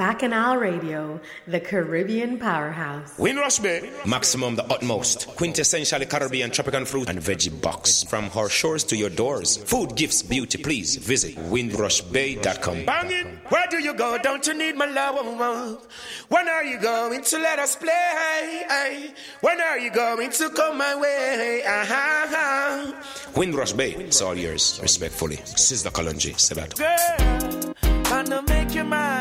[0.00, 3.18] Bacchanal Radio, the Caribbean powerhouse.
[3.18, 5.28] Windrush Bay, maximum the utmost.
[5.36, 8.02] Quintessentially Caribbean tropical fruit and veggie box.
[8.04, 9.58] From our shores to your doors.
[9.58, 12.86] Food, gifts, beauty, please visit windrushbay.com.
[12.86, 14.16] Banging, where do you go?
[14.16, 15.86] Don't you need my love?
[16.30, 19.12] When are you going to let us play?
[19.42, 21.62] When are you going to come my way?
[21.62, 22.92] Uh-huh.
[23.36, 24.78] Windrush Bay, it's all yours.
[24.80, 26.74] Respectfully, Sister Kalonji, Sebat.
[26.78, 27.74] Girl,
[28.04, 29.19] gonna make you mine.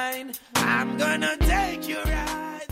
[0.55, 1.68] I'm gonna take.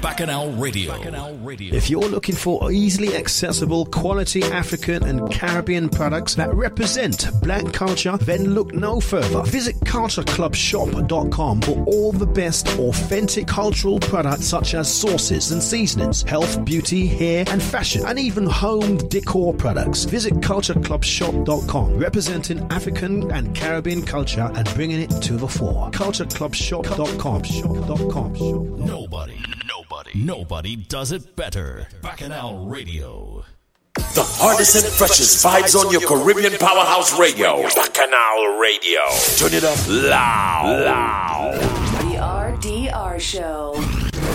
[0.01, 0.95] Bacchanal Radio.
[0.95, 1.73] Bacchanal Radio.
[1.75, 8.15] If you're looking for easily accessible quality African and Caribbean products that represent black culture,
[8.17, 9.41] then look no further.
[9.43, 16.63] Visit cultureclubshop.com for all the best authentic cultural products such as sauces and seasonings, health,
[16.63, 20.05] beauty, hair and fashion, and even home decor products.
[20.05, 25.89] Visit cultureclubshop.com, representing African and Caribbean culture and bringing it to the fore.
[25.91, 27.43] cultureclubshop.com.
[27.43, 28.85] Shop.com.
[28.85, 29.37] Nobody,
[29.89, 31.87] nobody, nobody does it better.
[32.01, 33.45] Bacchanal Radio.
[33.95, 37.63] The hardest and freshest vibes on your Caribbean Powerhouse Radio.
[37.63, 38.99] Bacchanal Radio.
[39.37, 40.85] Turn it up loud.
[40.85, 41.61] Loud.
[42.01, 43.73] The RDR Show.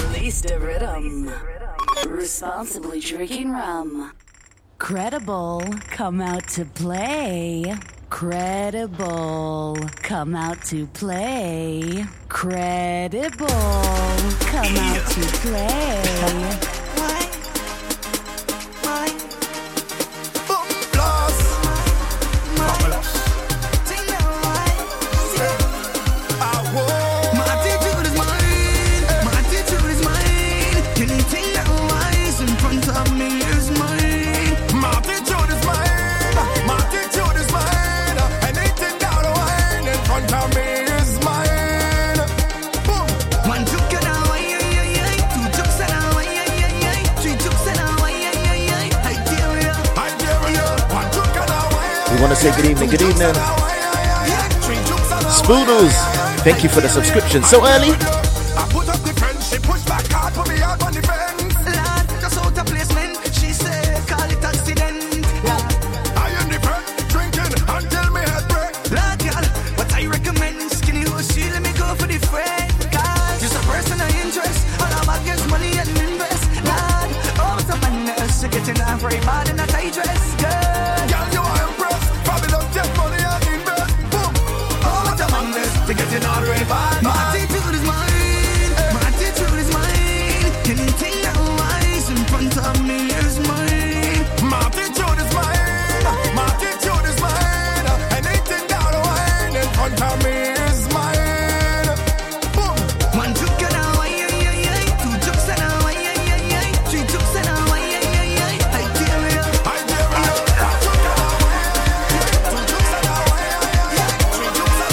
[0.09, 1.33] Release the rhythm.
[2.09, 4.13] Responsibly drinking rum.
[4.79, 7.75] Credible, come out to play.
[8.13, 12.05] Credible, come out to play.
[12.29, 16.82] Credible, come out to play.
[52.23, 53.35] Want to say good evening, good evening.
[55.29, 55.93] Spoodles,
[56.45, 58.22] thank you for the subscription so early.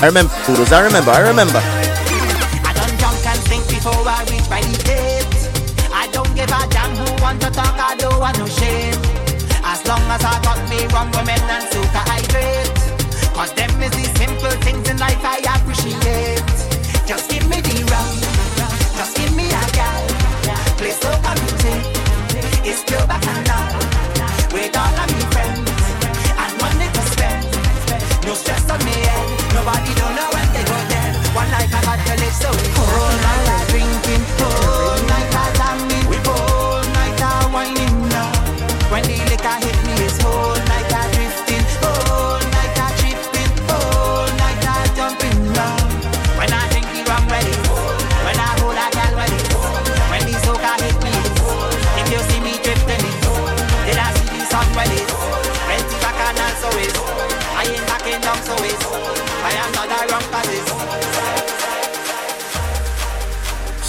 [0.02, 1.79] I remember, Spoodles, I remember, I remember.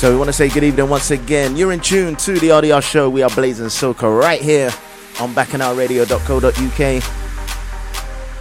[0.01, 1.59] So we want to say good evening once again.
[1.59, 3.11] You're in tune to the RDR show.
[3.11, 4.71] We are blazing soca right here
[5.21, 7.03] on bacchanalradio.co.uk.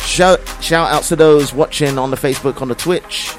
[0.01, 3.35] Shout shout outs to those watching on the Facebook, on the Twitch.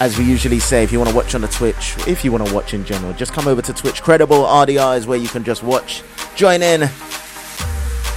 [0.00, 2.46] As we usually say, if you want to watch on the Twitch, if you want
[2.46, 4.02] to watch in general, just come over to Twitch.
[4.02, 6.02] Credible RDR is where you can just watch,
[6.36, 6.82] join in.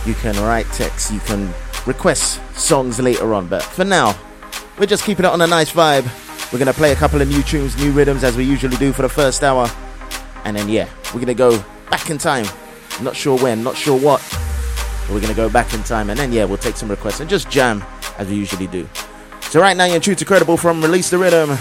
[0.06, 1.50] You can write text, you can
[1.86, 3.48] request songs later on.
[3.48, 4.20] But for now,
[4.78, 6.23] we're just keeping it on a nice vibe.
[6.54, 9.02] We're gonna play a couple of new tunes, new rhythms as we usually do for
[9.02, 9.68] the first hour.
[10.46, 11.58] And then yeah, we're gonna go
[11.90, 12.46] back in time.
[13.02, 14.22] Not sure when, not sure what.
[15.02, 17.28] But we're gonna go back in time and then yeah, we'll take some requests and
[17.28, 17.84] just jam
[18.20, 18.88] as we usually do.
[19.50, 21.58] So right now you're true to credible from Release the Rhythm.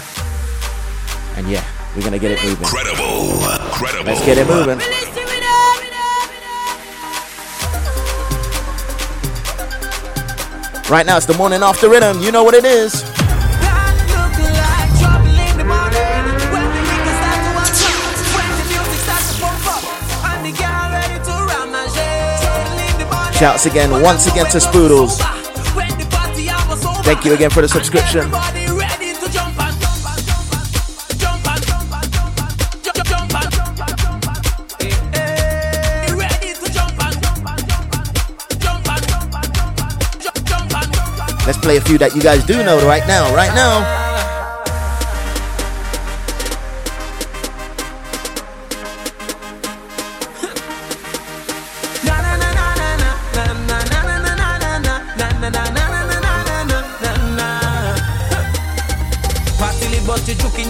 [1.37, 2.67] And yeah, we're gonna get it moving.
[2.67, 3.39] Credible.
[3.71, 4.05] Credible.
[4.05, 4.77] Let's get it moving.
[10.87, 12.21] Right now, it's the morning after rhythm.
[12.21, 13.03] You know what it is.
[23.43, 25.17] Shouts again, once again to Spoodles.
[27.03, 28.31] Thank you again for the subscription.
[41.45, 44.02] Let's play a few that you guys do know right now, right now.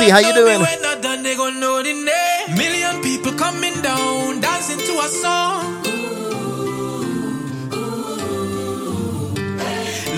[0.00, 0.10] Nelsie?
[0.10, 0.60] How you doing?
[2.56, 5.82] Million people coming down, dancing to a song.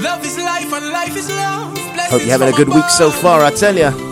[0.02, 1.76] Love is life and life is love.
[2.11, 3.43] Hope you're having a good week so far.
[3.43, 4.12] I tell ya.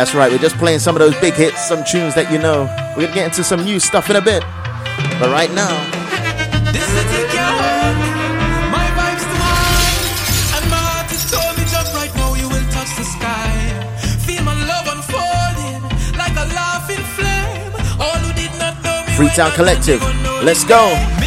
[0.00, 0.32] That's right.
[0.32, 2.64] We're just playing some of those big hits, some tunes that you know.
[2.96, 4.42] We're gonna get into some new stuff in a bit.
[5.20, 5.76] But right now.
[19.16, 20.00] Freetown Collective.
[20.42, 21.19] Let's go.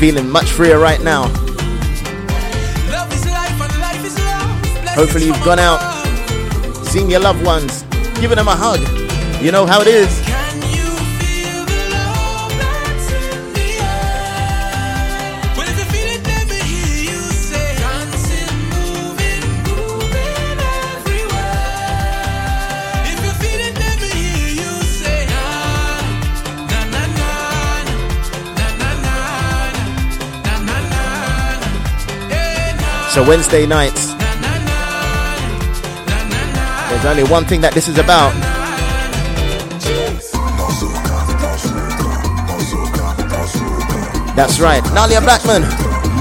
[0.00, 1.24] Feeling much freer right now.
[4.94, 5.78] Hopefully, you've gone out,
[6.86, 7.82] seen your loved ones,
[8.18, 8.80] given them a hug.
[9.42, 10.19] You know how it is.
[33.20, 34.14] So Wednesday nights,
[36.88, 38.32] there's only one thing that this is about.
[44.34, 45.64] That's right, Nailah Blackman,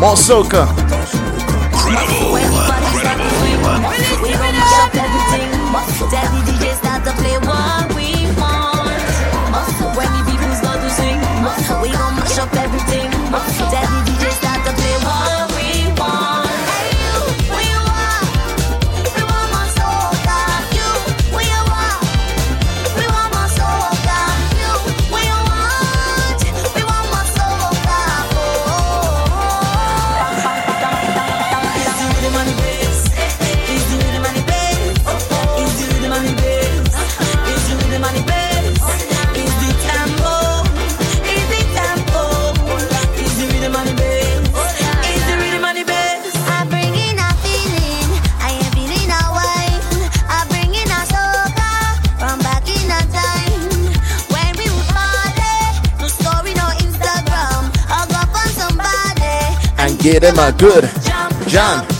[0.01, 0.67] Mosoka.
[1.71, 2.28] Incredible.
[60.09, 60.89] Yeah, that my good.
[61.47, 61.98] John.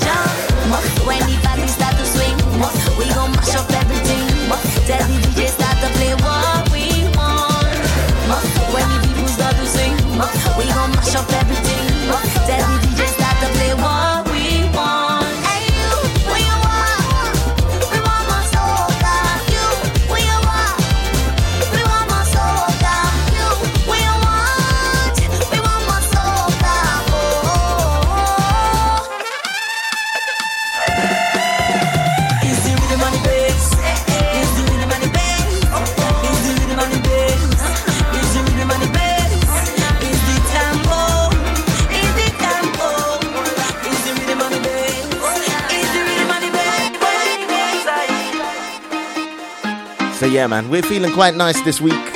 [50.39, 52.15] yeah, man, we're feeling quite nice this week.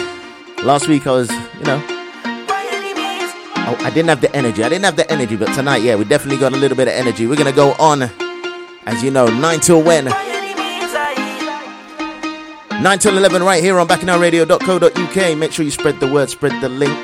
[0.63, 1.83] Last week I was, you know,
[3.67, 4.63] oh, I didn't have the energy.
[4.63, 6.93] I didn't have the energy, but tonight, yeah, we definitely got a little bit of
[6.93, 7.27] energy.
[7.27, 8.03] We're gonna go on,
[8.85, 10.05] as you know, nine till when.
[12.81, 15.37] 9 till 11 right here on bacchanalradio.co.uk.
[15.37, 16.97] Make sure you spread the word, spread the link.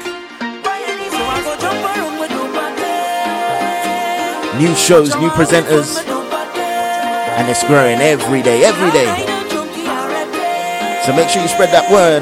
[4.57, 9.28] New shows, new presenters, and it's growing every day, every day.
[11.10, 12.22] So make sure you spread that word.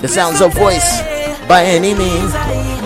[0.00, 1.02] The sounds of voice
[1.46, 2.77] by any means.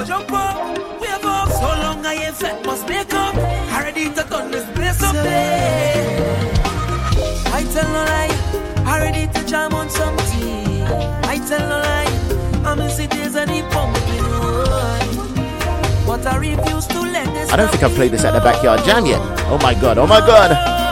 [17.53, 19.21] I don't think I've played this at the backyard jam yet.
[19.49, 20.92] Oh my god, oh my god.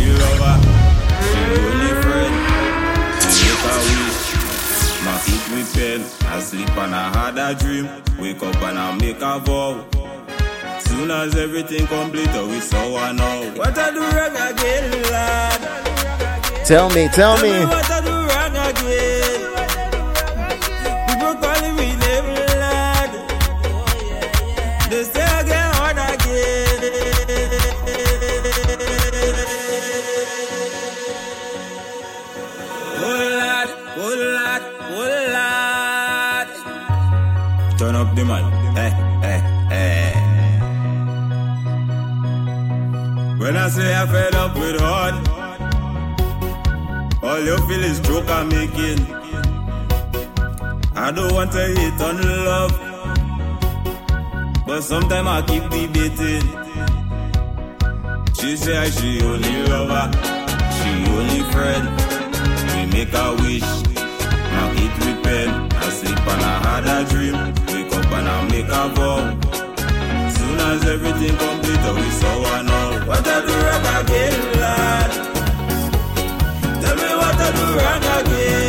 [7.41, 7.89] a dream.
[8.19, 9.85] Wake up and I make a vow.
[10.79, 13.53] Soon as everything complete, oh, we saw I know.
[13.55, 16.65] What I do wrong again, lad?
[16.65, 17.65] Tell me, tell, tell me.
[17.65, 17.90] me
[47.51, 48.99] you feel this joke I'm making.
[50.95, 52.73] I don't want to hate on love,
[54.65, 56.45] but sometimes I keep debating.
[58.39, 60.05] She say she only lover,
[60.77, 61.85] she only friend.
[62.71, 63.69] We make a wish,
[64.53, 65.73] now it repent.
[65.73, 67.35] I sleep and I had a dream,
[67.73, 69.51] wake up and I make a vow
[70.37, 72.93] soon as everything complete, we saw one all.
[73.07, 75.10] What I do about again, lad?
[77.75, 78.60] run again.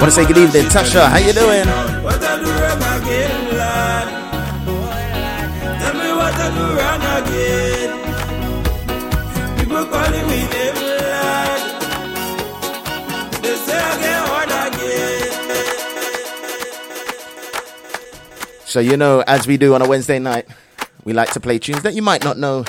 [0.00, 1.08] Want to say good evening, Tasha.
[1.10, 1.66] How you doing?
[18.64, 20.46] So, you know, as we do on a Wednesday night,
[21.04, 22.64] we like to play tunes that you might not know.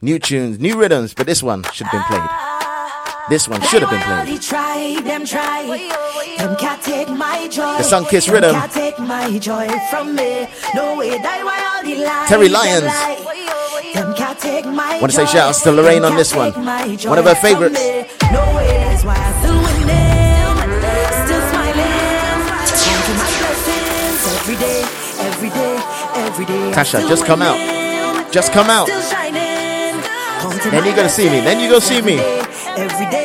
[0.00, 2.28] New tunes, new rhythms, but this one should have been played.
[3.30, 4.28] This one should have been played.
[6.38, 7.76] Them can't take my joy.
[7.78, 8.54] The song Kiss Rhythm.
[8.54, 10.48] Can't take my joy from me.
[10.74, 12.92] No way why all the lies Terri Lyons.
[13.94, 16.52] Them can't take my Want to say shout out to Lorraine on this one.
[16.52, 17.78] One of her favorites.
[18.32, 19.62] No way that's why I still.
[21.22, 22.40] Still smiling.
[22.82, 24.80] Counting my blessings every day,
[25.28, 25.76] every day,
[26.26, 26.72] every day.
[26.72, 27.58] Tasha, just come out.
[28.32, 28.88] Just come out.
[30.70, 31.40] Then you're gonna see me.
[31.40, 32.18] Then you're gonna see me.
[32.76, 33.21] Every day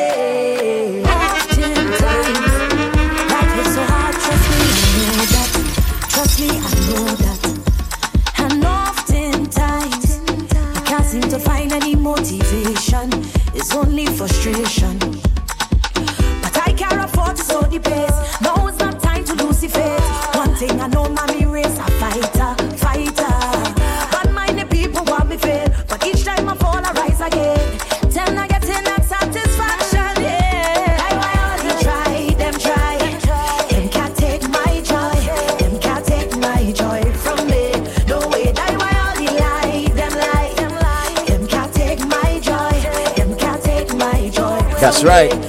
[44.99, 45.46] That's right.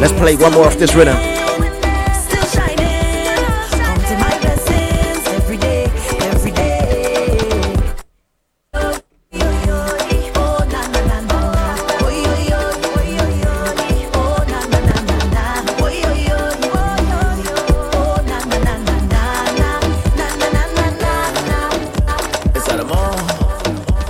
[0.00, 1.16] Let's play one more of this rhythm.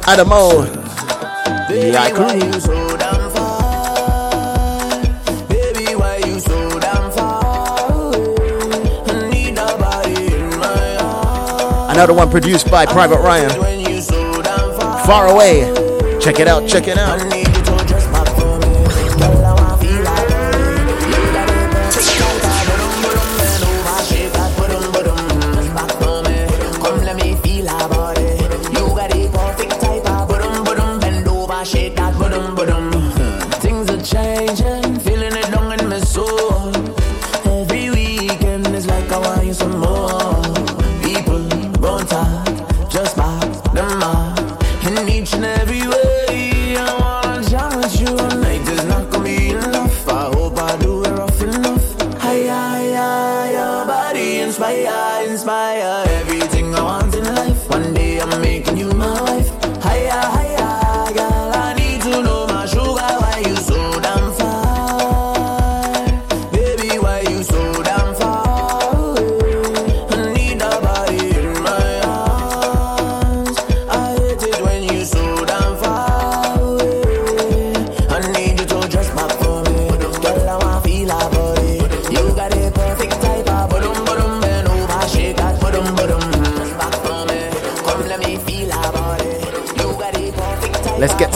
[0.08, 0.64] Adamo.
[1.70, 2.77] Yeah, I.
[11.98, 13.50] Another one produced by Private Ryan.
[15.04, 15.62] Far away.
[16.20, 17.37] Check it out, check it out.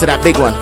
[0.03, 0.53] to that big one.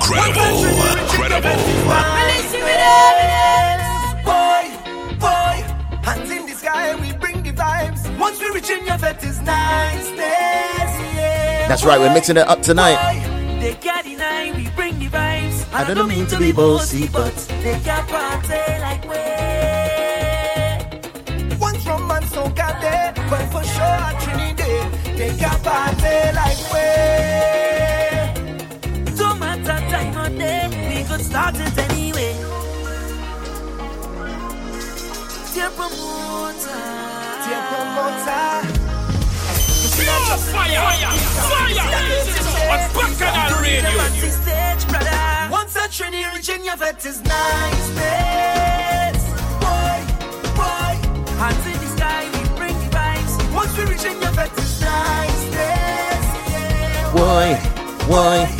[0.00, 0.52] Credible,
[1.08, 1.50] credible.
[5.18, 5.64] Boy,
[6.02, 8.18] hands in the sky, we the vibes.
[8.18, 9.40] Once we reach in your is
[11.68, 13.17] That's right, we're mixing it up tonight.
[15.78, 19.16] I don't, mean, to be bossy, but take can party like we.
[21.56, 26.58] One from man so got there, but for sure I Trinidad, Take can party like
[26.74, 26.86] we.
[29.16, 32.34] Don't matter time or day, we could start it anyway.
[35.54, 36.82] Dear promoter,
[37.46, 38.48] dear promoter.
[39.94, 41.12] Pure fire, fire,
[41.46, 42.48] fire, fire.
[42.68, 44.37] on Bacchanal Radio.
[46.68, 49.24] None of it is niceness.
[49.58, 50.04] boy,
[50.54, 50.94] boy.
[51.40, 53.34] Hands in the sky, we bring the vibes.
[53.54, 56.24] Once we reach in your bed, it's niceness.
[56.50, 57.12] Yeah.
[57.14, 57.56] boy,
[58.06, 58.12] boy.
[58.12, 58.57] why?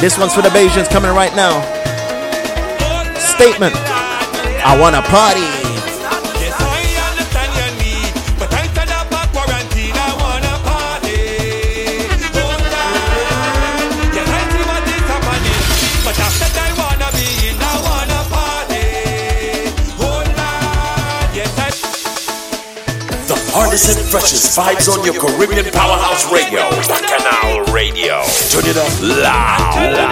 [0.00, 1.60] This one's for the Bajans coming right now.
[3.18, 5.57] Statement I want to party.
[23.68, 26.70] hottest and freshest vibes on your Caribbean powerhouse radio.
[26.88, 28.24] Bacchanal Radio.
[28.48, 30.08] Turn it up loud.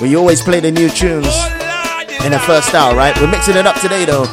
[0.00, 1.26] We always play the new tunes
[2.24, 3.20] in the first hour, right?
[3.20, 4.26] We're mixing it up today, though.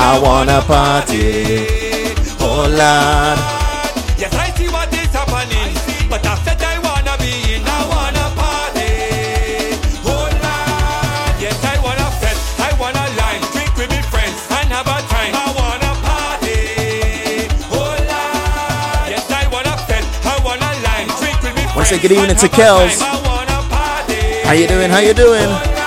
[0.00, 1.66] I wanna party,
[2.40, 3.57] oh Lord.
[21.88, 23.00] say good evening to Kels.
[24.44, 24.90] How you doing?
[24.90, 25.77] How you doing?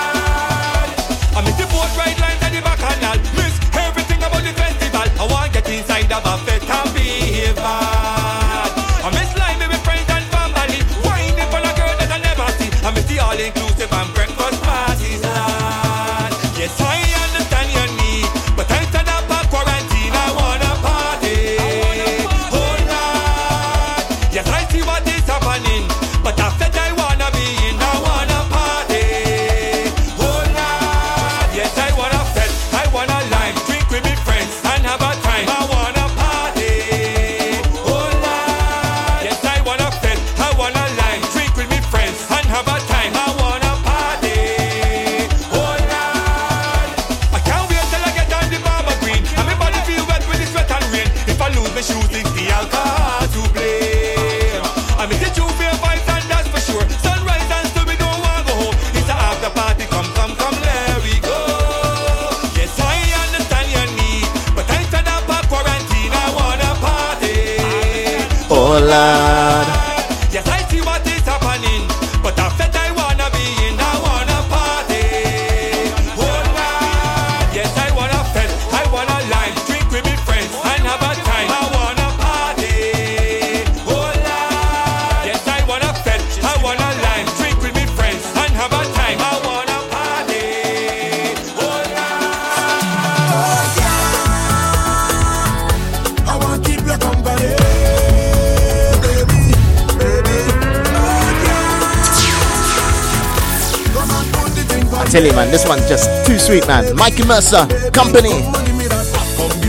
[105.68, 106.96] One's just too sweet, man.
[106.96, 108.30] Mikey Mercer, company.
[108.30, 108.74] Give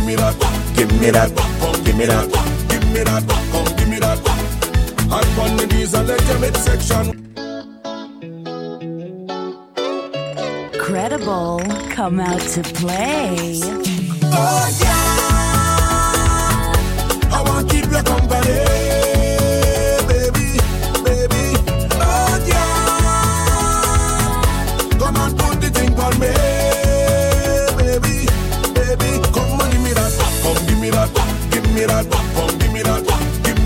[0.05, 0.35] me that,
[0.75, 1.29] Give me that.
[1.83, 2.27] give me that,
[2.69, 4.19] give me that, come give me that.
[5.11, 7.05] And on the knees and let your midsection.
[10.79, 13.59] Credible, come out to play.
[14.35, 15.23] Oh yeah,
[17.31, 18.22] I want to keep you company,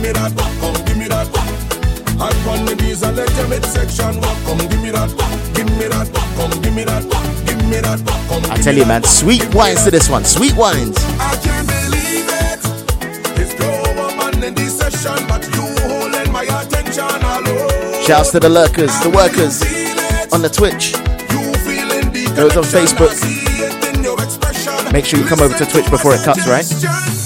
[0.07, 1.27] me that, come give me that.
[2.17, 4.37] And on the knees and let your midsection walk.
[4.45, 5.11] Come give me that,
[5.53, 7.03] give me that, come give me that,
[7.45, 8.43] give me that, come.
[8.51, 10.23] I tell you, man, sweet wines to this one.
[10.23, 10.95] Sweet wines.
[11.19, 12.61] I can't believe it.
[13.39, 18.03] It's pure woman in this session, but you holding my attention alone.
[18.03, 19.61] Shouts to the lurkers, the workers
[20.31, 20.93] on the Twitch.
[22.35, 23.11] Those on Facebook.
[24.93, 27.16] Make sure you come over to Twitch before it cuts, right?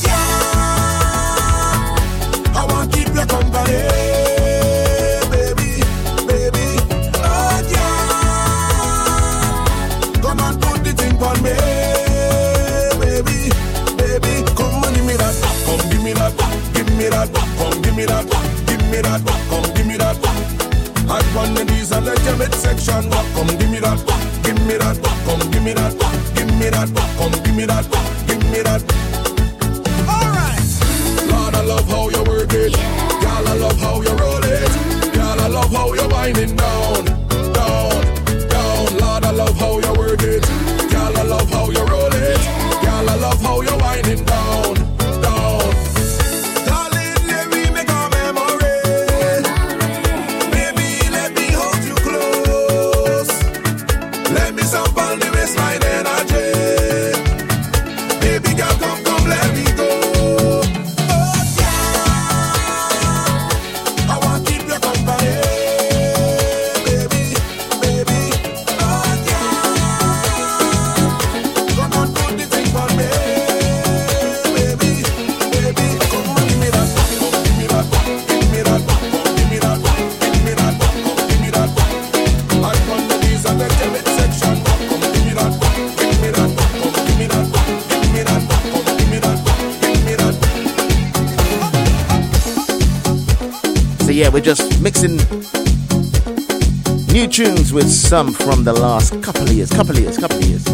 [98.12, 100.68] Some from the last couple of years, couple of years, couple of years.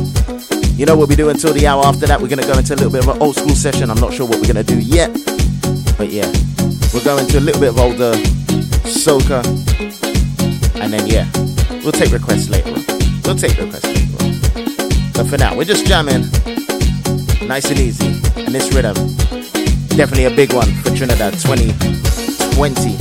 [0.75, 2.19] You know what we do until the hour after that?
[2.19, 3.91] We're gonna go into a little bit of an old school session.
[3.91, 5.13] I'm not sure what we're gonna do yet,
[5.99, 6.25] but yeah,
[6.95, 8.13] we're going to a little bit of older
[8.89, 9.45] soca,
[10.81, 11.29] and then yeah,
[11.83, 12.73] we'll take requests later.
[12.73, 12.83] on.
[13.23, 14.17] We'll take requests later.
[14.17, 15.13] on.
[15.13, 16.25] But for now, we're just jamming,
[17.47, 18.95] nice and easy, and this rhythm,
[19.93, 22.97] definitely a big one for Trinidad 2020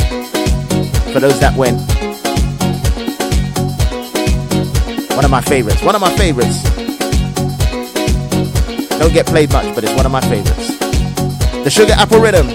[1.10, 1.95] for those that went.
[5.16, 5.82] One of my favorites.
[5.82, 6.62] One of my favorites.
[8.98, 10.76] Don't get played much, but it's one of my favorites.
[11.64, 12.46] The Sugar Apple Rhythm.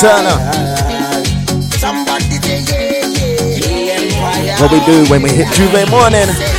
[0.00, 0.66] Turner.
[4.58, 6.55] What we do when we hit J'ouvert morning.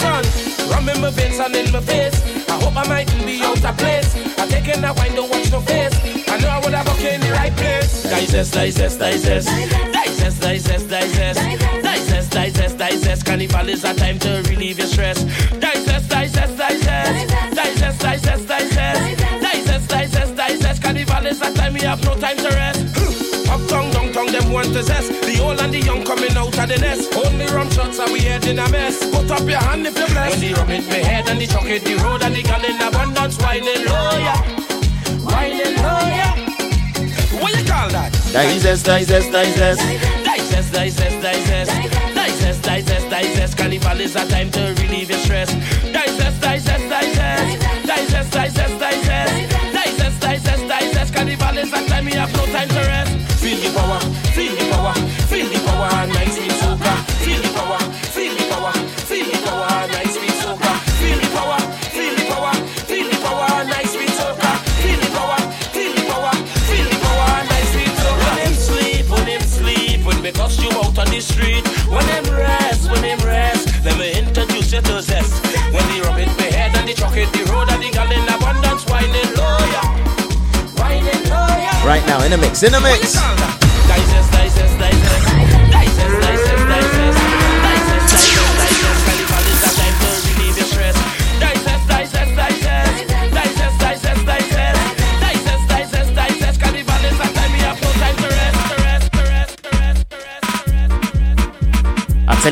[0.00, 0.24] Sun.
[0.70, 2.16] Rum in my veins and in my face.
[2.48, 4.16] I hope I mightn't be out of place.
[4.38, 5.94] I take making that wine, don't watch no face.
[6.28, 8.02] I know I would have okay in the right place.
[8.04, 9.48] Digest, digest, digest.
[9.92, 11.40] Digest, digest, digest.
[11.82, 13.26] Digest, digest, digest.
[13.26, 15.24] Carnival is a time to relieve your stress.
[15.58, 17.34] Digest, digest, digest.
[17.54, 19.18] Digest, digest, digest.
[19.42, 20.82] Digest, digest, digest.
[20.82, 22.79] Carnival is a time we have no time to rest.
[24.50, 25.10] Uptown, downtown, them want to zest.
[25.22, 27.14] The old and the young coming out of the nest.
[27.14, 28.98] Only rum shots are we head in a mess.
[29.10, 30.40] Put up your hand if you're blessed.
[30.40, 32.64] When the rum hit me head and the truck hit the road and the gal
[32.64, 34.40] in abundance whining low, yeah.
[35.22, 36.34] Whining low, yeah.
[37.40, 38.10] What you call that?
[38.32, 39.80] Digest, digest, digest.
[40.24, 41.70] Digest, digest, digest.
[42.14, 43.58] Digest, digest, digest.
[43.58, 45.50] Carnival is a time to relieve your stress.
[45.92, 47.86] Digest, digest, digest.
[47.86, 49.34] Digest, digest, digest.
[49.72, 51.14] Digest, digest, digest.
[51.14, 53.12] Carnival is a time we have no time to rest.
[53.40, 54.19] Feel the power,
[56.00, 56.92] power, nice sweet soca.
[57.24, 57.78] Feel the power,
[58.14, 58.72] feel the power,
[59.08, 60.72] feel the power, nice sweet soca.
[61.00, 61.60] Feel the power,
[61.92, 62.54] feel the power,
[62.88, 64.50] feel the power, nice sweet soca.
[64.80, 65.38] Feel the power,
[65.74, 66.32] feel the power,
[66.68, 68.30] feel the power, nice sweet soca.
[68.30, 71.66] When him sleep, when him sleep, when me costume out on the street.
[71.88, 75.44] When him rest, when him rest, let me introduce you to zest.
[75.72, 78.10] When the rum hit me head and the truck hit the road and the gal
[78.10, 79.88] in abundance whining low, yeah.
[80.80, 81.86] Whining low, yeah.
[81.86, 83.69] Right now, in a mix, in a mix.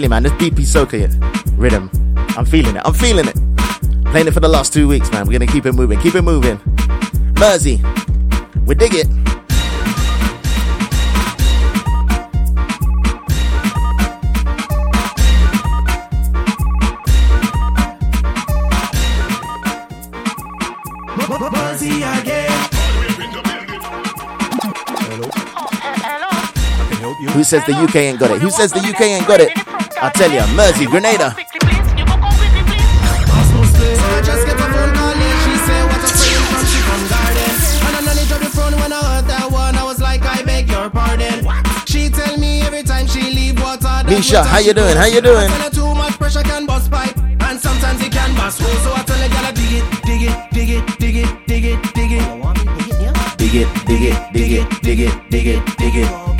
[0.08, 1.08] You, man, this BP Soca
[1.58, 1.90] rhythm,
[2.36, 2.82] I'm feeling it.
[2.84, 3.36] I'm feeling it.
[4.06, 5.26] Playing it for the last two weeks, man.
[5.26, 6.00] We're gonna keep it moving.
[6.00, 6.58] Keep it moving.
[7.38, 7.82] Mersey,
[8.64, 9.06] we dig it.
[21.50, 22.50] Buzzy again.
[27.32, 28.42] Who says the UK ain't got it?
[28.42, 29.67] Who says the UK ain't got it?
[30.00, 31.34] I tell you, Mersey, Grenada.
[44.08, 44.96] Misha, how you doing?
[44.96, 45.48] How you doing?
[45.72, 48.74] Too much pressure can bust pipe, and sometimes it can bust hole.
[48.84, 49.18] So I tell
[49.52, 52.48] dig it, dig it, dig it, dig it, dig it, dig it.
[53.38, 56.37] Dig it, dig it, dig it, dig it, dig it, dig it.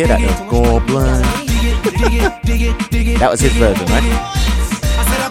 [0.00, 0.80] Hear that though?
[0.80, 1.20] Goblin.
[3.18, 4.02] That was his version, right?
[4.02, 5.28] I said I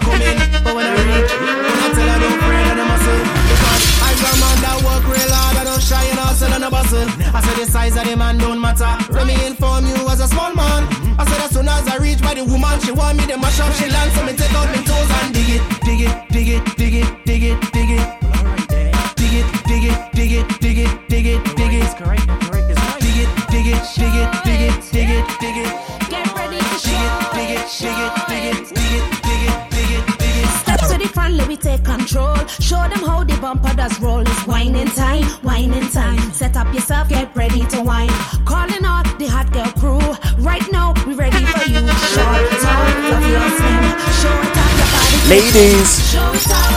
[5.50, 7.08] I I'm shy and and a bustle.
[7.34, 8.90] I said the size of the man don't matter.
[9.12, 10.86] Let me inform you as a small man.
[11.18, 13.58] I said as soon as I reach by the woman, she want me to mash
[13.60, 16.48] up, she land, so me take out my toes and dig it, dig it, dig
[16.48, 17.19] it, dig it,
[24.88, 26.10] dig it, dig it, dig it.
[26.10, 29.70] Get ready to Dig it, dig it, dig it, dig it, dig it, dig it,
[29.70, 30.50] dig it, dig it.
[30.62, 32.36] Step to the front, let me take control.
[32.58, 34.20] Show them how the bumper does roll.
[34.20, 36.18] It's whining time, whining time.
[36.32, 38.10] Set up yourself, get ready to whine.
[38.44, 40.00] Calling out the hot girl crew.
[40.42, 41.80] Right now, we ready for you.
[42.12, 43.84] Short, tall, love your slim.
[44.20, 45.16] Show it off your body.
[45.28, 45.90] Ladies.
[46.10, 46.69] Show it off,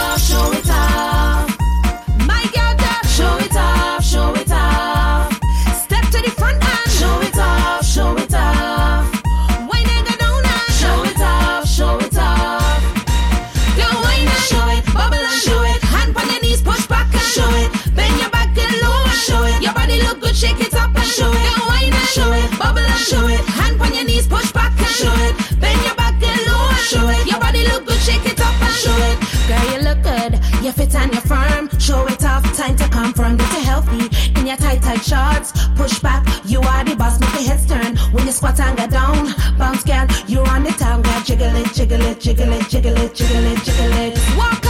[31.84, 34.40] Show it off, time to confirm that you're healthy.
[34.40, 36.26] In your tight, tight shorts, push back.
[36.46, 37.98] You are the boss, make the heads turn.
[38.14, 40.08] When you squat and go down, bounce, girl.
[40.26, 41.22] You're on the town, girl.
[41.24, 44.38] Jiggle it, jiggle it, jiggle it, jiggle it, jiggle it, jiggle it.
[44.38, 44.63] Walk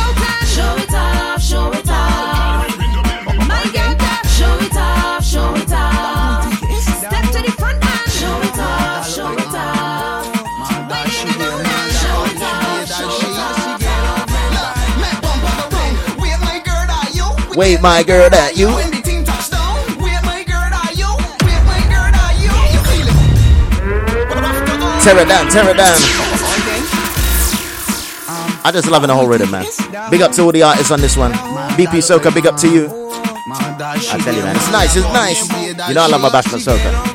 [17.56, 18.68] Wait, my girl, that you.
[25.04, 25.96] Tear it down, tear it down.
[28.66, 29.66] I just loving the whole rhythm, man.
[30.10, 31.32] Big up to all the artists on this one.
[31.78, 32.86] BP Soca, big up to you.
[32.86, 35.90] I tell you, man, it's nice, it's nice.
[35.90, 37.13] You know I love my Bashment Soca.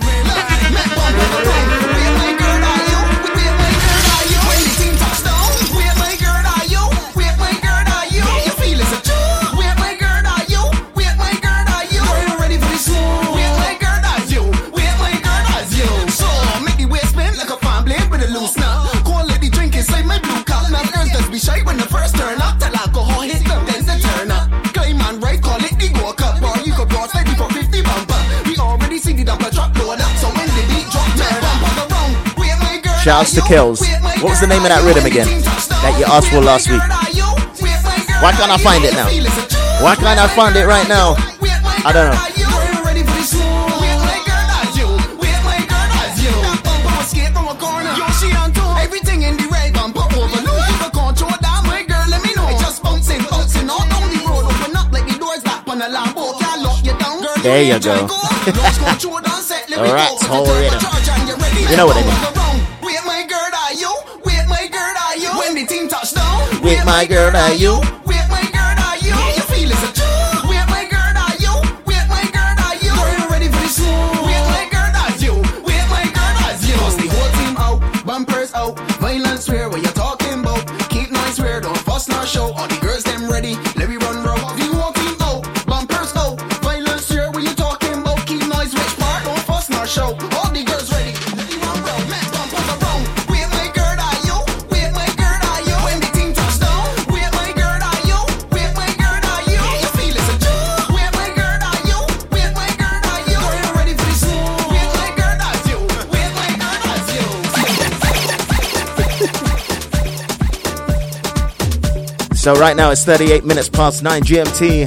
[33.09, 33.81] Shouts to Kells.
[34.21, 35.25] What was the name of that rhythm again?
[35.81, 36.85] That you asked for last week.
[38.21, 39.09] Why can't I find it now?
[39.81, 41.17] Why can't I find it right now?
[41.17, 42.21] I don't know.
[57.25, 58.05] All There you go.
[59.81, 60.77] Alright, whole rhythm.
[61.73, 62.38] You know what I mean.
[66.69, 67.98] With my girl, are you?
[112.49, 114.85] So right now it's 38 minutes past 9 GMT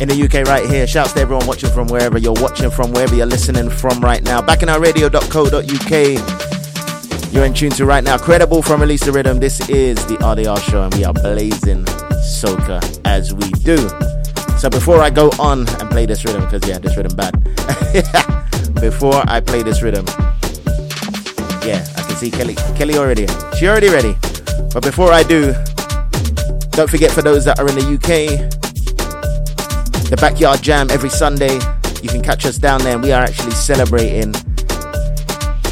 [0.00, 0.88] in the UK right here.
[0.88, 4.42] Shouts to everyone watching from wherever you're watching from, wherever you're listening from right now.
[4.42, 7.32] bacchanalradio.co.uk.
[7.32, 8.18] You're in tune to right now.
[8.18, 9.38] Credible from Release the Rhythm.
[9.38, 11.84] This is the RDR show and we are blazing
[12.26, 13.76] soca as we do.
[14.58, 17.40] So before I go on and play this rhythm, because yeah, this rhythm bad.
[18.80, 20.04] before I play this rhythm,
[21.64, 22.56] yeah, I can see Kelly.
[22.74, 23.28] Kelly already.
[23.56, 24.16] She already ready.
[24.74, 25.54] But before I do,
[26.78, 28.38] don't forget for those that are in the UK,
[30.10, 31.54] the Backyard Jam every Sunday.
[32.04, 34.32] You can catch us down there, and we are actually celebrating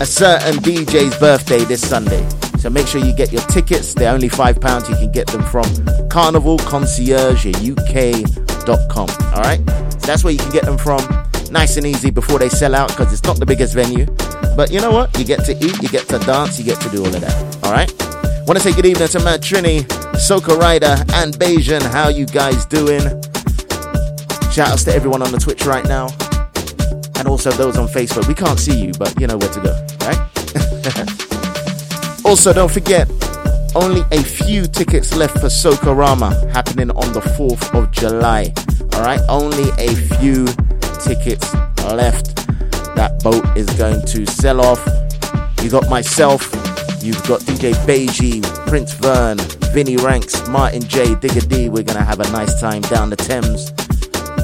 [0.00, 2.28] a certain DJ's birthday this Sunday.
[2.58, 3.94] So make sure you get your tickets.
[3.94, 4.90] They're only £5.
[4.90, 5.66] You can get them from
[6.10, 9.08] carnivalconciergeuk.com.
[9.32, 9.60] All right?
[9.92, 11.06] So that's where you can get them from.
[11.52, 14.06] Nice and easy before they sell out because it's not the biggest venue.
[14.56, 15.16] But you know what?
[15.16, 17.64] You get to eat, you get to dance, you get to do all of that.
[17.64, 18.05] All right?
[18.46, 19.82] Want to say good evening to Matt Trini,
[20.14, 21.82] Soca Rider, and Bayesian.
[21.82, 23.00] How you guys doing?
[24.52, 26.06] Shout outs to everyone on the Twitch right now.
[27.18, 28.28] And also those on Facebook.
[28.28, 29.72] We can't see you, but you know where to go,
[30.06, 30.20] right?
[32.24, 33.10] also, don't forget,
[33.74, 38.54] only a few tickets left for Socorama happening on the 4th of July.
[38.94, 40.46] Alright, only a few
[41.02, 42.36] tickets left.
[42.94, 44.86] That boat is going to sell off.
[45.64, 46.48] You got myself,
[47.02, 49.38] you've got DJ Beiji, Prince Vern,
[49.72, 51.68] Vinny Ranks, Martin J, Digger D.
[51.68, 53.72] We're gonna have a nice time down the Thames.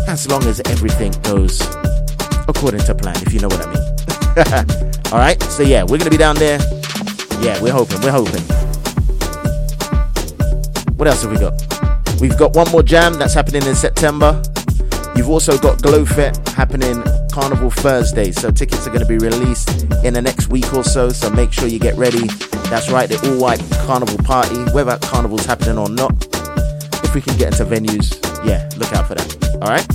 [0.09, 1.61] As long as everything goes
[2.49, 4.93] according to plan, if you know what I mean.
[5.13, 6.59] Alright, so yeah, we're gonna be down there.
[7.41, 8.43] Yeah, we're hoping, we're hoping.
[10.97, 11.55] What else have we got?
[12.21, 14.43] We've got one more jam that's happening in September.
[15.17, 17.03] You've also got Glowfet happening
[17.33, 18.31] Carnival Thursday.
[18.31, 21.09] So tickets are going to be released in the next week or so.
[21.09, 22.27] So make sure you get ready.
[22.69, 26.13] That's right, the all white carnival party, whether carnival's happening or not.
[27.03, 29.59] If we can get into venues, yeah, look out for that.
[29.63, 29.87] All right.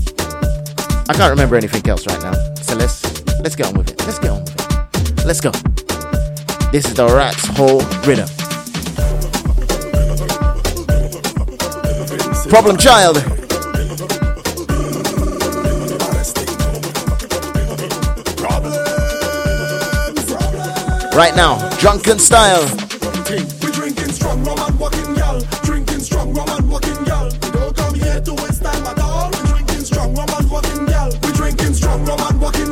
[1.09, 2.33] I can't remember anything else right now.
[2.55, 4.05] So let's let's get on with it.
[4.05, 5.25] Let's get on with it.
[5.25, 5.51] Let's go.
[6.71, 8.27] This is the Rat's Hole Rhythm.
[12.49, 13.36] Problem Child.
[21.17, 22.61] Right now, drunken style.
[23.27, 25.39] We drinking strong rum and walking gal.
[25.63, 27.31] Drinking strong rum and walking gal.
[27.31, 29.31] Don't come here to waste time at all.
[29.31, 31.09] We drinking strong rum and walking gal.
[31.23, 32.66] We drinking strong rum and walking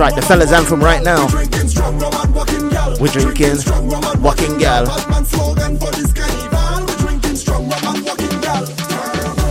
[0.00, 1.26] right, the fellas anthem right now.
[2.98, 3.58] We're drinking
[4.22, 4.86] walking gal.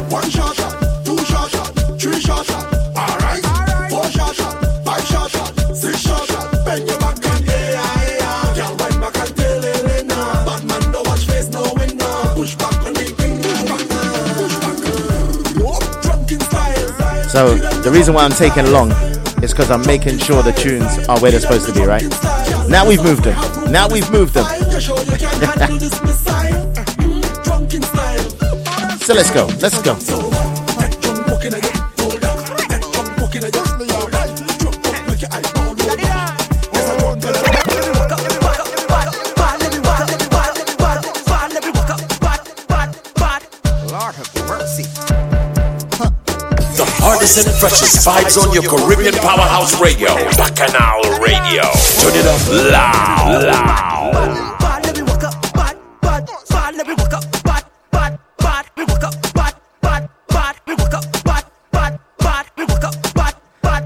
[0.09, 0.55] One shot
[1.05, 1.51] two shot
[1.99, 2.49] three shot
[2.97, 3.45] alright,
[3.91, 4.35] four shot
[4.83, 5.29] five shot
[5.75, 6.27] six shot
[6.65, 10.45] bend your back and hey, hey, girl, wind back and it now.
[10.45, 11.95] Bad man, no watch face, no win.
[12.33, 13.37] Push back when we bring
[17.29, 18.89] So the reason why I'm taking long
[19.41, 22.03] it's because I'm making sure the tunes are where they're supposed to be, right?
[22.69, 23.71] Now we've moved them.
[23.71, 24.45] Now we've moved them.
[28.99, 29.47] so let's go.
[29.59, 30.18] Let's go.
[47.19, 51.63] hottest and freshest vibes on your Caribbean powerhouse radio, Bacchanal Radio.
[51.99, 52.39] Turn it up
[52.71, 54.39] loud, loud.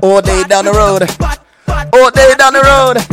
[0.03, 1.01] All day down the road.
[1.93, 3.12] All day down the road.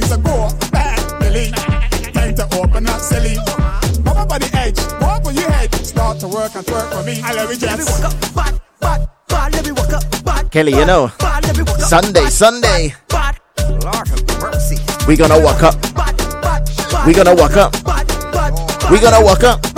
[6.53, 7.21] work and twerk for me.
[7.23, 8.01] I love it, yes.
[10.51, 11.11] Kelly, you know,
[11.79, 12.93] Sunday, Sunday.
[15.07, 15.75] We gonna walk up.
[17.05, 17.75] We gonna walk up.
[18.91, 19.70] We gonna walk up.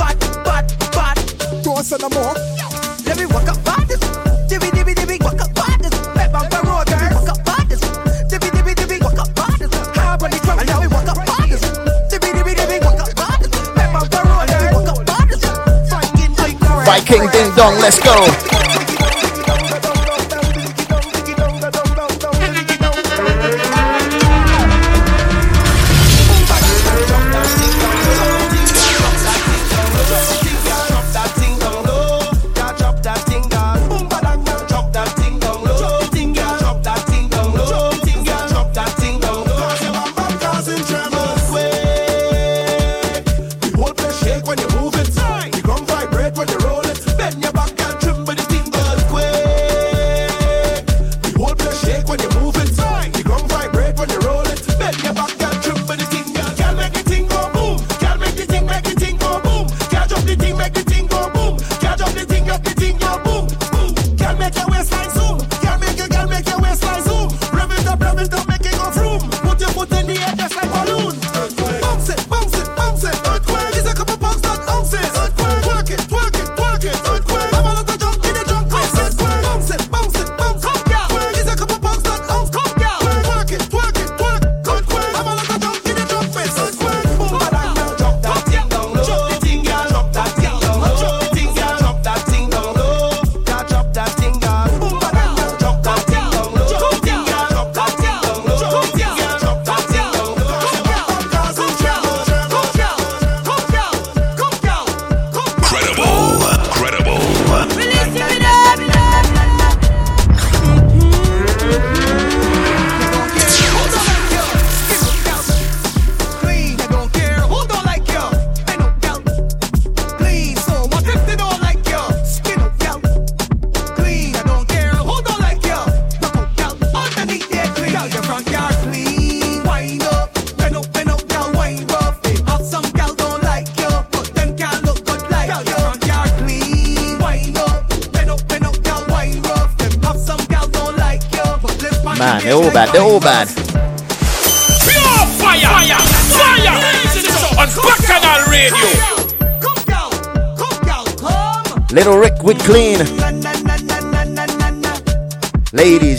[17.13, 18.62] King Ding Dong, let's go.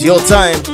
[0.05, 0.74] your time.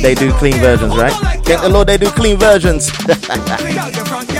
[0.00, 1.12] Lord they do clean versions, right?
[1.44, 2.90] Thank the Lord they do clean versions.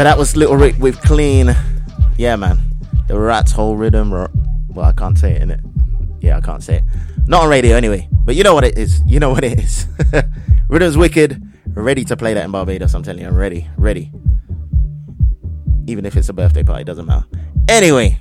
[0.00, 1.54] so that was Little Rick with Clean.
[2.16, 2.58] Yeah, man.
[3.06, 4.10] The Rat's whole rhythm.
[4.10, 4.30] Well,
[4.86, 5.60] I can't say it in it.
[6.22, 6.84] Yeah, I can't say it.
[7.26, 8.08] Not on radio anyway.
[8.24, 9.02] But you know what it is.
[9.04, 9.86] You know what it is.
[10.70, 11.42] Rhythm's wicked.
[11.74, 12.94] Ready to play that in Barbados.
[12.94, 13.68] I'm telling you, I'm ready.
[13.76, 14.10] Ready.
[15.86, 17.26] Even if it's a birthday party, doesn't matter.
[17.68, 18.20] Anyway,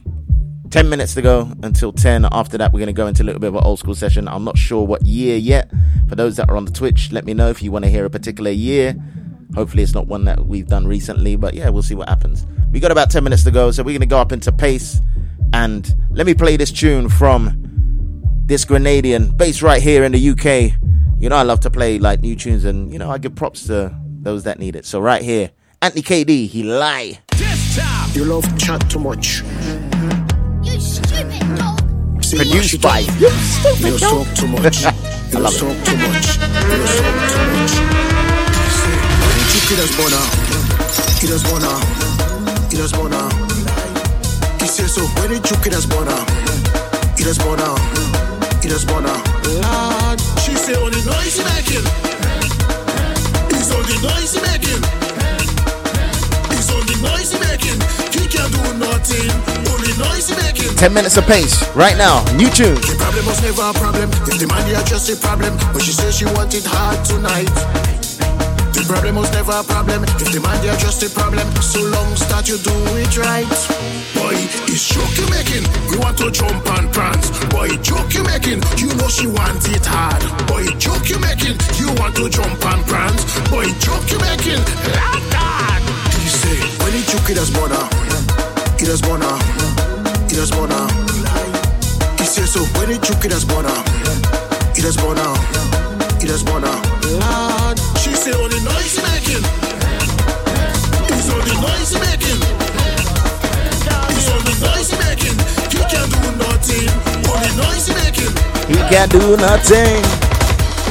[0.72, 2.28] 10 minutes to go until 10.
[2.30, 4.28] After that, we're going to go into a little bit of an old school session.
[4.28, 5.72] I'm not sure what year yet.
[6.10, 8.04] For those that are on the Twitch, let me know if you want to hear
[8.04, 8.98] a particular year.
[9.56, 12.46] Hopefully, it's not one that we've done recently, but yeah, we'll see what happens.
[12.72, 15.02] We got about 10 minutes to go, so we're going to go up into pace.
[15.54, 20.74] And let me play this tune from this Grenadian based right here in the UK.
[21.20, 23.66] You know, I love to play like new tunes, and you know, I give props
[23.68, 24.86] to those that need it.
[24.86, 27.20] So, right here, Anthony KD, he lie.
[28.14, 29.44] You love chat too much.
[32.22, 33.88] Say Produced what by you do.
[33.88, 34.84] You talk too much.
[35.30, 36.38] You I love talk too much.
[36.38, 38.19] You talk too much.
[39.70, 40.18] Kid us bona,
[41.22, 41.70] kid us bona,
[42.70, 43.22] kid us bona.
[44.60, 45.06] He says so.
[45.22, 46.26] When you kid us bona,
[47.16, 47.78] kid us bona,
[48.62, 49.14] kid us bona.
[49.62, 51.86] Lord, she say only noisy making.
[53.54, 54.82] It's only noisy making.
[56.50, 57.80] It's only noisy making.
[58.10, 59.30] He can't do nothing.
[59.70, 60.76] Only noisy making.
[60.78, 62.26] 10 minutes of pace right now.
[62.34, 62.74] New tune.
[62.74, 64.10] The problem was never a problem.
[64.26, 67.89] If the money just a problem, but she says she want it hard tonight.
[68.88, 70.04] Problem was never a problem.
[70.04, 73.48] If the money are just a problem, so long start you do it right.
[74.18, 74.38] Boy,
[74.70, 75.66] it's joke you making.
[75.92, 77.30] You want to jump and prance.
[77.54, 78.62] Boy, joke you making.
[78.78, 80.22] You know she want it hard.
[80.48, 81.58] Boy, joke you making.
[81.78, 83.24] You want to jump and prance.
[83.50, 84.62] Boy, joke you making.
[84.92, 85.82] Like that.
[86.20, 87.82] He say, when he joke it as bona,
[88.82, 89.32] it as bona,
[90.28, 90.80] it as bona.
[92.18, 93.74] He says so when it took it as bona,
[94.76, 95.26] it has bona,
[96.22, 97.49] it has bona.
[98.20, 99.44] She say only noise making.
[101.08, 102.40] It's only noise making.
[104.12, 105.40] It's only noise making.
[105.72, 106.92] You can't do nothing.
[107.32, 108.36] Only noise making.
[108.68, 110.04] He can't do nothing.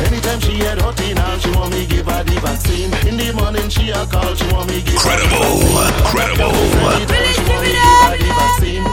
[0.07, 2.93] Anytime she had hot in her, she want me give her the vaccine.
[3.07, 5.61] In the morning she a call, she want me give Credible,
[6.09, 6.55] credible.
[6.97, 8.85] Anytime she want me give her the vaccine.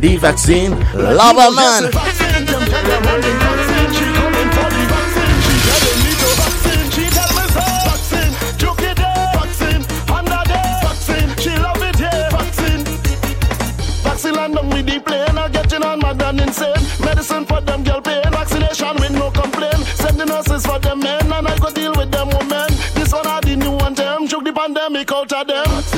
[0.00, 1.90] The vaccine, lava man.
[17.00, 19.84] Medicine for them girl pain, vaccination with no complaint.
[19.96, 22.68] Send the nurses for them men, and I go deal with them women.
[22.94, 25.95] This one are the new one them, took the pandemic out of them.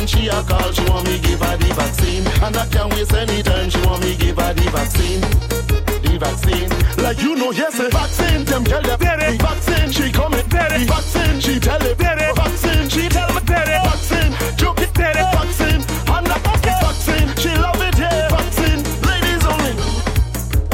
[0.00, 2.24] In she a call, she want me give her the vaccine.
[2.40, 5.20] And I can't waste any time, she want me give her the vaccine.
[5.20, 6.70] The vaccine.
[7.04, 8.46] Like you know, yes, the vaccine.
[8.46, 9.92] Them tell them the vaccine.
[9.92, 11.40] She coming, the vaccine.
[11.40, 12.88] She tell it, the vaccine.
[12.88, 14.32] She tell me, the vaccine.
[14.56, 15.84] Joke it, the vaccine.
[15.84, 17.28] And the vaccine.
[17.36, 18.32] She love it, yeah.
[18.32, 18.80] Vaccine.
[19.04, 19.76] Ladies only.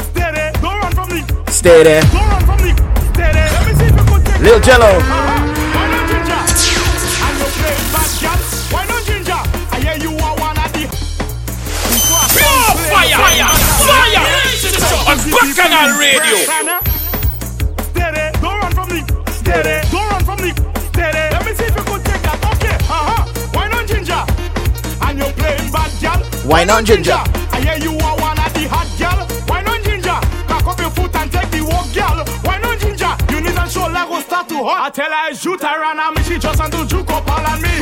[0.07, 1.21] Steady, don't run from me.
[1.51, 2.01] Stay there.
[2.15, 2.71] Don't run from me.
[3.11, 3.43] Steady.
[3.43, 5.03] Let me see if you could take Lil Jello.
[5.03, 5.36] Why
[16.07, 16.37] Radio.
[17.91, 19.03] Steady, don't run from me.
[19.27, 20.51] Steady, don't run from me.
[20.93, 21.23] Steady.
[21.35, 22.39] Let me see if you could take that.
[22.55, 23.25] Okay, uh huh.
[23.51, 24.23] Why not ginger?
[25.05, 26.23] And you're playing bad girl.
[26.49, 27.19] Why not ginger?
[27.51, 29.19] I hear you are one of the hot girl.
[29.47, 30.17] Why not ginger?
[30.47, 32.23] Cock up your foot and take the walk, girl.
[32.43, 33.27] Why not ginger?
[34.57, 34.87] too hot.
[34.87, 37.45] I tell her it's shoot around and me, she just want to juke up all
[37.45, 37.73] on me.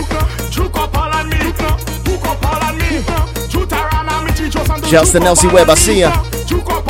[0.52, 1.38] Juke up all on me.
[1.38, 3.06] Juke up all on me.
[3.50, 6.00] Shoot around and me, she just to to juke up Nelsie all Webb, I see
[6.00, 6.12] ya.
[6.46, 6.85] Juke up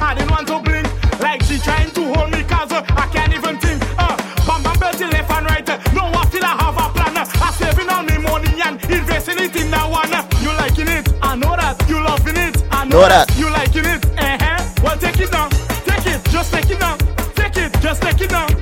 [0.00, 1.20] I tell you, I didn't want to blink.
[1.20, 3.82] Like she trying to hold me cause uh, I can't even think.
[3.98, 4.16] Uh,
[4.46, 5.68] bam bam belty left and right.
[5.68, 7.16] Uh, no, I feel I have a plan.
[7.16, 10.12] Uh, I saving all me money and investing it in that one.
[10.12, 11.08] Uh, you liking it?
[11.22, 11.76] I know that.
[11.88, 12.62] You loving it?
[12.70, 13.30] I know, Know that.
[13.38, 14.04] You liking it?
[14.18, 14.82] Uh-huh.
[14.82, 15.50] Well, take it down.
[15.86, 16.20] Take it.
[16.30, 16.98] Just take it down.
[17.34, 17.72] Take it.
[17.80, 18.53] Just take it down.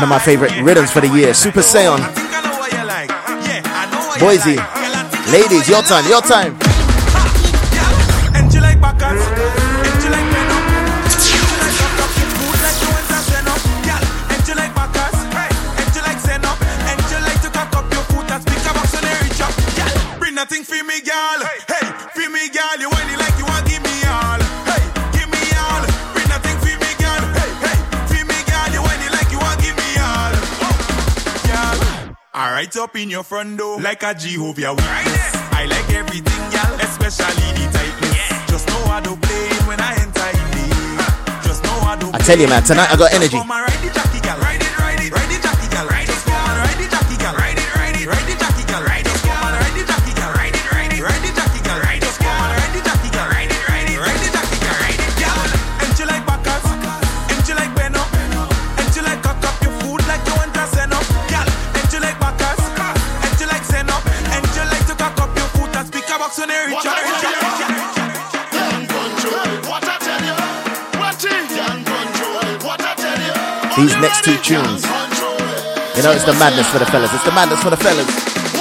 [0.00, 2.00] One of my favorite rhythms for the year, Super Saiyan.
[4.18, 4.56] Boise.
[5.30, 6.69] Ladies, your time, your time.
[32.90, 35.34] Up in your front door like a Jehovah Witness.
[35.52, 38.50] I like everything, girl, especially the tightness.
[38.50, 41.44] Just know I don't play when I enter in.
[41.46, 43.36] Just know I don't I tell you, man, tonight I got energy.
[73.80, 74.84] These next two tunes.
[75.96, 77.14] You know, it's the madness for the fellas.
[77.14, 78.59] It's the madness for the fellas.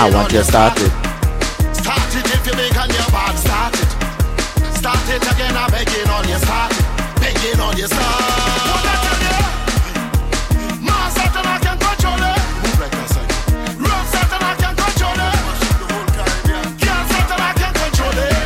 [0.00, 0.92] Ah, I you, want on you started.
[1.74, 3.34] Start it if you big and you're bad.
[3.34, 3.90] Start it.
[4.78, 5.58] Start it again.
[5.58, 6.38] I'm begging on you.
[6.38, 6.86] Start it.
[7.18, 7.90] Begging on you.
[7.90, 8.06] Start.
[8.06, 9.42] What I tell you?
[10.86, 12.38] Man, Satan, I can control it.
[12.62, 13.26] Move like I said.
[13.74, 15.34] Rum, Satan, I can control it.
[16.46, 18.38] Girl, Satan, I can control it.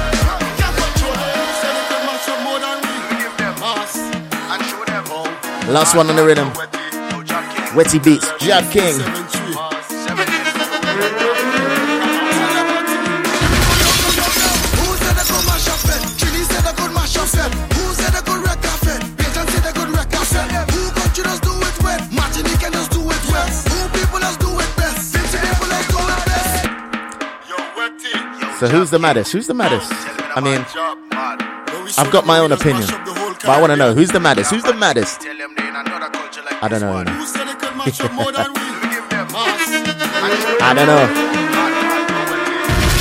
[0.56, 1.36] Can control it.
[1.60, 2.96] Say they can mash up more than we.
[3.20, 5.04] Give them and show them.
[5.68, 6.48] Last one on the rhythm.
[7.76, 8.96] Wetty Beats, Jab King.
[28.62, 29.32] So who's the maddest?
[29.32, 29.90] Who's the maddest?
[29.90, 30.64] I mean,
[31.98, 34.52] I've got my own opinion, but I want to know who's the maddest.
[34.52, 35.26] Who's the maddest?
[35.26, 36.92] I don't know.
[40.62, 41.08] I don't know.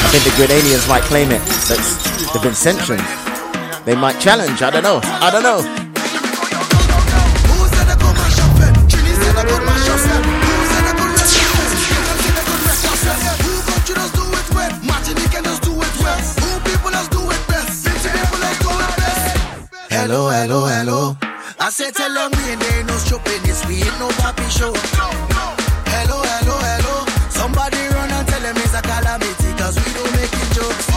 [0.01, 1.37] I think the Grenadians might claim it.
[1.69, 1.93] That's
[2.33, 3.85] the Vincentians.
[3.85, 4.63] They might challenge.
[4.63, 4.99] I don't know.
[5.03, 5.80] I don't know.
[20.01, 21.15] Hello, hello, hello.
[21.61, 24.73] I said tell them we ain't no shopping this we ain't no papi show.
[24.73, 27.05] Hello, hello, hello.
[27.29, 30.89] Somebody run and tell them it's a calamity cause we don't making jokes.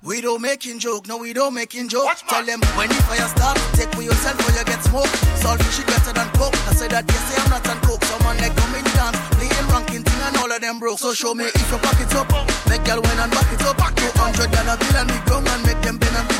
[0.00, 2.08] We don't making joke, no we don't making joke.
[2.32, 5.12] Tell them when the fire start, take for yourself or you get smoke.
[5.36, 6.56] Salty shit better than coke.
[6.64, 8.00] I said that yes, I'm not on coke.
[8.08, 10.96] Someone like come in the dance, playing ranking thing and all of them broke.
[10.96, 12.32] So show me if you pack it up.
[12.72, 13.76] Make girl win and back it up.
[13.76, 16.39] Back two hundred dollar bill and we grown and make them bend and pick it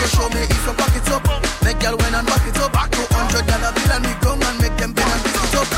[0.00, 1.28] So show me if you pack it up.
[1.60, 2.72] Make girl win and back it up.
[2.72, 5.54] Back two hundred dollar bill and we grown and make them bend and pick it
[5.60, 5.68] up.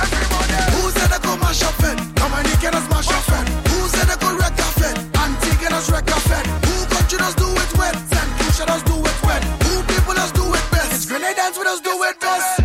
[0.79, 1.99] Who said they could mash up it?
[2.15, 3.45] Come on, you can us mash up it.
[3.67, 4.95] Who said they could wreck off it?
[5.19, 6.45] Auntie can us wreck off it.
[6.71, 7.97] Who country does do it well?
[7.99, 8.31] St.
[8.39, 9.43] Lucia does do it well.
[9.67, 10.95] Who people does do it best?
[10.95, 12.63] It's Grenadians we does do it best.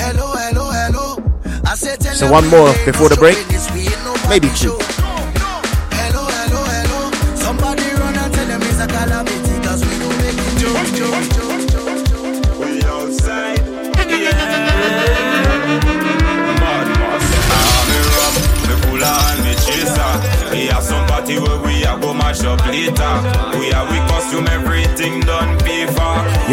[0.00, 1.20] Hello, hello, hello.
[1.68, 3.36] I said tell So one more before the break,
[4.32, 4.72] maybe two.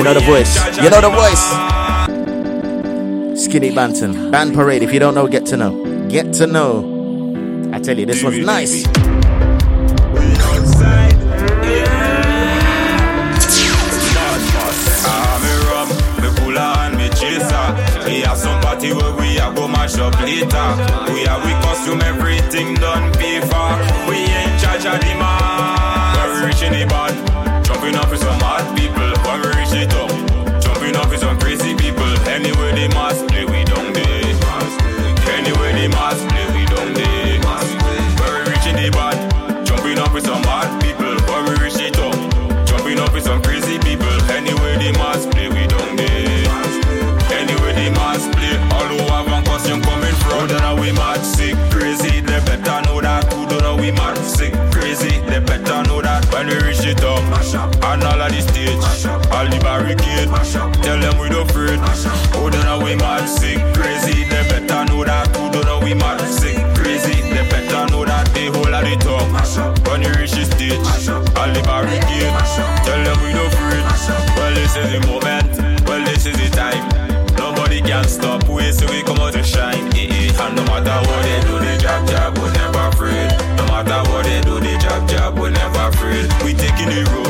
[0.02, 0.58] You know the voice.
[0.78, 1.46] You know the voice.
[3.40, 4.32] Skinny Banton.
[4.32, 4.82] Band Parade.
[4.82, 6.08] If you don't know, get to know.
[6.10, 7.70] Get to know.
[7.72, 8.84] I tell you, this one's nice.
[8.88, 8.92] Me
[15.70, 17.76] rum, me pull and me chaser.
[18.04, 20.68] We have some party where we a go mash up later.
[21.14, 23.78] We have we costume everything done paper.
[24.10, 26.18] We in charge of the man.
[26.18, 28.81] When we reach in the band, jumping up with some hard
[86.84, 87.21] Taking the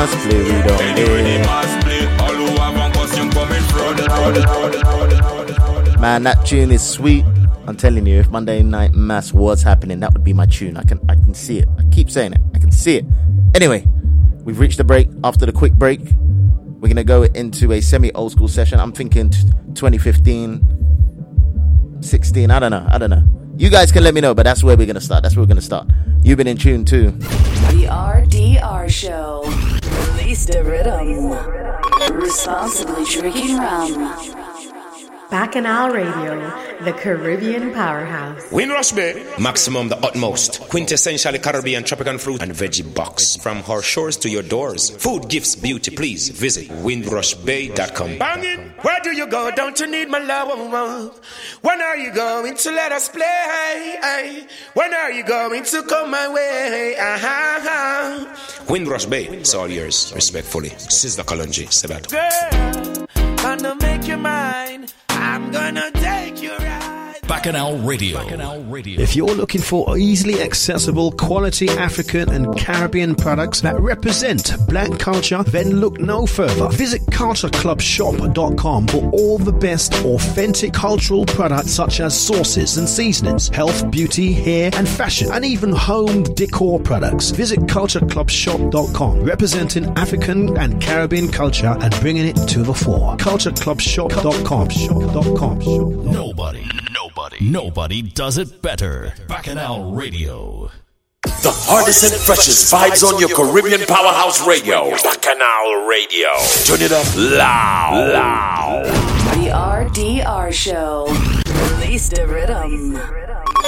[0.00, 2.06] Must play, we don't Anyway they must play.
[2.20, 3.96] All who have one costume coming from.
[6.00, 7.22] Man, that tune is sweet.
[7.66, 10.78] I'm telling you, if Monday Night Mass was happening, that would be my tune.
[10.78, 11.68] I can I can see it.
[11.78, 12.40] I keep saying it.
[12.54, 13.04] I can see it.
[13.54, 13.86] Anyway,
[14.42, 15.10] we've reached the break.
[15.22, 18.80] After the quick break, we're gonna go into a semi old school session.
[18.80, 22.50] I'm thinking t- 2015, 16.
[22.50, 22.86] I don't know.
[22.90, 23.22] I don't know.
[23.58, 25.22] You guys can let me know, but that's where we're gonna start.
[25.22, 25.88] That's where we're gonna start.
[26.22, 27.10] You've been in tune too.
[27.10, 29.69] The RDR Show.
[30.30, 32.20] Release the rhythm.
[32.20, 34.39] Responsibly drinking rum.
[35.30, 36.40] Bacchanal Radio,
[36.84, 38.50] the Caribbean powerhouse.
[38.50, 40.60] Windrush Bay, maximum the utmost.
[40.62, 43.36] Quintessentially Caribbean tropical fruit and veggie box.
[43.36, 44.90] From our shores to your doors.
[44.90, 48.18] Food, gifts, beauty, please visit windrushbay.com.
[48.18, 49.52] Banging, where do you go?
[49.54, 50.50] Don't you need my love?
[51.62, 54.46] When are you going to let us play?
[54.74, 56.96] When are you going to come my way?
[56.98, 58.26] Uh-huh.
[58.68, 60.12] Windrush Bay, it's all yours.
[60.14, 62.10] Respectfully, Sister Kalonji Sebat.
[62.10, 63.06] Girl,
[63.36, 64.86] gonna make you mine.
[65.32, 66.69] I'm gonna take you.
[67.30, 68.18] Bacchanal Radio.
[68.18, 69.00] Bacchanal Radio.
[69.00, 75.44] If you're looking for easily accessible quality African and Caribbean products that represent black culture,
[75.44, 76.68] then look no further.
[76.70, 83.88] Visit cultureclubshop.com for all the best authentic cultural products such as sauces and seasonings, health,
[83.92, 87.30] beauty, hair and fashion, and even home decor products.
[87.30, 93.16] Visit cultureclubshop.com, representing African and Caribbean culture and bringing it to the fore.
[93.18, 94.68] Cultureclubshop.com.
[94.68, 96.12] Shop.com.
[96.12, 96.68] Nobody,
[97.10, 99.12] nobody, nobody does it better.
[99.26, 100.70] Bacchanal Radio.
[101.22, 104.90] The hardest and freshest vibes on your Caribbean powerhouse radio.
[104.90, 106.28] Bacchanal Radio.
[106.64, 108.12] Turn it up loud.
[108.12, 108.86] Loud.
[109.34, 111.06] The RDR Show.
[111.80, 112.98] Release the rhythm.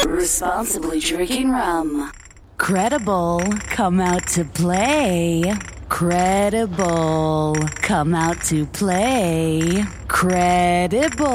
[0.08, 2.12] Responsibly drinking rum.
[2.58, 5.52] Credible, come out to play.
[5.92, 9.84] Credible, come out to play.
[10.08, 11.26] Credible,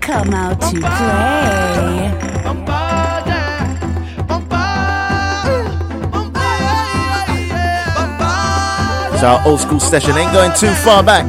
[0.00, 2.10] come out to play.
[9.20, 11.26] So our old school session ain't going too far back.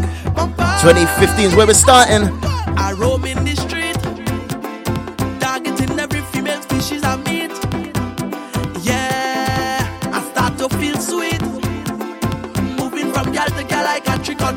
[0.82, 2.30] 2015 is where we're starting.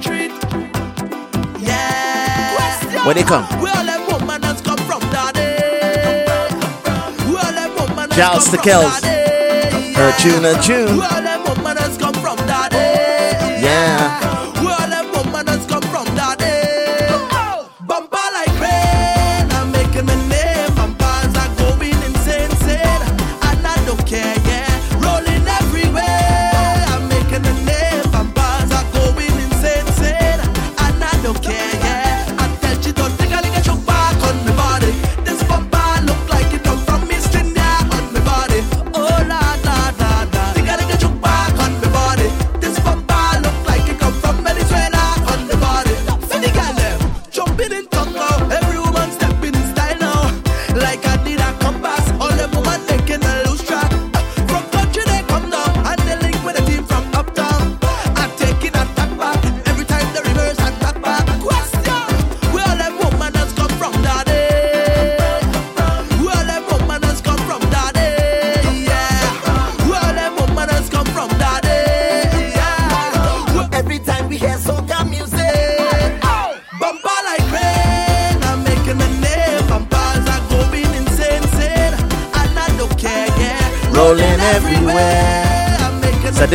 [0.02, 0.32] retreat.
[1.60, 3.04] Yeah.
[3.06, 3.44] Where they come?
[3.60, 5.40] Where all them woman has come from, daddy.
[7.30, 9.04] Where all them woman has Giles come.
[9.94, 10.98] Her tune and tune.
[10.98, 12.76] Where all them woman has come from, daddy.
[12.76, 13.62] Yeah.
[13.62, 14.31] yeah.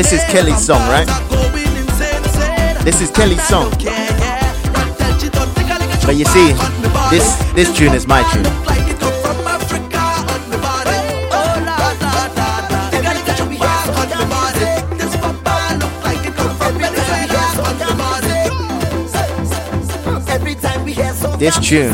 [0.09, 1.05] This is Kelly's song, right?
[2.85, 3.69] This is Kelly's song.
[6.05, 6.53] But you see,
[7.11, 8.45] this this tune is my tune.
[21.37, 21.93] This tune,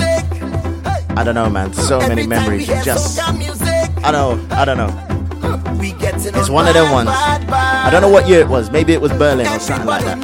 [1.17, 1.73] I don't know, man.
[1.73, 2.67] So many memories.
[2.85, 5.13] Just, I don't, I don't know.
[5.85, 7.09] It's one of them ones.
[7.83, 8.71] I don't know what year it was.
[8.71, 10.19] Maybe it was Berlin or something like that.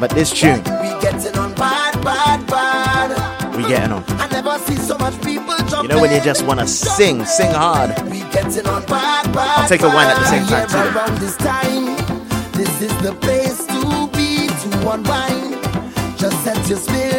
[0.00, 0.58] But this tune.
[0.58, 3.56] We getting on bad, bad, bad.
[3.56, 4.02] We getting on.
[4.18, 5.82] I never see so much people jumping.
[5.82, 7.90] You know when you just want to sing, sing hard.
[8.10, 9.60] We getting on bad, bad.
[9.60, 11.20] I'll take a wine at the same time too.
[11.20, 11.96] This time,
[12.52, 15.62] this is the place to be to unwind.
[16.18, 17.11] Just set your spirit.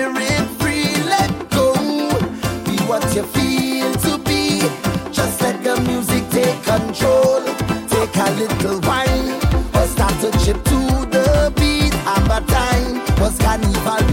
[13.62, 14.13] carnival.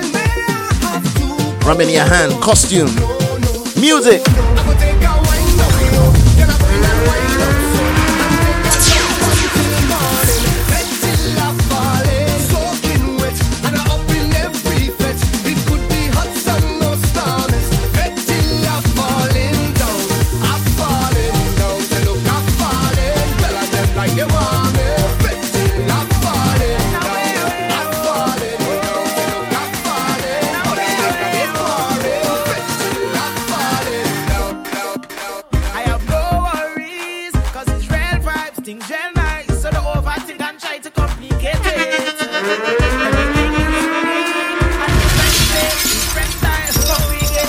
[1.71, 2.89] drum in your hand, costume,
[3.79, 4.50] music.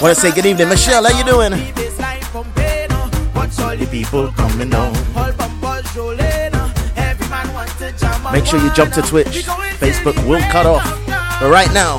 [0.02, 1.04] Want to say good evening, Michelle.
[1.04, 1.52] How you doing?
[8.32, 9.46] Make sure you jump to Twitch.
[9.78, 10.84] Facebook will cut off.
[11.06, 11.98] But right now,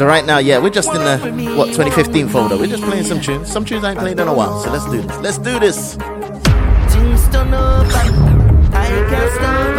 [0.00, 1.18] So right now, yeah, we're just in the
[1.58, 2.56] what 2015 folder.
[2.56, 3.52] We're just playing some tunes.
[3.52, 4.58] Some tunes I ain't played in a while.
[4.60, 5.18] So let's do this.
[5.20, 5.96] Let's do this.
[6.88, 9.76] Things turn up and I can't stop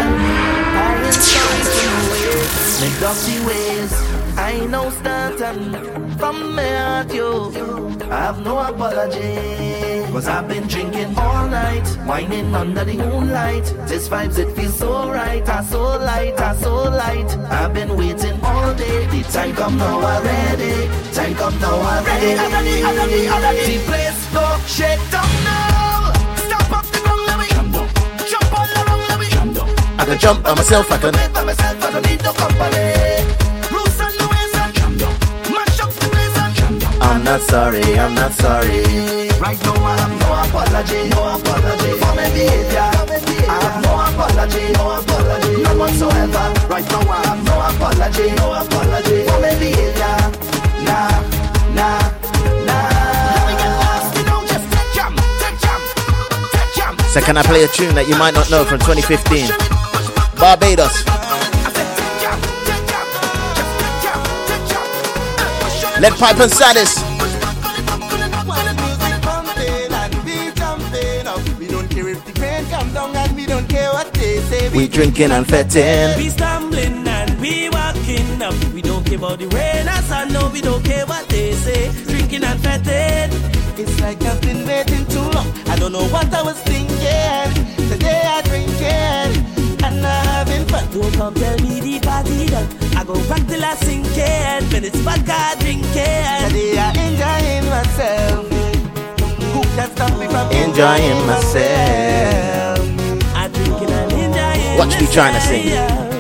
[0.77, 3.93] I am sorry for my ways, my dirty ways.
[4.37, 7.49] I know starting from my heart, yo.
[8.11, 9.70] I have no apology.
[10.11, 13.63] Cause I've been drinking all night, whining under the moonlight.
[13.87, 17.31] This vibes, it feels so right, I so light, I so light.
[17.49, 19.05] I've been waiting all day.
[19.07, 20.89] The time come now, I'm ready.
[21.13, 22.33] Time come now, I'm ready.
[22.33, 23.77] I'm ready, I'm ready, I'm ready.
[23.77, 26.11] The place go shake down now.
[26.35, 27.47] Stop up the ground, let me
[28.27, 29.27] jump all around, let me
[29.97, 30.91] I can jump by myself.
[30.91, 31.13] I can.
[31.33, 32.83] by myself, I don't need no company.
[33.71, 34.75] Roots and the ways and
[35.55, 37.97] mash up the place and I'm not sorry.
[37.97, 39.20] I'm not sorry.
[39.41, 42.89] Right now I have no apology, no apology for my behavior.
[43.49, 46.45] I have no apology, no apology, none whatsoever.
[46.69, 50.17] Right now I have no apology, no apology for my behavior.
[50.85, 51.09] Nah,
[51.73, 51.97] nah,
[52.67, 53.01] nah.
[57.09, 59.49] So can I play a tune that you might not know from 2015?
[60.37, 61.03] Barbados.
[65.99, 67.10] Lead pipe and Saddis.
[74.81, 76.17] We drinking and fetting.
[76.17, 78.55] We stumbling and we walking up.
[78.73, 81.91] We don't care about the rain or sun, no, we don't care what they say.
[82.05, 83.29] Drinking and fetting.
[83.77, 85.45] It's like I've been waiting too long.
[85.67, 86.89] I don't know what I was thinking.
[87.91, 90.91] Today I drinking and I'm having fun.
[90.91, 92.67] Don't come tell me the party done.
[92.97, 94.73] I go back till I sink it.
[94.73, 95.93] When it's vodka drinking.
[95.93, 98.49] Today I enjoying myself.
[99.53, 102.70] Who can stop me from Enjoying myself.
[104.77, 106.11] Watch me trying to sing.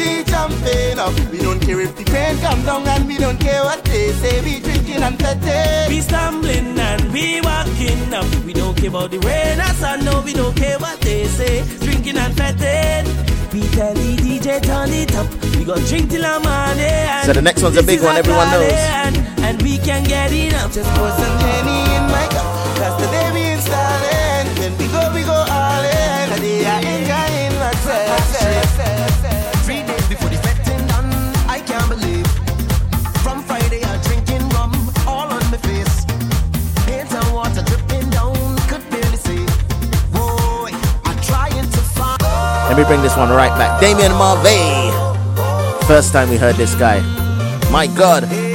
[0.00, 3.62] We jumping up, we don't care if the rain come down and we don't care
[3.64, 4.40] what they say.
[4.42, 5.94] We drinking and petting.
[5.94, 8.26] We stumbling and we walking up.
[8.44, 11.64] We don't care about the rain or sun, no, we don't care what they say.
[11.80, 13.06] Drinking and fetting.
[13.52, 15.49] We tell the DJ turn it up.
[15.60, 16.78] We gon' drink till I'm on.
[17.26, 18.72] So the next one's a big one, everyone knows.
[18.72, 19.14] And,
[19.44, 20.72] and we can get it up.
[20.72, 22.48] Just pour some Henny in my cup.
[22.80, 24.48] That's the day we installing.
[24.56, 26.32] When we go, we go all in.
[26.32, 28.24] Today I enjoying myself.
[29.68, 30.40] Three days before the
[30.88, 31.12] done,
[31.44, 32.26] I can't believe.
[33.20, 34.72] From Friday I drinking rum
[35.06, 36.08] all on my face.
[36.88, 38.32] Paint and water dripping down,
[38.64, 39.44] could barely see.
[40.08, 40.72] Boy,
[41.04, 42.16] I'm trying to find.
[42.72, 43.78] Let me bring this one right back.
[43.78, 44.89] Damien Marvey.
[45.90, 47.00] First time we heard this guy.
[47.72, 48.49] My God.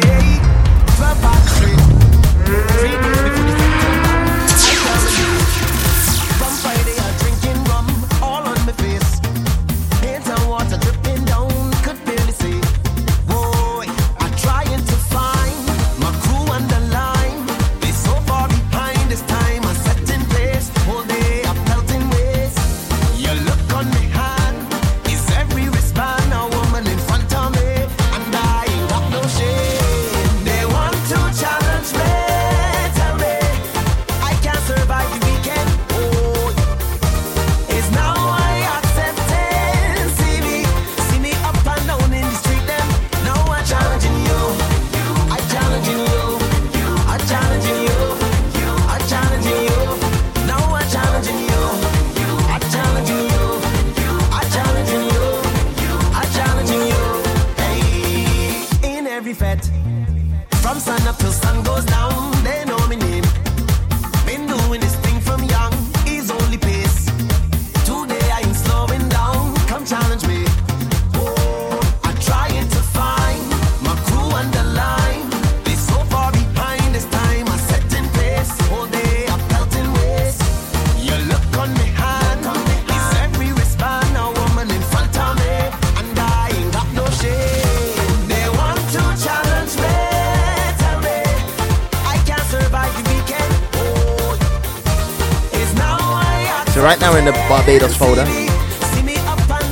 [97.75, 98.23] Barbados folder.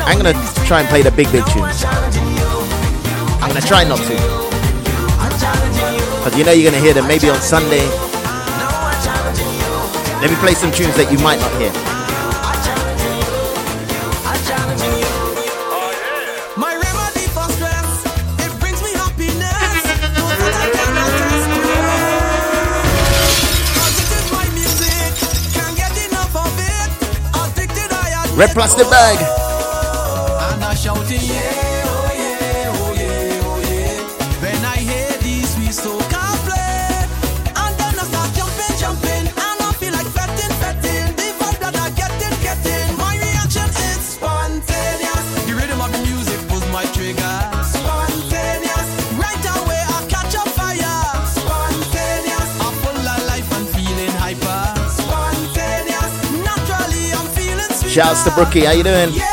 [0.04, 0.34] I'm gonna
[0.66, 1.86] try and play the big big tunes.
[1.86, 4.16] I'm gonna try not to.
[6.18, 7.88] because you know you're gonna hear them maybe on Sunday.
[10.20, 11.93] Let me play some tunes that you might not hear.
[28.36, 29.43] Red plastic the bag.
[57.94, 58.62] Shouts to Brookie.
[58.62, 59.33] How you doing?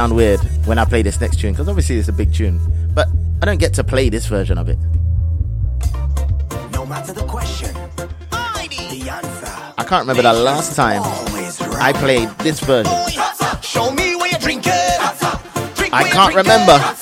[0.00, 2.58] sound weird when I play this next tune because obviously it's a big tune,
[2.94, 3.06] but
[3.42, 4.78] I don't get to play this version of it.
[6.72, 7.76] No matter the question,
[8.32, 9.46] I need the answer.
[9.76, 11.02] I can't remember the last time
[11.82, 12.90] I played this version.
[15.92, 16.99] I can't remember.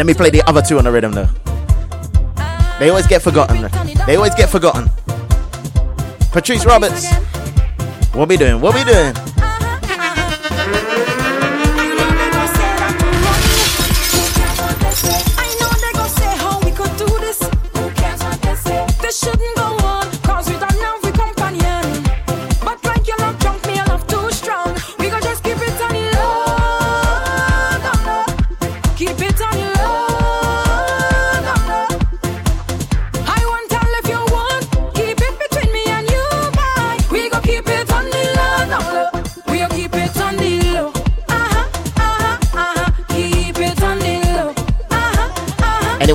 [0.00, 1.28] let me play the other two on the rhythm though.
[2.78, 3.68] They always get forgotten.
[4.06, 4.88] They always get forgotten.
[6.32, 7.12] Patrice Roberts.
[8.14, 8.62] What we doing?
[8.62, 9.14] What we doing?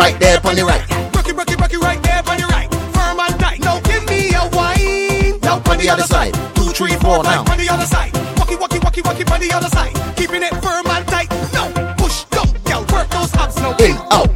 [0.00, 0.88] right there on the right.
[1.14, 2.70] Rocky, rocky, rocky, right there on the right.
[2.96, 3.60] Firm and tight.
[3.60, 5.38] Now give me a wine.
[5.42, 6.32] Now on the other side.
[6.56, 7.44] Two, three, four, now.
[7.52, 8.12] On the other side.
[8.38, 9.92] Walkie, walkie, walkie, walkie on the other side.
[10.16, 11.30] Keeping it firm and tight.
[11.52, 11.64] No
[11.98, 12.80] push, go, yell.
[12.92, 13.76] work those abs now.
[13.76, 14.28] In, out.
[14.28, 14.29] Oh.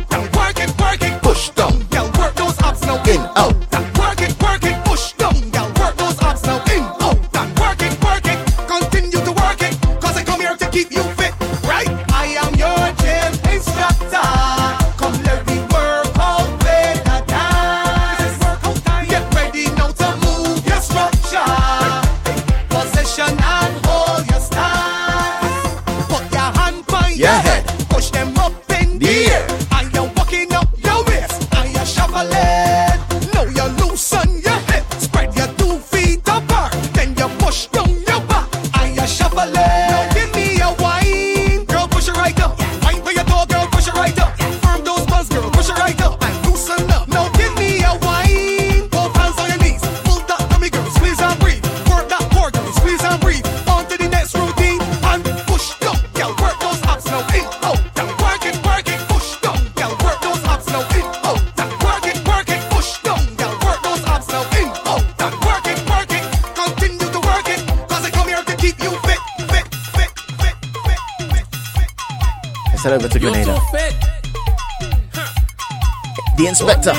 [76.55, 76.93] Inspector.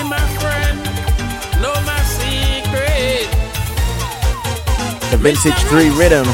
[5.11, 6.27] The Vintage 3 Rhythm.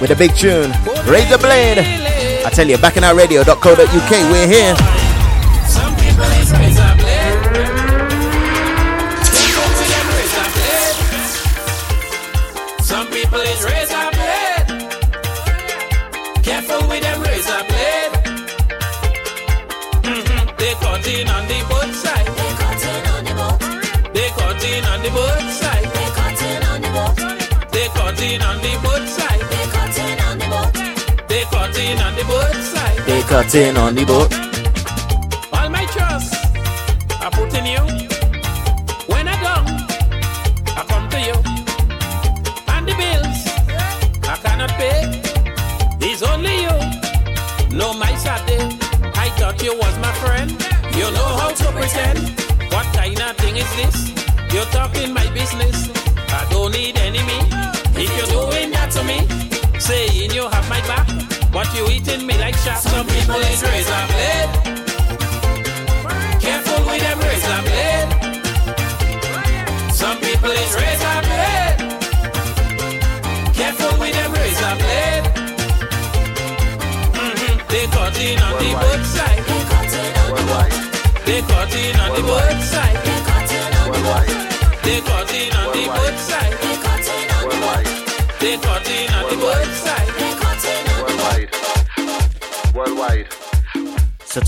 [0.00, 0.70] With a big tune.
[1.10, 1.78] Raise the blade.
[2.46, 5.07] I tell you, bacchanalradio.co.uk, we're here.
[33.38, 34.47] They in on the boat.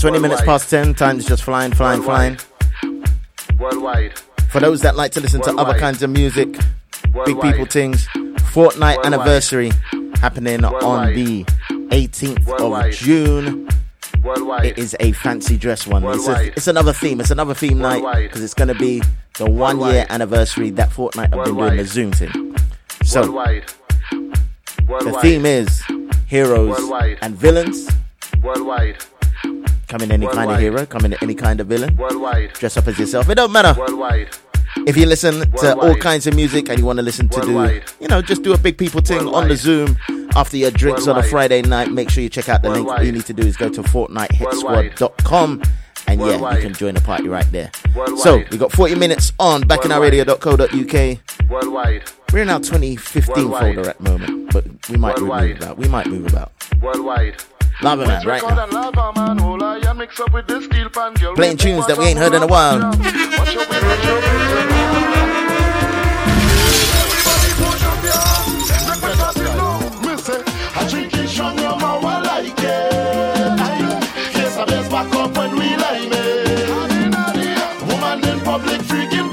[0.01, 2.41] 20 minutes past 10, time is just flying, flying, Worldwide.
[2.41, 3.05] flying.
[3.59, 4.17] Worldwide.
[4.49, 6.57] For those that like to listen to other kinds of music,
[7.23, 8.07] big people things,
[8.49, 9.71] fortnight anniversary
[10.15, 11.43] happening on the
[11.91, 13.69] 18th of June.
[14.23, 14.65] Worldwide.
[14.65, 16.03] It is a fancy dress one.
[16.03, 17.19] It's, a, it's, another theme.
[17.19, 18.13] It's another theme Worldwide.
[18.13, 19.03] night because it's going to be
[19.37, 19.93] the one Worldwide.
[19.93, 22.55] year anniversary that Fortnite have been doing the Zoom thing.
[23.03, 23.21] So
[24.11, 25.83] the theme is
[26.25, 26.79] heroes
[27.21, 27.87] and villains.
[28.41, 28.97] Worldwide.
[29.91, 31.97] Come in any kind of hero, come in any kind of villain.
[31.97, 32.53] Worldwide.
[32.53, 33.27] Dress up as yourself.
[33.29, 33.77] It don't matter.
[33.77, 34.29] Worldwide.
[34.87, 37.81] If you listen to all kinds of music and you want to listen to do,
[37.99, 39.97] you know, just do a big people thing on the Zoom
[40.33, 42.87] after your drinks on a Friday night, make sure you check out the link.
[42.87, 45.61] All you need to do is go to fortnitehitsquad.com
[46.07, 46.55] and yeah, Worldwide.
[46.55, 47.69] you can join the party right there.
[47.93, 48.19] Worldwide.
[48.19, 51.49] So we got 40 minutes on bacchanalradio.co.uk.
[51.49, 52.03] Worldwide.
[52.31, 53.75] We're in our 2015 Worldwide.
[53.75, 55.77] folder at the moment, but we might move about.
[55.77, 56.53] We might move about.
[56.81, 57.43] Worldwide.
[57.83, 58.67] Lava man, right now.
[61.33, 62.77] Playing tunes that we ain't heard in a while.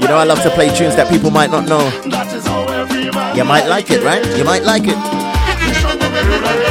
[0.01, 1.85] You know, I love to play tunes that people might not know.
[3.35, 4.25] You might like it, right?
[4.35, 6.68] You might like it.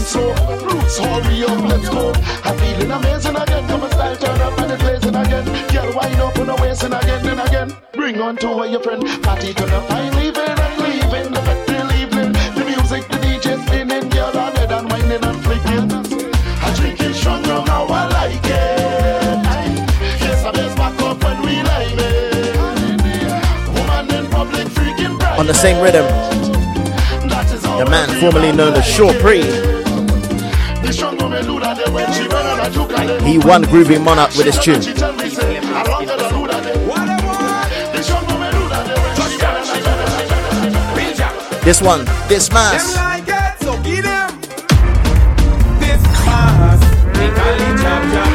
[0.00, 0.32] And slow.
[0.64, 2.12] Roots, hurry up, let's go.
[2.44, 3.66] I'm feeling amazing again.
[3.68, 5.44] Come and style, turn up and it's blazing again.
[5.72, 7.76] Girl, wind up on the waist and again and again.
[7.92, 9.02] Bring on to your friend.
[9.22, 11.32] Party gonna find leaving and leaving.
[11.32, 12.32] The festival evening.
[12.56, 14.08] The music, the DJ spinning.
[14.10, 15.86] Girl, on head and whining and flicking.
[16.64, 19.38] I drink it strong now, I like it.
[20.24, 22.56] Yes, I best back up when we like it.
[23.76, 25.38] Woman in public freaking bright.
[25.38, 26.06] On the same rhythm,
[27.78, 29.40] the man formerly known as Shaw Pre,
[33.30, 34.82] he won Groovy Monarch with his tune.
[34.82, 36.74] she tell me say, I longer than who that day.
[37.92, 40.90] The strong woman do that day when she run on a juke
[41.54, 42.96] and This one, this mass.
[42.96, 44.40] like it, so give them.
[45.78, 46.80] This mass,
[47.14, 48.30] they call it chop chop.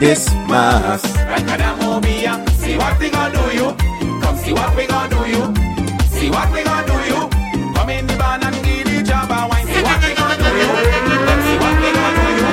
[0.00, 1.04] This mass,
[4.54, 4.60] you.
[4.60, 5.44] See what we gonna do you.
[6.08, 7.20] See what we gonna do you.
[7.74, 9.66] Come in the band and give the job a wine.
[9.66, 10.68] See what we gonna do you.
[11.44, 12.50] See what we gonna do you.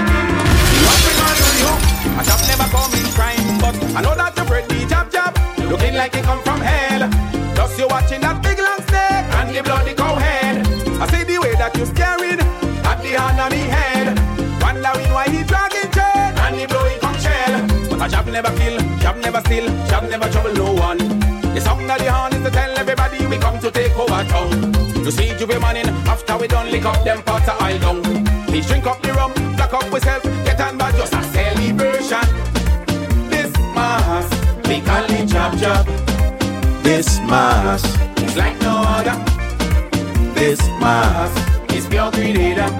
[0.70, 1.72] See what we gonna do you.
[2.20, 5.38] A shop never come in crime, but I know that you break the jab jab.
[5.70, 7.10] Looking like it come from hell.
[7.56, 10.66] Just you watching that big long snake and the bloody cow head.
[11.00, 14.18] I see the way that you staring at the hand on the head.
[14.62, 17.62] Wondering why he dragging chain and he blowing conch shell.
[17.90, 21.21] But a job never kill, job never steal, job never trouble no one.
[21.92, 24.50] Of the horn is to tell everybody we come to take over town.
[25.04, 28.26] You see J'ouvert morning after we done lick up them pots of oil down.
[28.46, 32.26] Please drink up the rum, black up yourself, get on by just a celebration.
[33.30, 34.28] This mass,
[34.70, 35.86] we call it jab jab.
[36.82, 37.84] This mass
[38.24, 39.18] is like no other.
[40.34, 41.34] This mass
[41.74, 42.72] is pure grenada.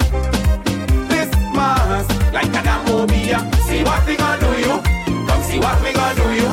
[1.12, 3.40] This mass like an amobia.
[3.66, 4.74] See what we gonna do you?
[5.26, 6.48] Come see what we gonna do you?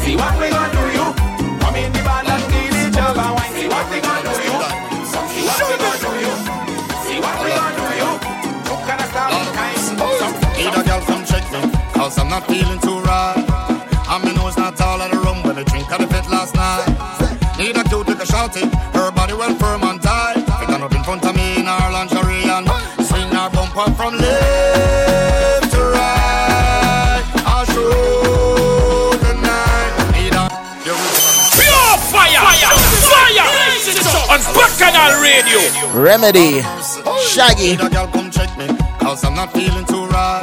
[0.00, 1.31] See what we gonna do you?
[1.72, 2.44] Come in the band and
[3.32, 3.52] wine.
[3.56, 4.60] See what we gonna do you?
[5.32, 6.34] See what we gonna do you?
[7.00, 8.10] See what we gonna do you?
[10.58, 11.60] Need a girl come check me,
[11.94, 13.40] cause I'm not feeling too right.
[14.06, 16.54] And me nose not all of the room when I drink at the fit last
[16.54, 16.92] night.
[17.56, 20.44] Need a cute little shouty, her body well firm and tight.
[20.68, 22.68] On up in front of me in her lingerie and
[23.08, 24.61] swing her bumper from left
[35.02, 36.00] Bacchanal Radio.
[36.00, 36.62] Remedy,
[37.28, 37.72] Shaggy.
[37.72, 38.68] Need a girl come check me,
[39.00, 40.41] cause I'm not feeling too right.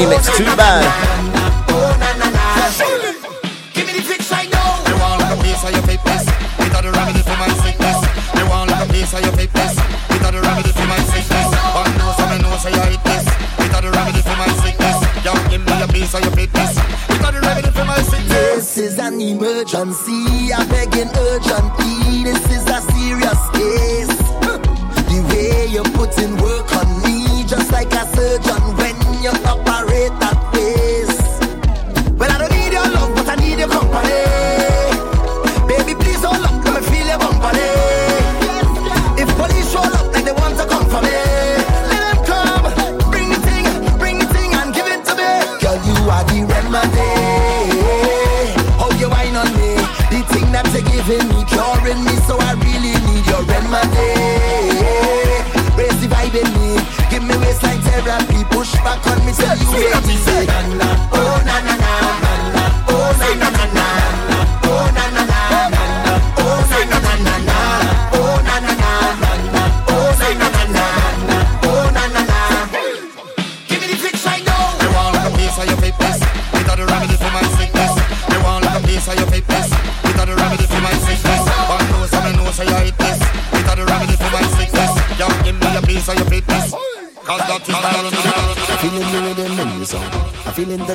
[0.00, 0.80] Remix too bad.
[3.74, 4.80] Give me the fix right now.
[4.84, 6.24] They want like a piece of your fitness.
[6.64, 7.98] It the remedy for my sickness.
[8.32, 9.76] They want like a piece of your fitness.
[9.76, 11.48] It the remedy for my sickness.
[11.76, 13.26] One knows and know say I hit this.
[13.60, 14.96] It the remedy for my sickness.
[15.20, 16.72] Yo, give me a piece of your fitness.
[16.80, 18.40] It the remedy for my sickness.
[18.56, 20.52] This is an emergency.
[20.56, 22.24] I'm begging urgently.
[22.24, 24.16] This is a serious case.
[25.12, 28.49] The way you put in work on me, just like a surgeon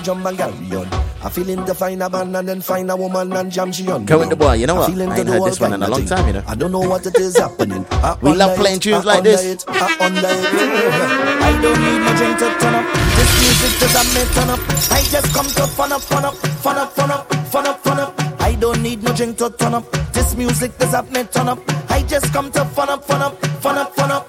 [0.06, 0.88] jump and carry on.
[1.24, 4.06] I'm feeling the find a man and then find a woman and jam she on.
[4.06, 4.90] Go with the boy, you know what?
[4.92, 6.44] feeling I ain't heard this one in a long time, you know.
[6.46, 7.84] I don't know what it is happening.
[7.92, 9.44] I We love playing tunes I like this.
[9.44, 10.26] it, I under it.
[11.50, 12.86] I don't need no drink to turn up.
[13.18, 14.60] This music just a me turn up.
[14.92, 18.00] I just come to fun up, fun up, fun up, fun up, fun up, fun
[18.00, 18.42] up.
[18.42, 19.92] I don't need no drink to turn up.
[20.14, 21.60] This music does up me turn up.
[21.90, 24.25] I just come to fun up, fun up, fun up, fun up.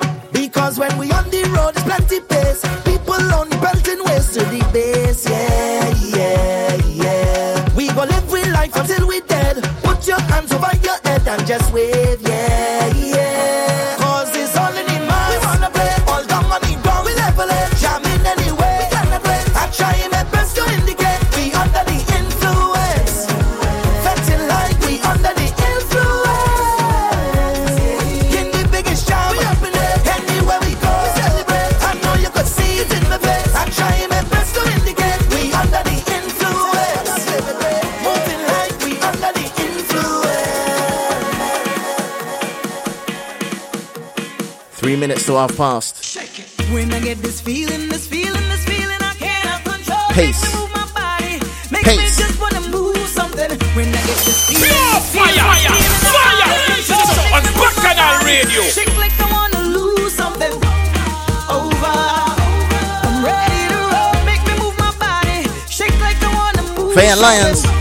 [45.06, 46.18] Minutes to half past.
[46.74, 50.02] When I get this feeling, this feeling, this feeling, I cannot control.
[50.10, 50.42] Pace.
[50.42, 51.38] Make me move my body.
[51.70, 52.18] Make Pace.
[52.18, 53.50] me just wanna move something.
[53.78, 55.62] When I get this feeling, Pure this feeling, fire!
[55.62, 56.42] this feeling, Fire!
[56.42, 57.38] I can't control.
[57.38, 58.62] On Bacchanal Radio.
[58.66, 60.50] Shake like I wanna lose something.
[61.54, 61.98] Over.
[63.06, 64.18] I'm ready to roll.
[64.26, 65.46] Make me move my body.
[65.70, 66.94] Shake like I wanna move.
[66.98, 67.62] Fay-Ann Lyons.
[67.62, 67.75] I'm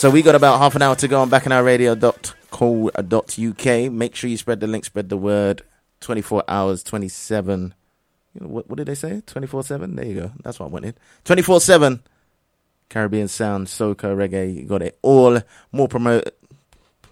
[0.00, 3.92] So we got about half an hour to go on bacchanalradio.co.uk.
[3.92, 5.60] Make sure you spread the link, spread the word.
[6.00, 7.74] 24 hours, 27.
[8.32, 9.20] You know, what, what did they say?
[9.26, 9.96] 24 7?
[9.96, 10.32] There you go.
[10.42, 10.94] That's what I wanted.
[11.24, 12.02] 24 7.
[12.88, 14.62] Caribbean sound, soca, reggae.
[14.62, 15.38] You got it all.
[15.70, 16.34] More promote.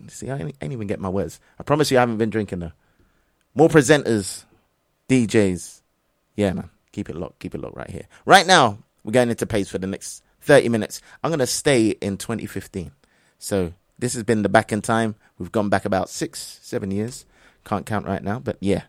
[0.06, 1.40] See, I ain't, I ain't even get my words.
[1.60, 2.73] I promise you, I haven't been drinking though.
[3.55, 4.47] More presenters,
[5.10, 5.82] DJs.
[6.36, 6.70] Yeah, man.
[6.93, 7.40] Keep it locked.
[7.40, 8.06] Keep it locked right here.
[8.24, 11.02] Right now, we're going into pace for the next 30 minutes.
[11.22, 12.90] I'm going to stay in 2015.
[13.38, 15.14] So this has been the back in time.
[15.38, 17.26] We've gone back about six, seven years.
[17.66, 18.84] Can't count right now, but yeah,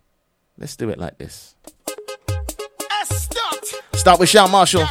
[0.57, 1.55] let's do it like this.
[3.93, 4.85] Start with Shal Marshall.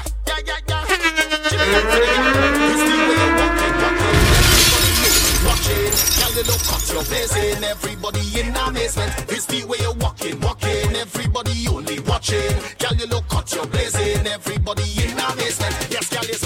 [7.65, 12.39] Everybody in amazement the way you're walking, walking Everybody only watching
[12.79, 16.38] Girl, you look cut your Everybody in amazement Yes, girl, you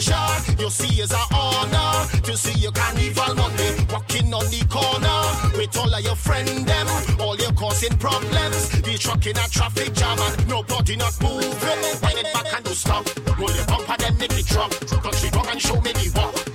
[0.00, 0.62] pleasure.
[0.62, 5.76] You see, it's an honor to see your carnival Monday walking on the corner with
[5.76, 6.86] all of your friend them.
[7.20, 8.80] All your causing problems.
[8.82, 11.80] be trucking a traffic jam and nobody not moving.
[12.02, 13.06] Wind it back and do stop.
[13.38, 14.70] Roll your bumper, then make it drop.
[14.70, 16.49] Country rock and show me the walk.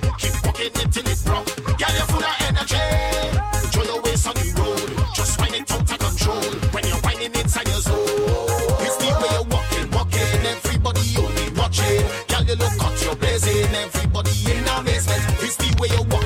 [15.78, 16.25] way you walk.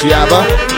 [0.00, 0.69] Chiaba.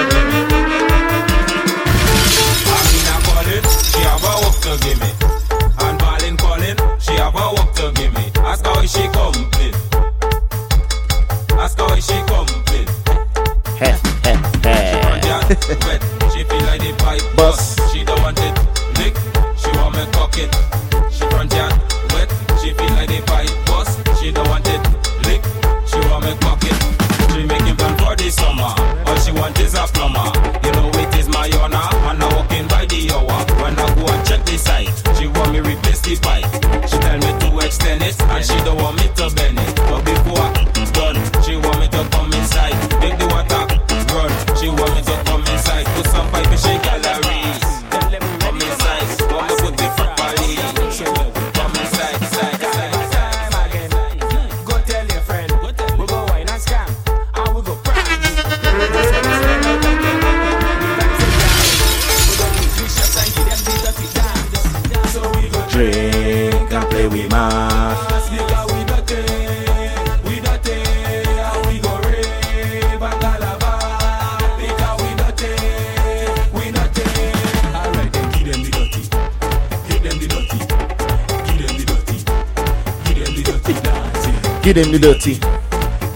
[84.73, 85.35] Get them the dirty.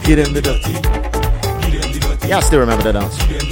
[0.03, 0.73] get them the dirty.
[2.23, 3.46] Y'all yeah, still remember that dance.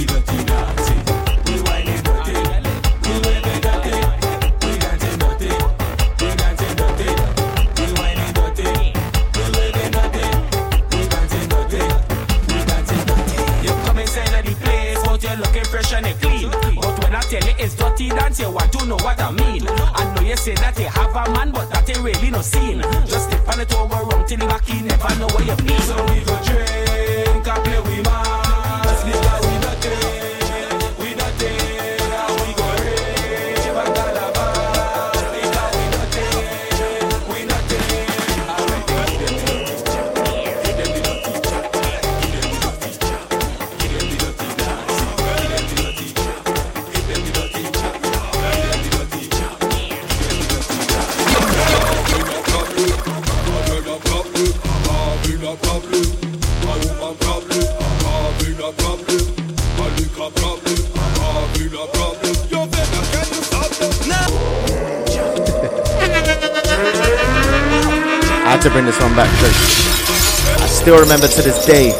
[68.65, 71.91] to bring this one back because I still remember to this day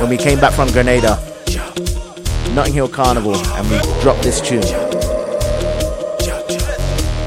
[0.00, 1.18] when we came back from Grenada,
[2.54, 4.62] Notting Hill Carnival, and we dropped this tune.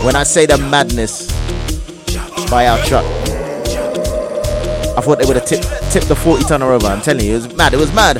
[0.03, 1.27] When I say the madness
[2.49, 3.05] by our truck,
[4.97, 6.87] I thought they would have tipped, tipped the 40 tonner over.
[6.87, 7.75] I'm telling you, it was mad.
[7.75, 8.17] It was mad.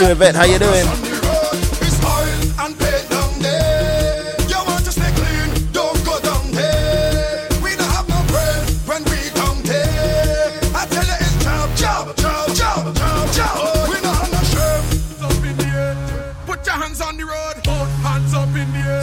[0.00, 0.34] to Yvette.
[0.34, 0.86] How you doing?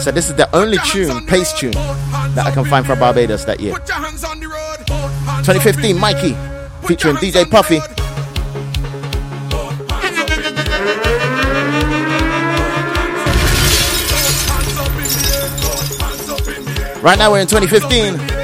[0.02, 3.60] So this is the only tune, pace tune, that I can find from Barbados that
[3.60, 3.76] year.
[3.76, 6.36] 2015, Mikey,
[6.88, 7.97] featuring DJ Puffy.
[17.07, 18.36] Right now we're in 2015.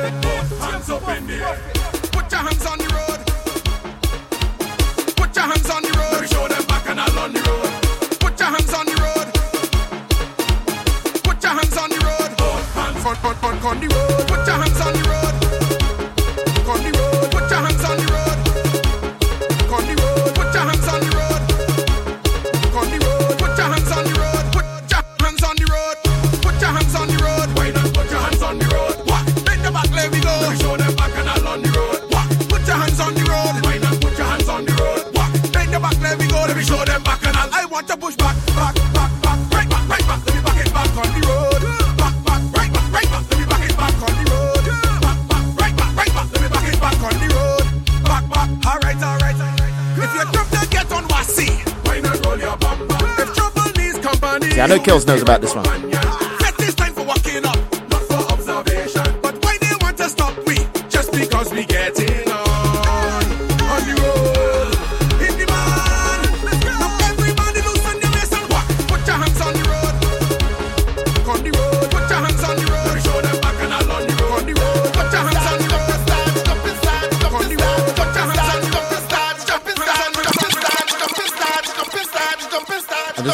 [54.78, 55.94] know Kills knows about this one.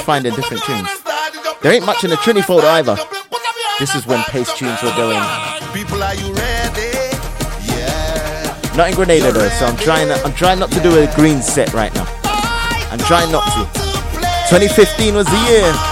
[0.10, 1.09] find the different tunes.
[1.62, 2.96] There ain't much in the Trini fold either.
[3.80, 5.20] This is when pace tunes were going.
[5.74, 7.18] People, are you ready?
[7.68, 8.72] Yeah.
[8.78, 10.10] Not in Grenada though, so I'm trying.
[10.10, 12.06] I'm trying not to do a green set right now.
[12.92, 13.80] I'm trying not to.
[14.50, 15.89] 2015 was the year.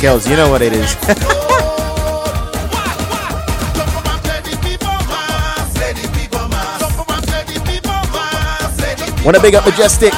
[0.00, 0.94] You know what it is.
[9.24, 10.12] Wanna big up Majestic?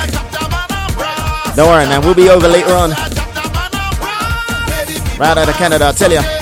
[1.57, 2.03] Don't worry, man.
[2.03, 2.91] We'll be over later on.
[5.19, 6.40] Right out of Canada, I tell ya.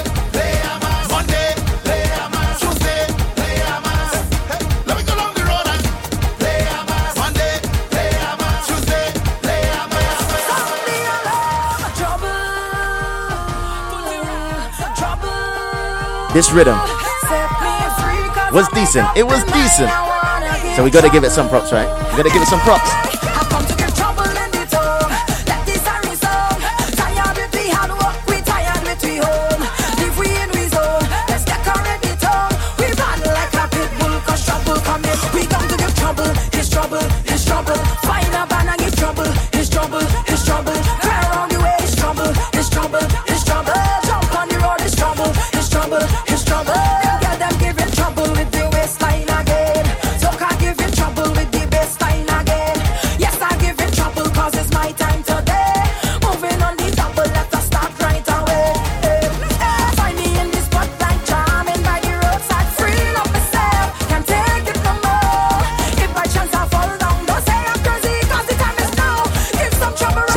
[16.39, 16.79] This rhythm
[18.53, 19.09] was decent.
[19.17, 19.91] It was decent.
[20.77, 21.89] So we gotta give it some props, right?
[22.13, 23.08] We gotta give it some props.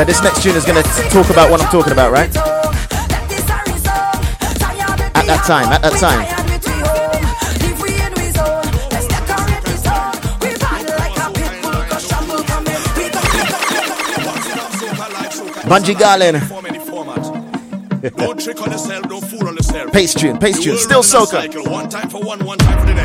[0.02, 2.36] So this next tune is gonna talk about what I'm talking about, right?
[5.16, 6.26] At that time, at that time.
[15.70, 16.40] Bunji Garlin.
[18.18, 19.92] Don't trick on yourself, don't fool on yourself.
[19.92, 21.70] Pace You Still soca.
[21.70, 23.01] One time for one, one time for the next.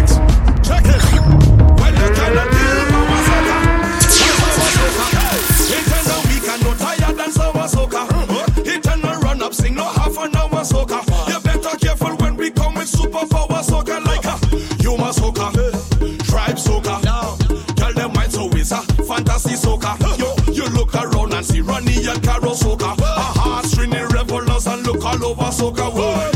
[20.96, 22.98] Around and see Ronnie and Carol soca.
[22.98, 23.02] A
[23.38, 26.35] heart stringing revelers and look all over soca world.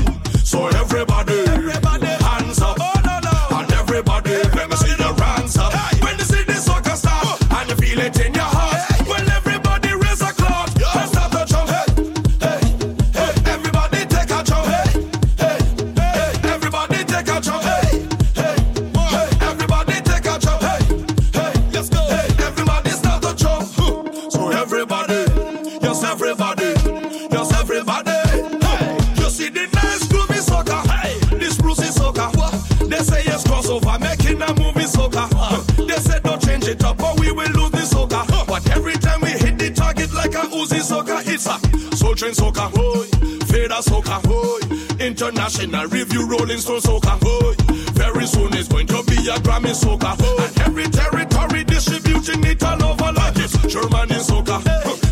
[45.30, 47.14] International Review Rolling Stone soca.
[47.94, 50.18] Very soon it's going to be a Grammy soca.
[50.18, 54.58] And every territory distributing it all over like it's Germany soca.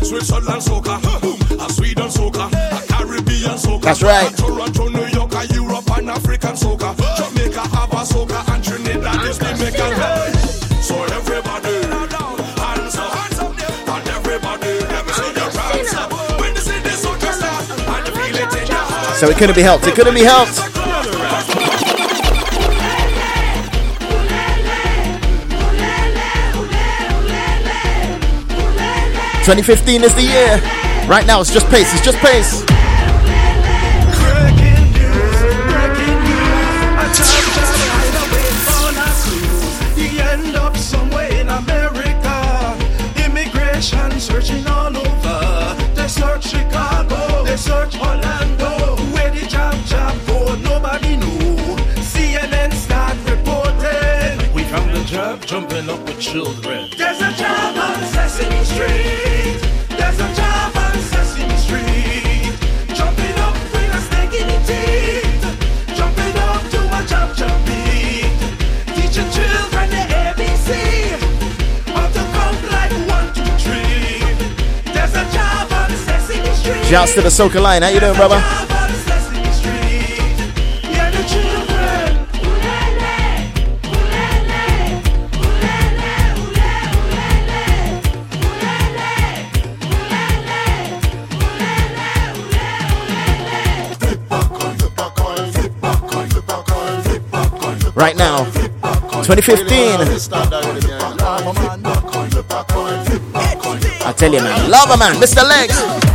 [0.03, 3.81] Switzerland soca, boom, a Sweden soca, a Caribbean soca.
[3.81, 4.35] That's right.
[4.35, 4.88] Toronto,
[19.19, 19.85] So it couldn't be helped.
[19.85, 20.55] It couldn't be helped.
[29.43, 30.61] 2015 is the year.
[31.09, 31.93] Right now, it's just pace.
[31.93, 32.68] It's just pace.
[76.89, 77.83] Shouts to the Soca line.
[77.83, 78.37] How you doing, brother?
[97.93, 98.45] Right now,
[99.21, 99.69] 2015.
[104.01, 104.71] I tell you, man.
[104.71, 105.47] love a man, Mr.
[105.47, 106.08] Legs.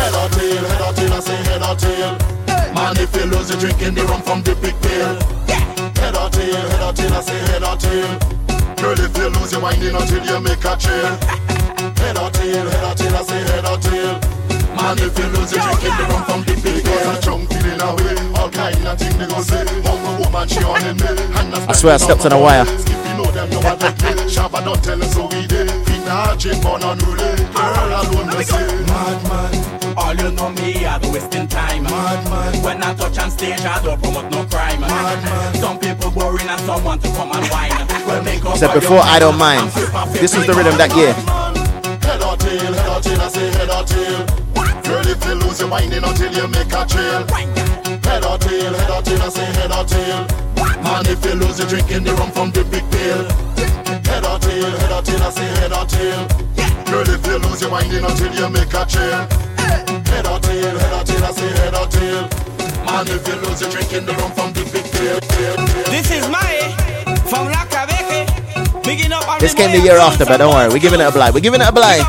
[0.00, 2.16] Head or tail, head or tail, I say head or tail.
[2.74, 3.50] Man, if you lose,
[3.94, 4.74] the rum from the big.
[6.00, 6.16] Head
[6.96, 7.62] head I say head.
[8.80, 10.76] Girl, if you lose, until you make a.
[12.00, 12.16] Head
[12.68, 13.64] head I say head.
[14.74, 15.52] Man, if you lose,
[16.08, 16.86] rum from the big
[19.30, 19.60] a say.
[20.80, 21.08] In me.
[21.38, 22.64] And I swear I stepped on a wire.
[24.40, 24.80] If you know them, you want to play.
[24.80, 25.70] Shabba don't tell us how we did.
[25.86, 27.36] Fina, gin, born unruly.
[27.52, 28.66] Girl alone, me say.
[28.86, 31.84] Madman, all you know me, I do wasting time.
[31.84, 34.80] Madman, when I touch on stage, I don't promote no crime.
[34.80, 37.70] Madman, some people boring and some want to come and whine.
[38.06, 39.70] Well, make up Said before, I don't mind.
[40.12, 41.12] This was the rhythm that year.
[42.02, 44.26] Head or tail, head or tail, I say head or tail.
[44.82, 47.26] Girl, if you lose, you're whining until you make a trail.
[48.02, 50.26] Head or tail, head or tail, I say head or tail.
[50.82, 53.49] Man, if you lose, you're drinking the rum from the big pail.
[54.08, 56.22] Head or tail, head or tail, I say head or tail.
[56.90, 59.26] Girl, if you lose, you're whining until you make a trail.
[60.10, 62.22] Head or tail, head or tail, I say head or tail.
[62.84, 65.20] Man, if you lose, you're drinking the rum from the big pail.
[65.90, 66.74] This is my
[67.30, 68.26] from La Cabeque.
[68.82, 70.68] Bigging up This came the year after, but don't worry.
[70.68, 71.32] We're giving it a blight.
[71.32, 72.02] We're giving it a blight.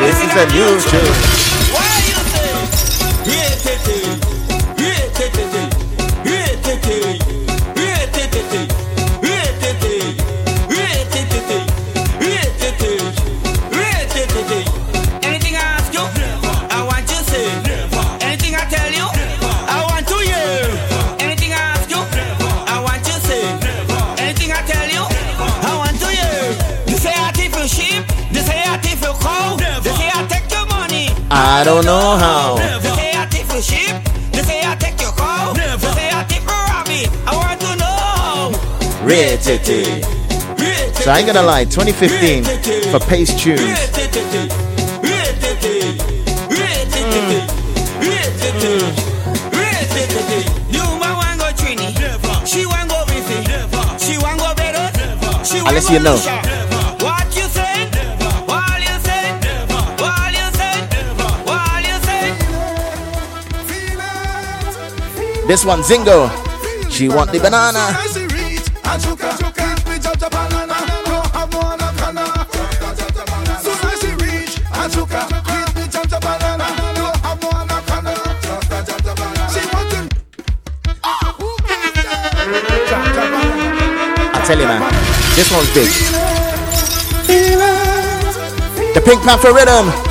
[0.00, 1.29] This is a new tune.
[31.60, 32.56] I don't know how.
[32.56, 33.92] They say I thief your sheep,
[34.32, 37.10] they say I take your cow, they say I thief your rabbit.
[37.28, 38.56] I want to know.
[39.06, 40.00] Red Titty.
[41.04, 42.44] So I ain't gonna lie, 2015
[42.90, 43.60] for Pace Tunes.
[43.60, 43.76] You mm.
[50.72, 50.98] mm.
[50.98, 51.92] man want go Trini,
[52.46, 52.64] she
[65.50, 66.30] This one, Zingo.
[66.92, 67.80] She want the banana.
[84.32, 84.80] I tell you, man,
[85.34, 85.90] this one's big.
[88.94, 90.09] The Pink Panther rhythm.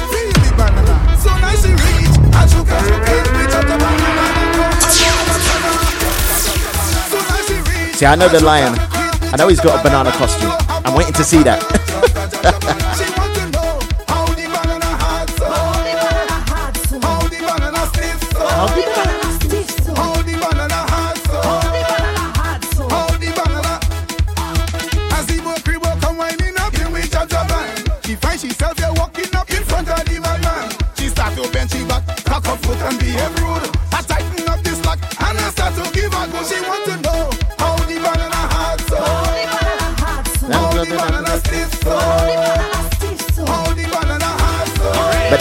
[8.00, 8.76] See, I know the lion.
[8.80, 10.54] I know he's got a banana costume.
[10.86, 12.78] I'm waiting to see that.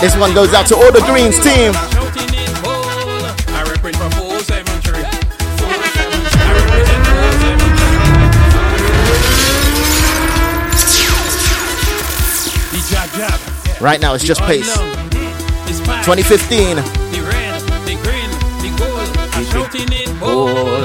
[0.01, 1.73] this one goes out to all the Greens team.
[3.55, 5.03] I represent for 473.
[13.81, 14.73] Right now, it's just pace.
[16.05, 16.77] 2015.
[20.20, 20.78] The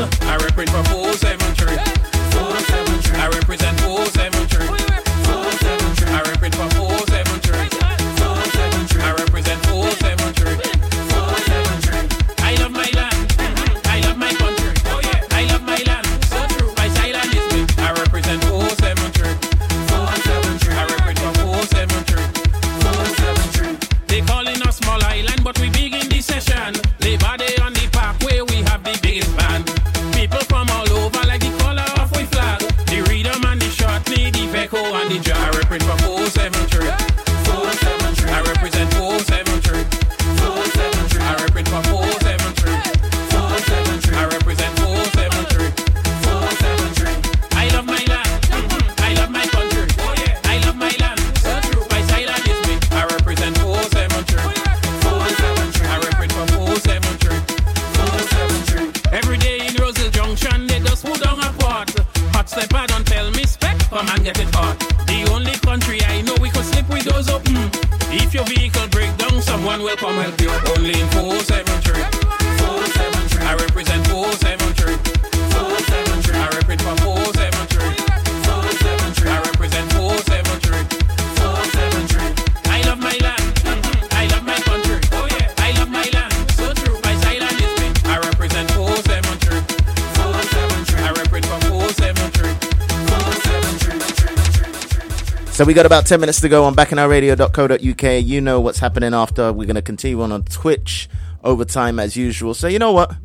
[95.63, 98.25] So we got about 10 minutes to go on bacchanalradio.co.uk.
[98.25, 99.53] You know what's happening after.
[99.53, 101.07] We're going to continue on on Twitch
[101.41, 102.53] overtime as usual.
[102.53, 103.15] So you know what?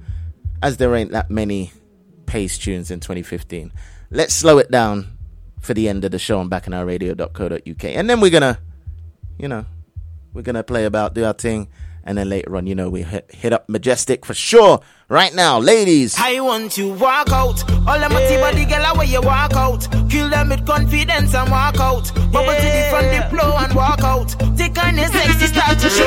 [0.63, 1.73] As there ain't that many
[2.27, 3.73] pace tunes in 2015,
[4.13, 5.19] let's slow it down
[5.61, 7.85] for the end of the show on bacchanalradio.co.uk.
[7.85, 8.61] And then we're going to,
[9.37, 9.67] you know,
[10.33, 11.67] we're going to play about, do our thing.
[12.05, 14.79] And then later on, you know, we hit, hit up Majestic for sure.
[15.11, 16.17] Right now, ladies.
[16.19, 17.65] I want you walk out.
[17.89, 18.41] All them yeah.
[18.43, 19.89] body girl away you walk out.
[20.11, 22.13] Kill them with confidence and walk out.
[22.31, 24.37] Bubble to the front the flow and walk out.
[24.59, 26.05] Take on your sexy start to show.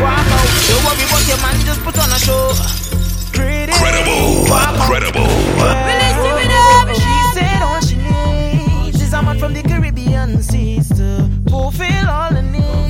[0.00, 0.48] Walk out.
[0.64, 2.56] Don't worry about your man, just put on a show.
[3.36, 3.72] Pretty.
[3.76, 4.48] Credible.
[4.88, 5.28] Credible.
[6.94, 12.32] She said all she needs is a man from the Caribbean seas to fulfill all
[12.32, 12.87] the needs.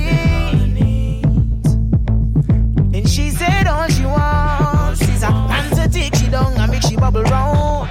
[3.48, 7.22] Said all she wants is a man to take she down and make she bubble
[7.22, 7.88] round.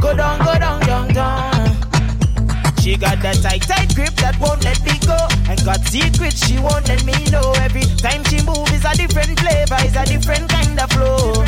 [0.00, 1.66] Go down, go down, down, down.
[2.80, 5.18] She got that tight, tight grip that won't let me go.
[5.50, 7.52] And got secrets she won't let me know.
[7.60, 11.44] Every time she moves is a different flavor, is a different kind of flow.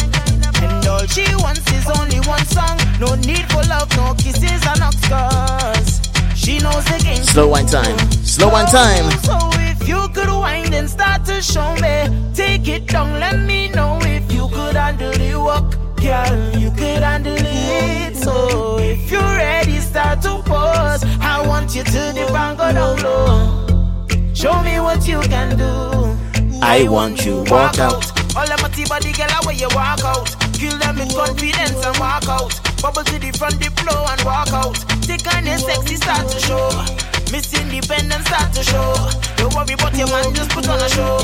[0.61, 2.77] And all she wants is only one song.
[3.01, 6.05] No need for love, no kisses and no scars.
[6.37, 7.25] She knows the game.
[7.25, 7.97] Slow wine time.
[8.29, 9.09] Slow wine time.
[9.25, 9.41] So
[9.83, 13.99] if you could wind and start to show me, take it down, let me know
[14.03, 15.75] if you could handle the work.
[15.97, 18.17] Girl, you could handle it.
[18.17, 21.03] So if you're ready, start to pause.
[21.21, 24.35] I want you to the bang go down low.
[24.35, 26.17] Show me what you can do.
[26.63, 28.07] I want you walk out.
[28.37, 30.31] All them a body girl away you walk out.
[30.55, 32.55] Kill them with confidence and walk out.
[32.81, 34.79] Bubble to the front, the flow and walk out.
[35.03, 37.22] Take on your sexy start to show.
[37.33, 38.93] Miss Independent start to show.
[39.39, 41.17] Don't worry about your man, just put on a show.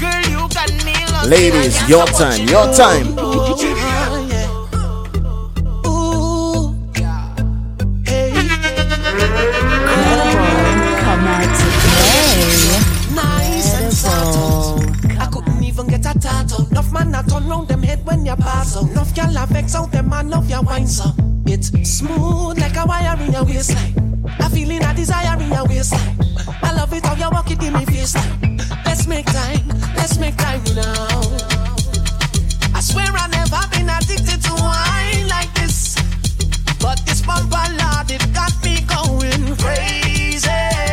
[0.00, 1.28] Girl, you got me lost.
[1.28, 3.14] Ladies, your time, your time.
[3.14, 4.41] Come
[16.14, 16.66] tattoo.
[16.70, 18.76] Enough man a turn round them head when you pass.
[18.80, 21.12] Enough gyal a vex out them man love your wine so.
[21.46, 24.24] It's smooth like a wire in your waistline.
[24.40, 26.16] A feeling a desire in your waistline.
[26.62, 28.58] I love it how you walk it in me face line.
[28.84, 31.20] Let's make time, let's make time now.
[32.74, 35.96] I swear I never been addicted to wine like this.
[36.80, 40.91] But this bumper lord, it got me going crazy.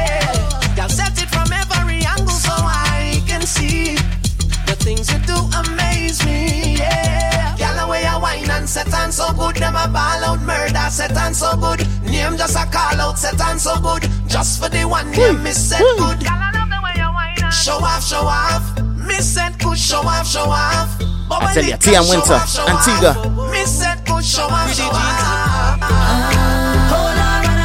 [5.00, 6.76] Things you do amaze me.
[6.76, 10.42] Yeah, y'all the way I wine and set on so good, them a ball out
[10.42, 11.88] murder set on so good.
[12.04, 15.52] Name just a call out set on so good, just for the one name me
[15.52, 16.20] set good.
[16.20, 18.76] Girl, I love the way you wine and Show off, show off.
[19.08, 21.00] Miss said good, show off, show off.
[21.32, 22.36] I tell ya, Tian Winter,
[22.68, 23.16] Antigua.
[23.56, 25.80] Miss said good, show off, show off.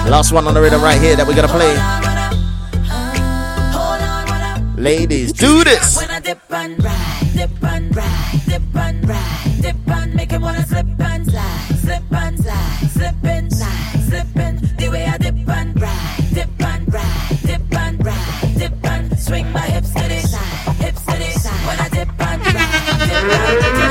[0.07, 2.14] Last one on the rhythm right here that we're gonna play.
[4.77, 5.97] Ladies, do this.
[5.97, 10.43] When I dip and ride, dip and ride, dip and ride, dip and make him
[10.43, 15.17] wanna slip and slide, slip and slide, slip and slide, slip and the way I
[15.17, 20.03] dip and ride, dip and ride, dip and ride, dip and swing my hips to
[20.09, 21.67] the side, hips to the side.
[21.67, 23.84] When I dip and ride, dip and dip,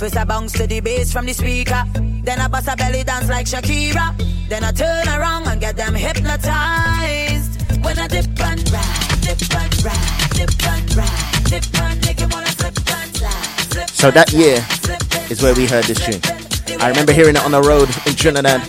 [0.00, 1.84] First I bounce to the bass from the speaker.
[2.24, 4.16] Then I bust a belly dance like Shakira.
[4.48, 7.60] Then I turn around and get them hypnotized.
[7.84, 12.30] When I dip and ride, dip and ride, dip and ride, dip and make him
[12.30, 13.90] wanna slip and slide.
[13.90, 14.64] So that year
[15.28, 16.22] is where we heard this tune.
[16.80, 18.62] I remember hearing it on the road in Trinidad.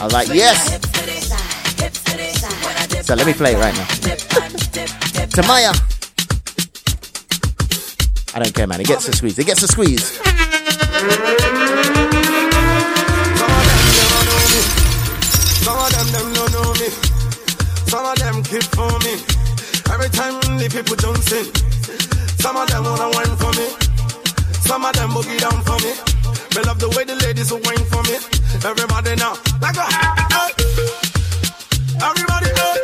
[0.00, 0.78] I was like, yes.
[3.04, 3.86] So let me play it right now.
[5.34, 5.99] Tamaya.
[8.32, 8.80] I don't care, man.
[8.80, 9.38] It gets a squeeze.
[9.38, 10.04] It gets a squeeze.
[10.06, 10.32] Some of
[13.66, 14.60] them, never know me.
[15.66, 16.88] Some of them don't know me.
[17.90, 19.18] Some of them keep for me.
[19.90, 21.50] Every time the people dancing.
[22.38, 23.66] Some of them wanna wine for me.
[24.62, 25.92] Some of them boogie down for me.
[26.54, 28.14] Me love the way the ladies wine for me.
[28.64, 30.54] Everybody now, like a hey.
[32.00, 32.79] Everybody, hey.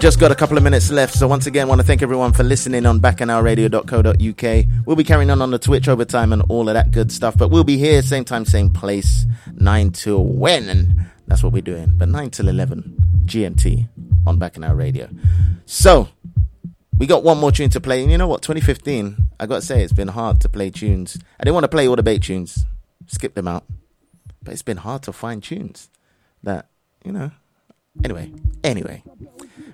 [0.00, 1.12] So we just got a couple of minutes left.
[1.12, 4.86] So once again, want to thank everyone for listening on bacchanalradio.co.uk.
[4.86, 7.36] We'll be carrying on on the Twitch overtime and all of that good stuff.
[7.36, 11.92] But we'll be here same time, same place, nine till when, that's what we're doing.
[11.98, 12.96] But nine till eleven
[13.26, 13.90] GMT
[14.26, 15.10] on Bacchanal Radio.
[15.66, 16.08] So
[16.96, 18.00] we got one more tune to play.
[18.00, 18.40] And you know what?
[18.40, 19.28] 2015.
[19.38, 21.18] I got to say, it's been hard to play tunes.
[21.38, 22.64] I didn't want to play all the bait tunes.
[23.06, 23.64] Skip them out.
[24.42, 25.90] But it's been hard to find tunes
[26.42, 26.70] that
[27.04, 27.32] you know.
[28.02, 28.32] Anyway,
[28.64, 29.02] anyway.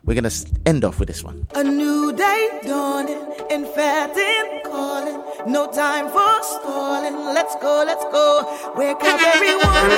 [0.07, 1.49] We're going to end off with this one.
[1.57, 5.21] A new day dawning, in fact, in calling.
[5.53, 7.35] No time for stalling.
[7.35, 8.73] Let's go, let's go.
[8.77, 9.91] Wake up, everyone.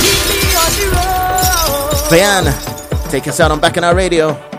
[0.00, 2.08] Keep me on the road.
[2.08, 4.55] Fay-Ann, take us out on Bacchanal Radio.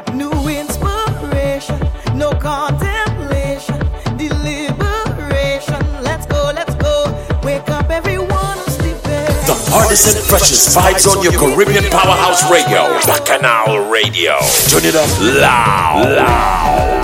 [9.68, 12.88] The hardest and freshest vibes on your Caribbean Powerhouse Radio.
[13.04, 14.40] Bacchanal Radio.
[14.72, 16.08] Turn it up loud.
[16.08, 17.04] Loud.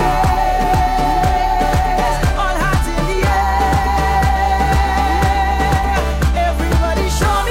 [2.39, 3.83] All hearts in the air.
[6.47, 7.43] Everybody show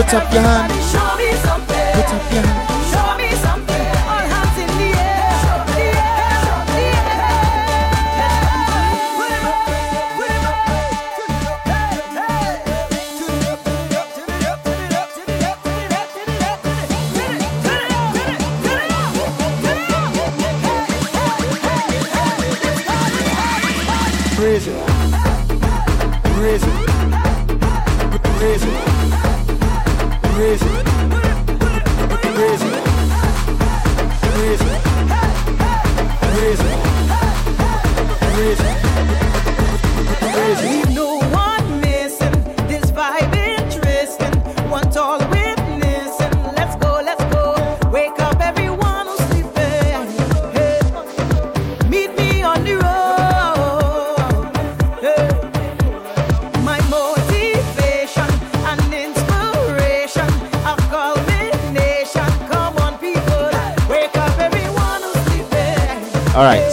[0.00, 0.79] Put up your hand.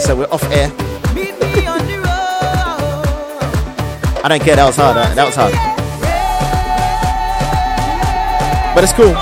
[0.08, 0.72] So we're off air.
[4.24, 4.56] I don't care.
[4.56, 4.96] That was hard.
[4.96, 5.52] That was hard.
[8.74, 9.12] But it's cool.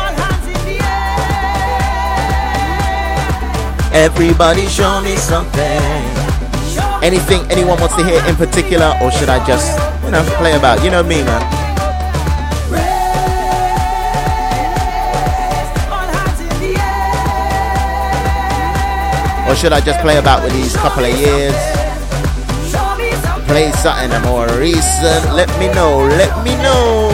[3.92, 5.82] Everybody show me something.
[7.02, 10.84] Anything anyone wants to hear in particular, or should I just, you know, play about?
[10.84, 11.65] You know me, man.
[19.56, 21.54] Or should I just play about with these couple of years?
[23.46, 25.32] Play something more recent.
[25.32, 25.96] Let me know.
[25.96, 27.05] Let me know.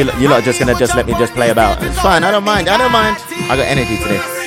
[0.00, 1.82] you, you not just gonna just let me just play about.
[1.82, 2.24] It's fine.
[2.24, 2.68] I don't mind.
[2.68, 3.16] I don't mind.
[3.50, 4.39] I got energy today.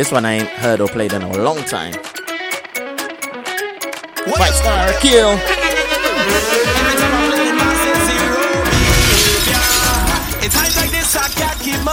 [0.00, 1.92] This one I ain't heard or played in a long time.
[4.32, 5.36] Five star kill.
[10.40, 11.84] It's like this, I can't keep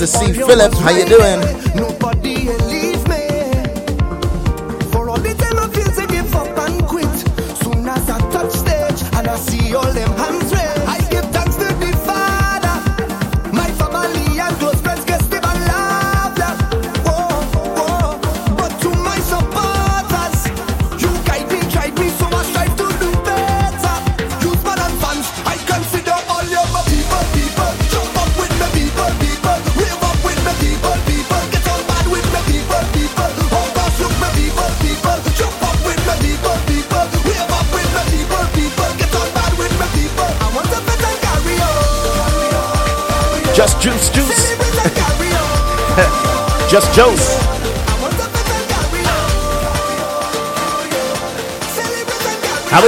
[0.00, 0.72] to see Philip.
[0.72, 1.69] How you doing?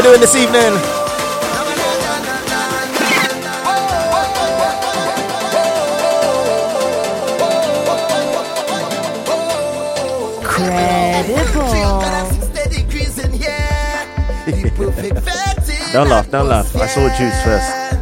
[0.02, 0.72] we're doing this evening.
[10.42, 12.02] Credible.
[15.92, 16.76] don't laugh, don't laugh.
[16.76, 18.01] I saw Juice first.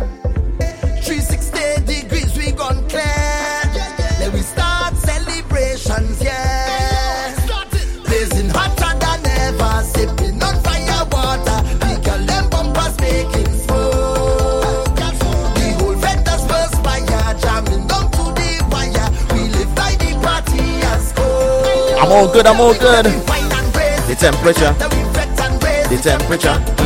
[22.33, 23.07] good, I'm all good.
[23.07, 24.73] The temperature,
[25.89, 26.80] the temperature.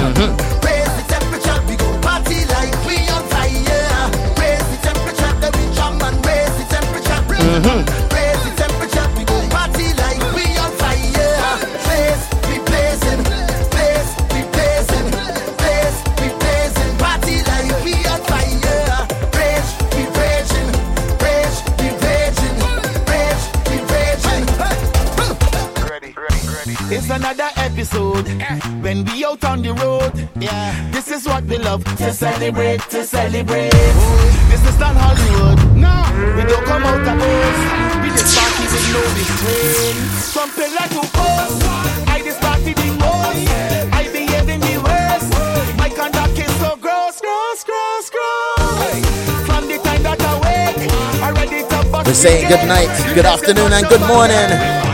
[29.35, 30.28] out on the road.
[30.36, 33.74] Yeah, this is what we love to celebrate, to celebrate.
[33.74, 34.51] Ooh.
[34.51, 35.59] This is not Hollywood.
[35.77, 35.94] No,
[36.36, 37.59] we don't come out of us.
[38.02, 39.98] We just party with no restraint.
[40.39, 41.62] Something like to post.
[42.09, 43.48] I just party the most.
[43.93, 45.31] I behave in the worst.
[45.78, 49.06] My conduct is so gross, gross, gross, gross.
[49.47, 50.90] From the time that I wake,
[51.23, 52.06] I'm ready to bust.
[52.06, 54.94] We're saying good night, good afternoon, and good morning.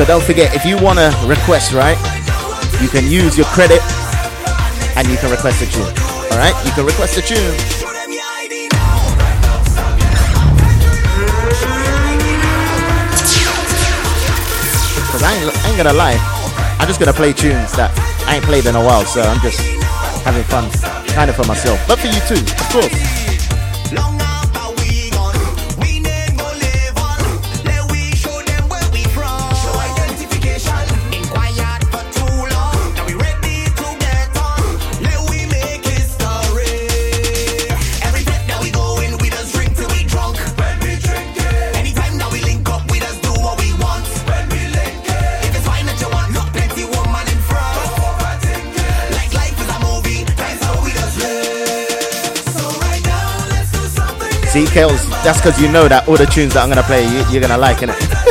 [0.00, 1.98] So don't forget, if you want to request, right,
[2.80, 3.82] you can use your credit
[4.96, 5.84] and you can request a tune.
[6.32, 7.36] All right, you can request a tune.
[15.20, 16.16] I ain't, I ain't gonna lie,
[16.80, 17.92] I'm just gonna play tunes that
[18.26, 19.60] I ain't played in a while, so I'm just
[20.24, 20.70] having fun,
[21.12, 23.29] kind of for myself, but for you too, of course.
[54.50, 57.24] See, Kales, that's because you know that all the tunes that I'm gonna play, you,
[57.30, 58.26] you're gonna like, innit?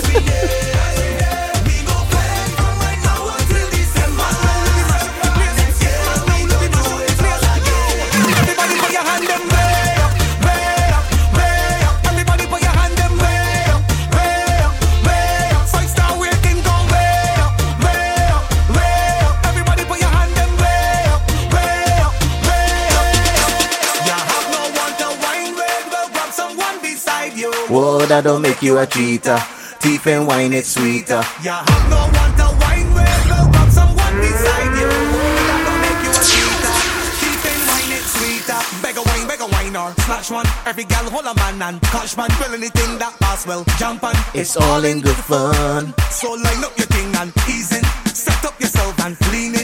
[28.20, 29.40] That don't make you a cheater.
[29.80, 31.24] Teeth and wine, it's sweeter.
[31.40, 34.92] Yeah, have no one to wine with, well, got someone beside you.
[34.92, 36.76] That don't make you a cheater.
[37.24, 38.60] Keep in wine, it's sweeter.
[38.84, 40.46] Beg a wine, beg a wine or snatch one.
[40.68, 42.28] Every gal hold a man and catch man.
[42.42, 44.16] Well, anything that pass well, jump on.
[44.36, 45.96] It's all in good fun.
[46.12, 47.86] So line up your thing and ease in.
[48.12, 49.59] Set up yourself and lean in.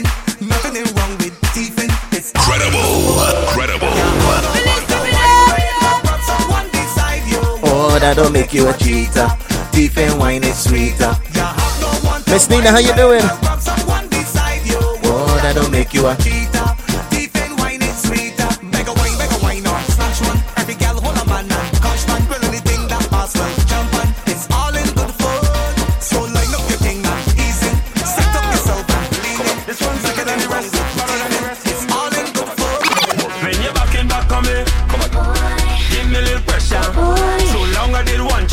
[8.06, 9.26] That don't make you a cheater.
[9.72, 11.10] Teeth and wine, it's sweeter.
[12.30, 13.20] Miss Nina, how you doing?
[15.02, 16.55] Oh, that don't make you a Beg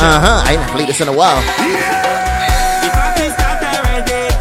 [0.04, 0.42] Uh huh.
[0.44, 1.38] I ain't played this in a while.
[1.38, 1.46] If
[2.94, 4.34] I can start already,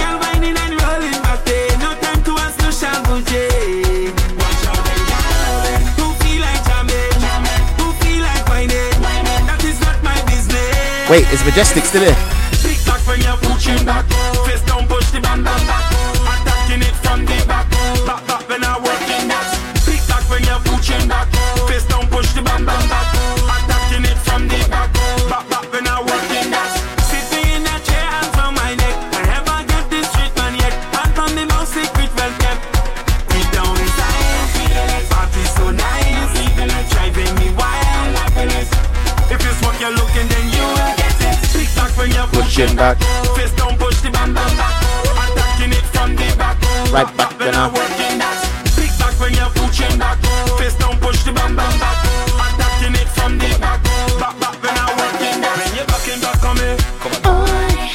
[42.83, 42.97] back.
[43.35, 44.75] Face down, push the bam bam back.
[45.23, 46.57] Attacking it from the back.
[46.91, 47.55] Right back then.
[47.55, 47.71] uh.
[47.71, 48.37] Working that.
[48.75, 50.19] Tick tock when you're pushing back.
[50.59, 51.97] Face down, push the bam bam back.
[52.43, 53.79] Attacking it from the back.
[54.19, 55.55] Back back when I'm working that.
[55.59, 56.69] When you're backing back on me,
[56.99, 57.47] come on.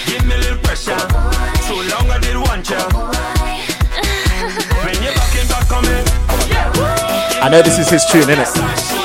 [0.08, 1.02] Give me a little pressure.
[1.68, 2.80] So long I did want you.
[4.84, 5.96] When you're backing back on me,
[7.44, 8.97] I know this is his tune, innit?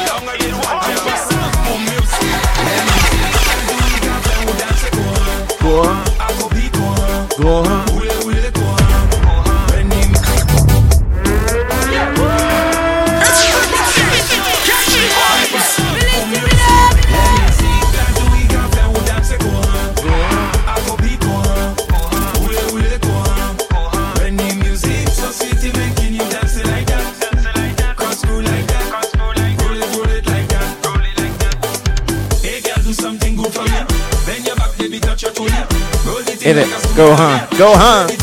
[36.96, 38.23] In it.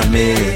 [0.00, 0.55] famille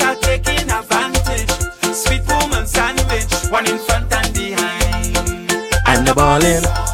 [6.21, 6.90] ballin'.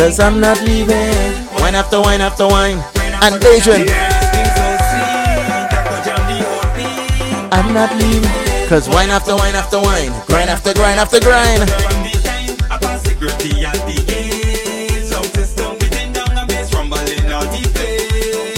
[0.00, 1.12] Cause I'm not leaving.
[1.60, 2.78] Wine after wine after wine.
[3.20, 3.86] And Adrian.
[7.52, 8.66] I'm not leaving.
[8.66, 10.10] Cause wine after wine after wine.
[10.26, 11.68] Grind after grind after grind.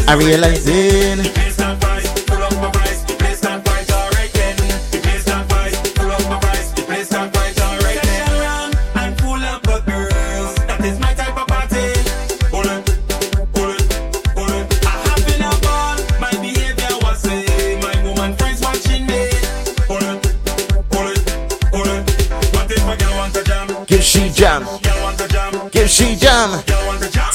[0.07, 1.42] I realizing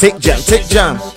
[0.08, 1.17] tick jam, tick jam.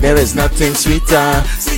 [0.00, 1.77] There is nothing sweeter.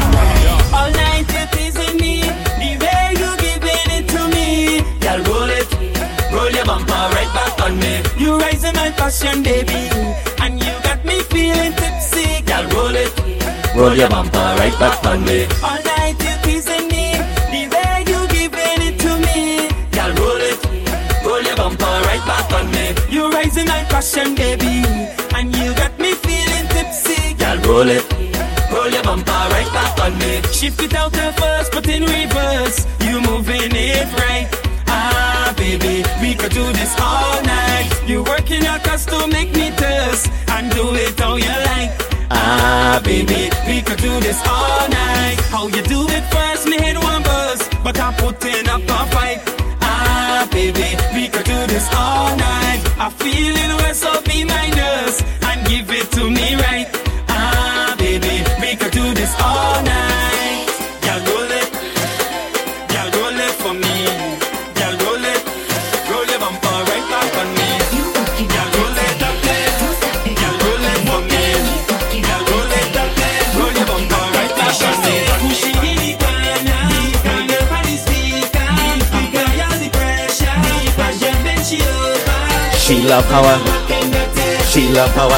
[9.11, 9.89] passion, baby.
[10.39, 12.41] And you got me feeling tipsy.
[12.43, 13.11] Girl, roll it.
[13.75, 15.47] Roll your bumper right back on me.
[15.63, 17.19] All night you teasing me.
[17.51, 19.67] The way you're giving it to me.
[19.91, 20.59] Girl, roll it.
[21.25, 22.95] Roll your bumper right back on me.
[23.09, 24.83] You're raising my passion, baby.
[25.35, 27.33] And you got me feeling tipsy.
[27.33, 28.05] Girl, roll it.
[28.71, 30.41] Roll your bumper right back on me.
[30.53, 32.87] Shift it out the first, but in reverse.
[33.01, 34.60] You're moving it right
[35.55, 37.89] Baby, we could do this all night.
[38.07, 41.91] You work in your costume, make me thirst, and do it all you like.
[42.29, 45.37] Ah, baby, we could do this all night.
[45.49, 49.41] How you do it first, me hit one buzz, but I'm putting up a fight.
[49.81, 52.81] Ah, baby, we could do this all night.
[52.97, 54.20] I feel it, we're so
[83.01, 83.57] She love power.
[84.69, 85.31] She love power.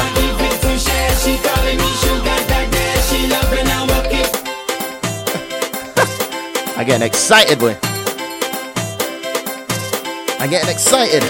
[6.76, 7.74] I getting excited, boy.
[10.38, 11.22] I getting excited.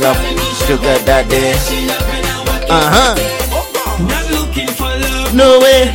[0.00, 0.16] She love
[0.66, 1.52] sugar daddy.
[2.70, 3.14] Uh huh.
[4.08, 5.34] Not looking for love.
[5.34, 5.92] No way.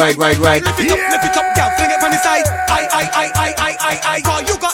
[0.00, 0.62] right, right, right.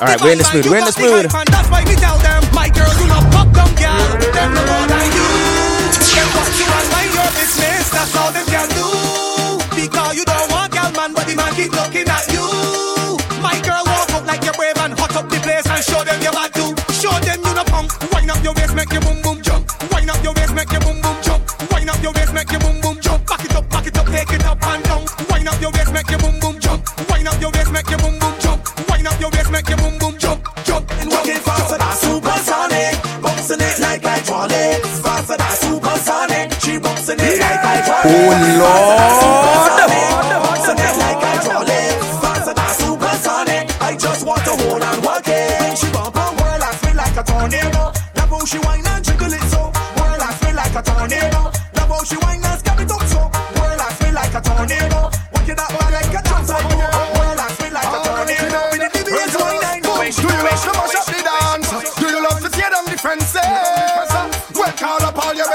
[0.00, 0.66] All right, we're in the mood.
[0.66, 1.55] We're in the mood.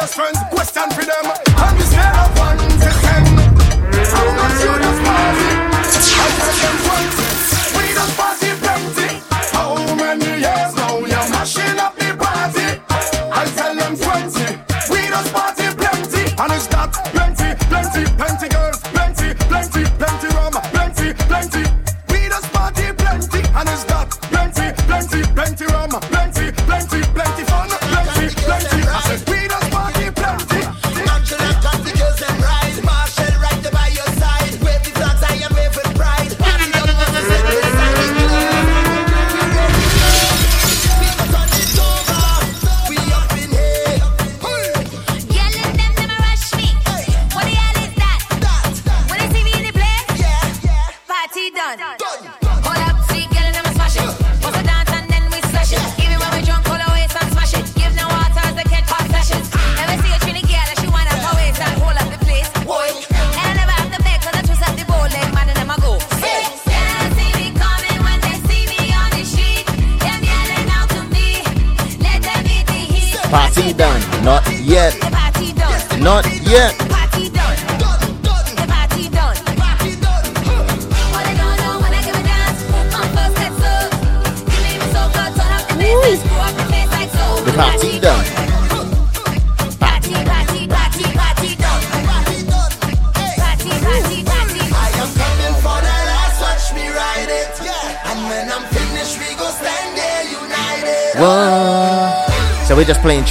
[0.01, 1.25] best friends, question for them.
[1.57, 2.31] And we say,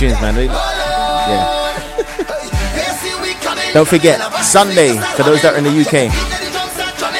[0.00, 0.34] tunes, man.
[0.34, 1.44] Yeah.
[3.74, 6.08] Don't forget, Sunday, for those that are in the UK,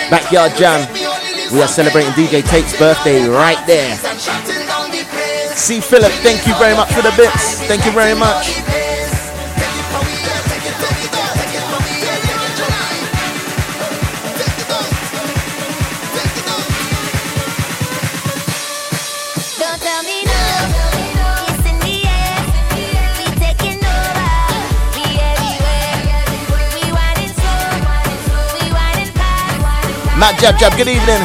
[0.08, 0.88] Backyard Jam.
[1.52, 3.94] We are celebrating DJ Tate's birthday right there.
[5.56, 7.60] See Philip, thank you very much for the bits.
[7.68, 8.59] Thank you very much.
[30.20, 31.22] We Jab Jab, good evening.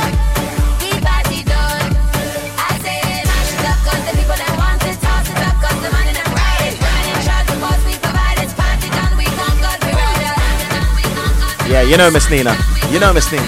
[11.67, 12.55] Yeah, you know Miss Nina.
[12.89, 13.43] You know Miss Nina.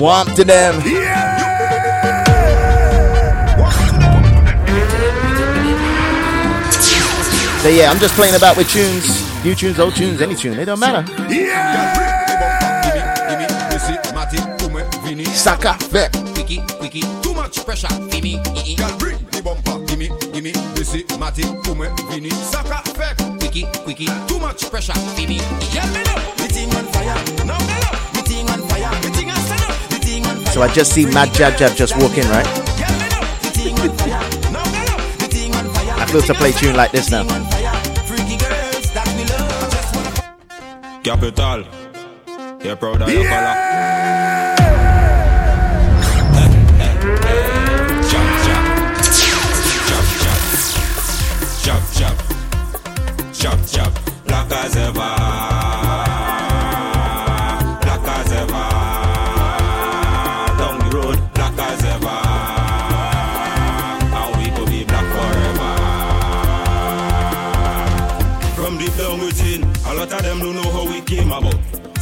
[0.00, 1.30] Womp to them.
[7.60, 10.58] So yeah, I'm just playing about with tunes, new tunes, old tunes, any tune.
[10.58, 11.06] It don't matter.
[15.34, 16.12] Saka Vep.
[16.34, 18.42] Quickie, quickie, too much pressure for me.
[18.76, 20.52] Girl, bring the bumper, gimme, gimme,
[21.62, 22.82] Kume, Vini, Saka,
[23.38, 24.92] quickie, too much pressure
[25.26, 25.38] me.
[25.72, 27.16] Girl, me know, the thing on fire.
[27.46, 27.74] Now me
[28.12, 29.00] the thing on fire.
[29.00, 30.52] The thing on up, the thing on fire.
[30.52, 32.46] So I just see Mad Jab Jab just walk in, right?
[35.96, 37.24] I feel to play tune like this now.
[41.02, 41.64] Capital.
[42.62, 44.29] You're proud of your color.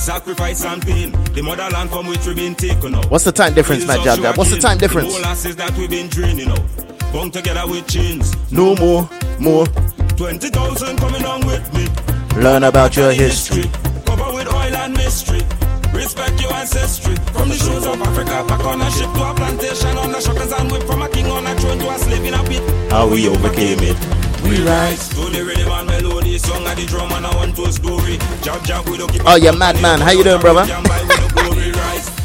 [0.08, 3.10] Sacrifice and pain, the motherland from which we've been taken out.
[3.10, 4.38] What's the time difference, Jab Jab?
[4.38, 5.12] What's the time difference?
[5.12, 6.64] The molasses that we've been draining out.
[7.12, 8.34] Bound together with chains.
[8.50, 9.06] No more,
[9.38, 9.66] more.
[10.16, 11.88] 20,000 coming on with me.
[12.40, 13.64] Learn about your history.
[14.06, 15.42] Cover with oil and mystery.
[15.92, 17.14] Respect your ancestry.
[17.36, 20.58] From the shores of Africa, back on a ship to a plantation on the shuckers
[20.58, 22.62] and whip from a king on a throne to a slave in a pit.
[22.90, 24.17] How we overcame it.
[24.48, 25.08] We rise.
[25.10, 28.16] To the rhythm and melody, song of the drum and I want to story.
[28.40, 30.00] Jab jab, we don't keep Oh, yeah, madman.
[30.00, 30.64] How you doing, brother?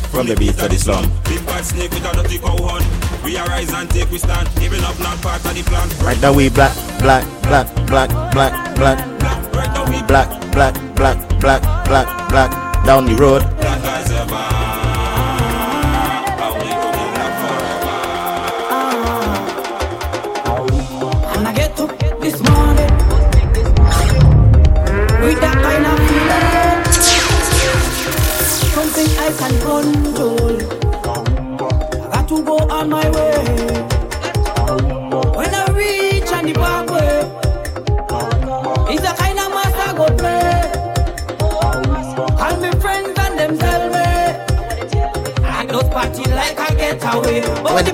[0.08, 1.12] From the beat of the slum.
[1.26, 2.84] Big bad snake with a dirty cow horn.
[3.26, 4.48] We arise and take we stand.
[4.56, 5.90] Giving up not part of the plan.
[6.06, 9.04] Right now we black, black, black, black, black, black,
[10.08, 13.53] black, black, black, black, black, black, down the road.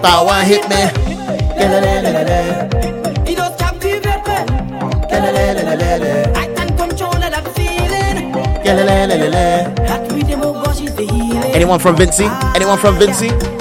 [0.02, 0.76] When the hit me.
[3.30, 4.16] it does captivate.
[6.38, 8.32] I can control that feeling.
[8.64, 11.54] That rhythm, oh gosh, is the healing.
[11.54, 12.28] Anyone from Vincy?
[12.56, 13.59] Anyone from Vincy?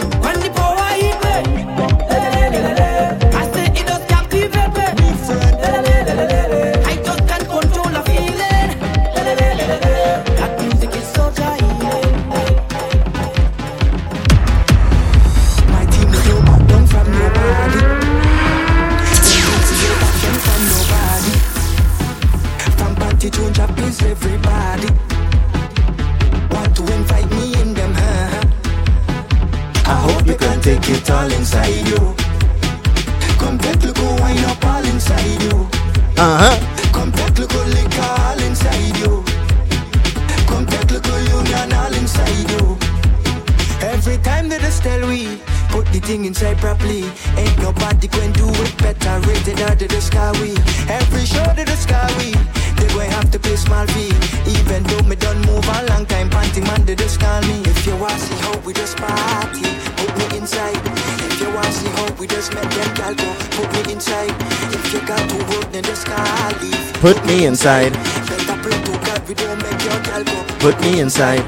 [53.58, 54.14] small fee.
[54.46, 57.60] Even though me done move a long time, panting man, they just call me.
[57.66, 59.66] If you want see how we just party,
[59.98, 60.78] put me inside.
[61.26, 63.14] If you want see how we just met them gal
[63.58, 64.34] put me inside.
[64.72, 66.92] If you got to work, then just call leave.
[67.00, 67.92] Put me inside.
[68.28, 70.24] Better pray to God we don't make your gal.
[70.64, 71.44] Put me inside.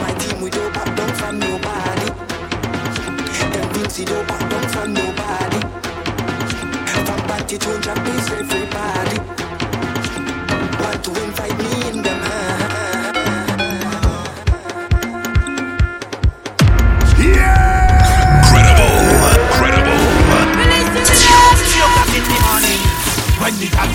[0.00, 2.08] My team we don't back down from nobody.
[3.56, 5.60] And Vincy don't back down from nobody.
[7.06, 9.07] From Banty to Japanese everybody.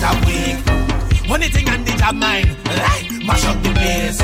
[0.04, 0.60] Are weak,
[1.30, 4.18] when the thing and the job mine, like, mash up the place.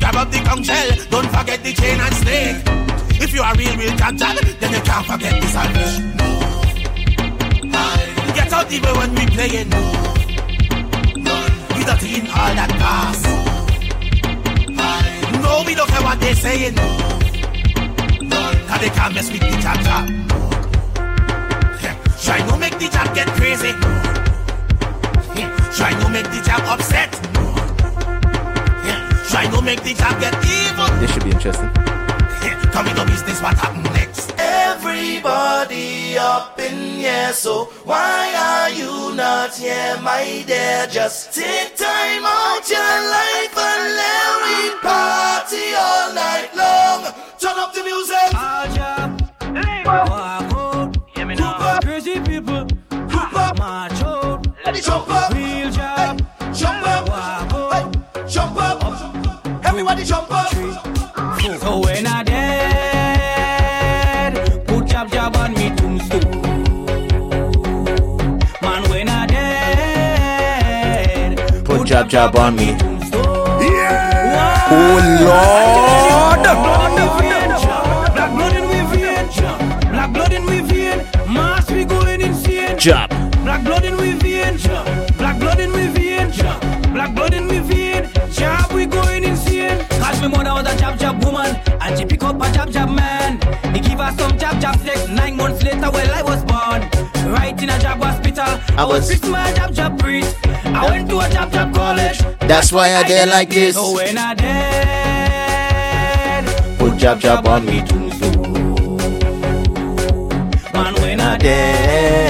[0.00, 2.56] Grab up the conch shell, don't forget the chain and snake.
[3.22, 6.16] If you are real, real job, then you can't forget the salvation.
[6.18, 6.74] Move.
[8.34, 9.70] Get out even when we playing.
[9.70, 10.26] Move.
[11.22, 11.52] None.
[11.78, 13.22] We don't in all that pass.
[15.42, 16.74] No, we don't care what they saying.
[16.74, 18.66] None.
[18.66, 19.78] Cause they can't mess with the job.
[22.20, 23.72] Try no make the job get crazy.
[25.78, 27.12] Try no make the job upset.
[29.30, 30.88] Try no make the job get evil.
[30.98, 31.70] This should be interesting.
[32.72, 34.34] Come in the business, what happen next?
[34.38, 40.88] Everybody up in here, so why are you not here, my dear?
[40.90, 47.14] Just take time out your life and let we party all night long.
[47.38, 48.30] Turn up the music.
[49.94, 50.37] Crazy
[54.76, 55.32] jump up.
[55.32, 56.20] real job,
[56.52, 57.08] Jump up.
[57.72, 57.84] Hey,
[58.28, 58.82] jump up.
[59.64, 60.52] Everybody jump up.
[61.60, 62.44] So when I dead,
[64.66, 66.42] put jab jab on me tombstone.
[68.62, 72.76] Man, when I dead, Put jab jab on me.
[74.70, 76.44] Oh Lord!
[78.14, 79.26] Black blood in we vein,
[79.90, 80.98] black blood in we vein,
[81.32, 82.76] mass we going insane.
[82.78, 83.27] Jab.
[90.28, 93.40] Me mother was a jab jab woman, and she pick up a jab jab man.
[93.74, 95.08] He give her some jab jab sex.
[95.08, 96.82] Nine months later, well I was born,
[97.32, 98.44] right in a jab hospital.
[98.76, 100.36] I was was- fixed my jab jab priest.
[100.64, 102.18] I went to a jab jab college.
[102.40, 103.74] That's why I dare like this.
[103.74, 105.18] So when I dead,
[106.78, 108.08] Put jab jab on me too.
[110.72, 111.36] man, when I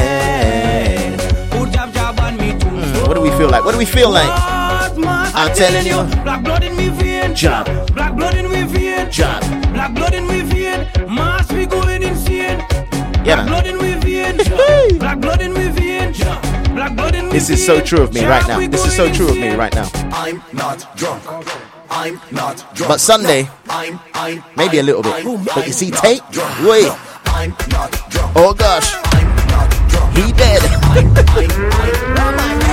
[0.08, 1.20] dead,
[1.50, 2.68] put jab jab on me too.
[2.68, 3.64] Hmm, what do we feel like?
[3.64, 4.30] What do we feel like?
[5.34, 6.88] I'm telling you, black blood in me
[7.28, 7.66] vein, Jab.
[7.94, 9.40] black blood in me vein, Jab.
[9.72, 12.58] black blood in me vein, mass we going insane.
[13.24, 14.36] Yeah, black blood in me vein,
[14.98, 16.12] black blood in me vein,
[16.74, 18.58] black blood in me This is so true of me right now.
[18.66, 19.88] This is so true of me right now.
[20.12, 21.22] I'm not drunk.
[21.90, 22.88] I'm not drunk.
[22.88, 25.24] But Sunday, I'm, I'm, maybe a little bit.
[25.54, 26.22] But you see, Tate,
[26.62, 26.90] wait.
[27.26, 28.32] I'm not drunk.
[28.36, 30.16] Oh gosh, I'm not drunk.
[30.16, 30.62] he dead.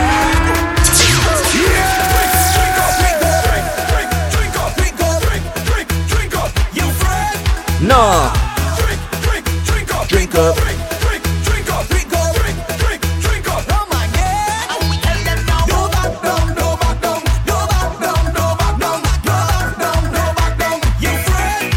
[7.85, 8.31] No.
[10.07, 10.57] Drink up.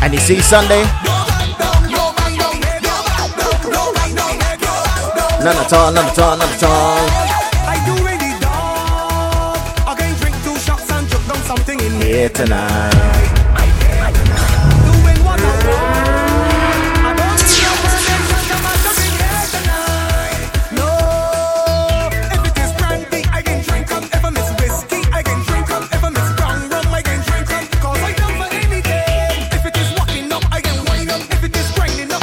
[0.00, 0.82] And you see Sunday?
[5.44, 7.08] None at all, none at all, none at all.
[7.68, 9.94] I do really dog.
[9.94, 13.17] Again, drink two shots and jump down something in Here tonight.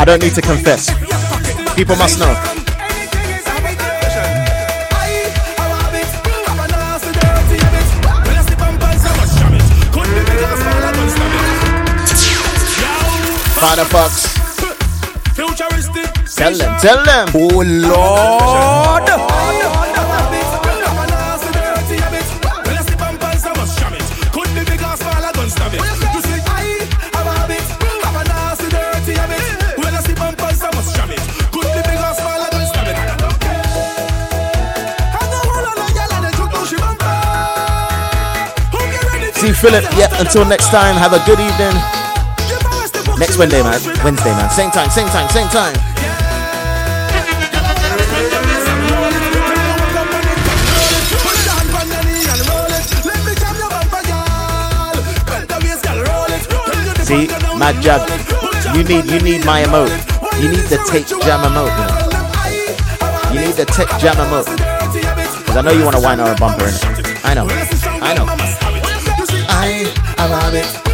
[0.05, 0.85] I don't need to confess.
[1.73, 2.31] People must know.
[15.33, 16.13] Futuristic.
[16.35, 17.29] Tell them, tell them.
[17.33, 19.05] Oh Lord.
[39.61, 39.83] Philip.
[39.97, 40.09] Yeah.
[40.19, 40.95] Until next time.
[40.95, 41.75] Have a good evening.
[43.17, 43.79] Next Wednesday, man.
[44.03, 44.49] Wednesday, man.
[44.49, 44.89] Same time.
[44.89, 45.29] Same time.
[45.29, 45.75] Same time.
[57.05, 57.27] See,
[57.57, 58.01] Mad Jab.
[58.75, 59.93] You need, you need my emote.
[60.41, 61.71] You need the take jam emote.
[61.79, 63.47] You know?
[63.47, 64.45] need the tech jammer mode.
[64.45, 66.69] Because I know you want to wind on a bumper.
[67.23, 67.47] I know.
[70.27, 70.84] I am a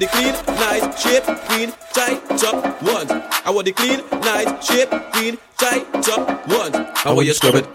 [0.00, 3.10] want the clean, nice, shape, clean, tight, top, ones.
[3.44, 6.76] I want the clean, nice, shape, clean, tight, top, ones.
[6.96, 7.66] How will you scrub it?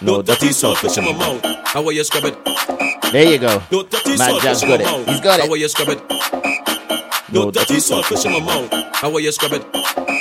[0.00, 1.42] No dirty saltfish in my mouth.
[1.68, 2.36] How will you scrub it?
[3.12, 3.62] There you go.
[3.70, 4.84] No dirty Mad saltfish Jazz in my got it.
[4.84, 5.06] mouth.
[5.06, 5.50] He's got How it.
[5.50, 6.02] will you scrub it?
[7.32, 8.96] No dirty saltfish in my mouth.
[8.96, 10.15] How will you scrub it?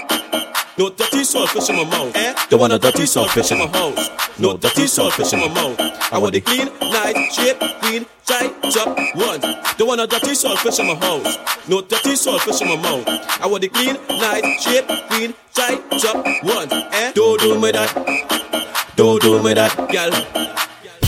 [0.77, 2.13] No dirty saltfish in my mouth.
[2.15, 2.35] Eh?
[2.49, 4.09] Don't want a dirty saltfish in my house.
[4.37, 5.79] No dirty saltfish in my mouth.
[6.11, 9.45] I want the clean, nice, shape, clean, tight, top, ones.
[9.77, 11.37] Don't want a dirty saltfish in my house.
[11.69, 13.07] No dirty saltfish in my mouth.
[13.41, 16.73] I want the clean, nice, shape, clean, tight, top, ones.
[16.73, 17.13] Eh?
[17.13, 18.91] Don't do me that.
[18.97, 20.11] Don't do me that, girl.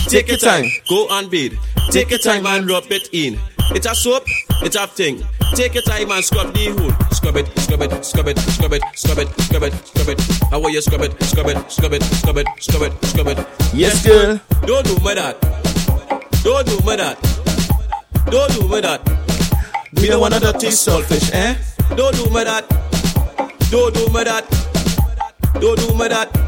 [0.08, 1.58] Take your time, go and bathe.
[1.92, 3.38] Take your time and rub it in.
[3.72, 4.24] It's a soap,
[4.62, 5.24] it's a thing.
[5.56, 6.92] Take your time and scrub the hole.
[7.12, 10.22] Scrub it, scrub it, scrub it, scrub it, scrub it, scrub it, scrub it.
[10.50, 13.28] How will you scrub it, scrub it, scrub it, scrub it, scrub it, scrub it?
[13.28, 13.74] Scrub it.
[13.74, 14.40] Yes, girl.
[14.66, 15.42] Don't do me that.
[16.44, 17.18] Don't do me that.
[18.32, 19.02] Don't do me that.
[19.94, 21.56] Me don't want a dirty saltfish, eh?
[21.96, 22.68] Don't do me that.
[23.70, 24.46] Don't do me that.
[25.60, 26.47] Don't do me that.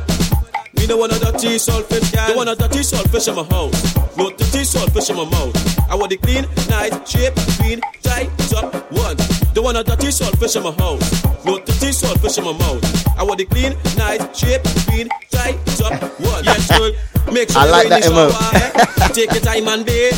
[0.80, 2.27] Me don't want a dirty saltfish, girl.
[2.27, 3.75] Don't want a dirty saltfish in my house.
[4.16, 5.53] No dirty saltfish in my mouth.
[5.91, 9.17] I want the clean, nice, shape, clean, tight, top, one.
[9.53, 11.03] Don't want a dirty saltfish in my house.
[11.43, 12.82] No dirty saltfish in my mouth.
[13.19, 16.43] I want the clean, nice, shape, clean, tight, top, one.
[16.45, 16.91] Yes, girl.
[17.33, 19.08] Make sure I like that eh?
[19.09, 20.16] Take your time and bathe.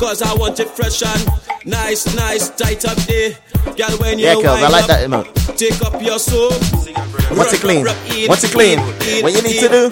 [0.00, 1.28] Cause I want it fresh and
[1.66, 3.36] nice, nice, tight up there.
[3.76, 5.28] Girl, when you Yeah, Kels, I like up, that emote.
[5.58, 6.52] Take up your soap.
[7.36, 7.84] Once it clean,
[8.26, 8.78] What's it clean,
[9.22, 9.90] what you need to do?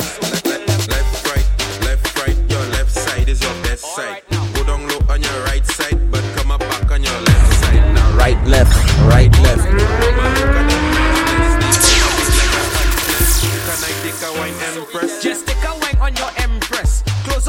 [0.96, 4.22] Left, right, your left side is your best side.
[4.54, 7.94] Go down low on your right side, but come up back on your left side.
[7.94, 8.72] Now, Right, left,
[9.12, 9.68] right, left.
[15.22, 15.57] Just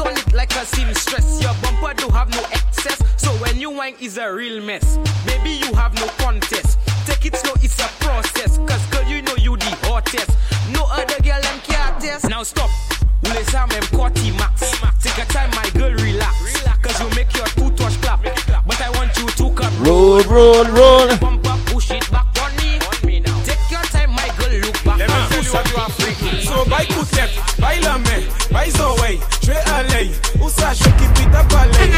[0.00, 1.42] Close on it like a seamstress.
[1.42, 3.02] Your bumper do have no excess.
[3.16, 4.98] So when you wine is a real mess.
[5.26, 6.78] Maybe you have no contest.
[7.06, 8.58] Take it slow, it's a process.
[8.58, 10.30] Cause girl, you know you the hottest.
[10.72, 12.28] No other girl them can't test.
[12.28, 12.70] Now stop.
[13.24, 14.60] Ule sam em korti max.
[15.02, 16.62] Take a time, my girl, relax.
[16.82, 18.22] Cause you make your two touch clap.
[18.22, 19.84] But I want you to come.
[19.84, 21.16] Roll, roll, roll.
[21.18, 22.78] Bumper, push it back on me.
[23.44, 24.98] Take your time, my girl, look back.
[24.98, 26.40] Let me tell you what you are freaking.
[26.44, 28.99] So by Kutek, by Lame, by Zoe,
[31.48, 31.88] ballet.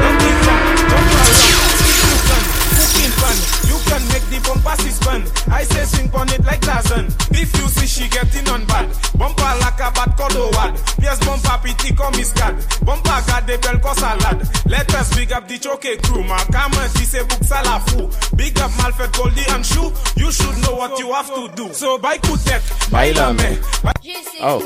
[0.00, 2.44] Don't be fun, jump around, you can,
[2.76, 3.36] cooking fun,
[3.68, 5.22] you can make the bumper spin.
[5.52, 7.06] I say swing on it like Tarzan.
[7.30, 10.72] If you see she getting on bad, bumper like a bad codowad.
[11.02, 14.48] Yes, bumper pity come miscad, bumper got the bell cause salad.
[14.66, 16.72] Let us big up the choke crew, ma come
[17.14, 18.36] say book salafu.
[18.36, 21.72] Big up Malfred Goldie and Shoe, you should know what you have to do.
[21.72, 23.58] So by Kutek, by Lame,
[24.40, 24.60] Oh.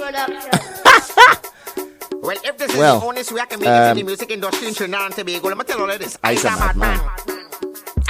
[2.21, 4.05] Well, if this Well, is the honest way I can make it um, in the
[4.05, 6.19] music industry in Trinidad and Tobago, let me tell you all this.
[6.25, 7.01] I's a madman.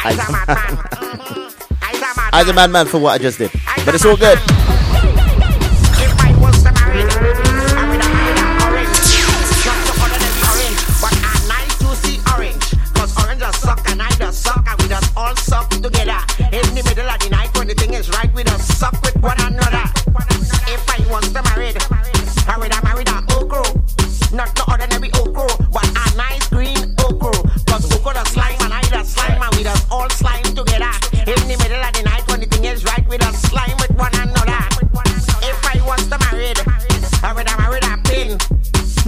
[0.05, 0.79] I's a madman.
[1.83, 2.31] I's a madman.
[2.33, 3.51] I was a madman for what I just did.
[3.85, 4.39] But it's all good.
[4.39, 9.09] If I was to marry, I would have married an orange.
[9.67, 12.65] Not the ordinary orange, but a nice juicy orange.
[12.97, 16.19] Cause suck and I just suck and we just all suck together.
[16.53, 19.17] In the middle of the night when the thing is right, we just suck with
[19.21, 19.85] one another.
[24.39, 27.35] Not the ordinary okra, but a nice green okro.
[27.67, 30.95] Cause okro the slime and I the slime and we just all slime together.
[31.27, 33.91] In the middle of the night when the thing is right, we just slime with
[33.99, 34.63] one another.
[35.43, 38.39] If I was to marry, I would have married a pin.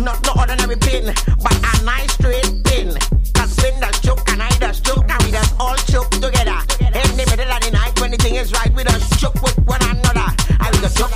[0.02, 2.99] Not the ordinary pin, but a nice straight pin.
[3.31, 6.59] Cause pin that's choke and I that's choke and we just all choke together.
[6.83, 9.55] In the middle of the night when the thing is right, we just choke with
[9.62, 10.26] one another.
[10.59, 11.15] I will just choke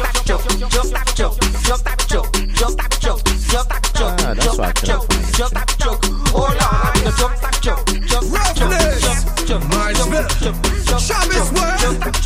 [4.57, 4.83] that's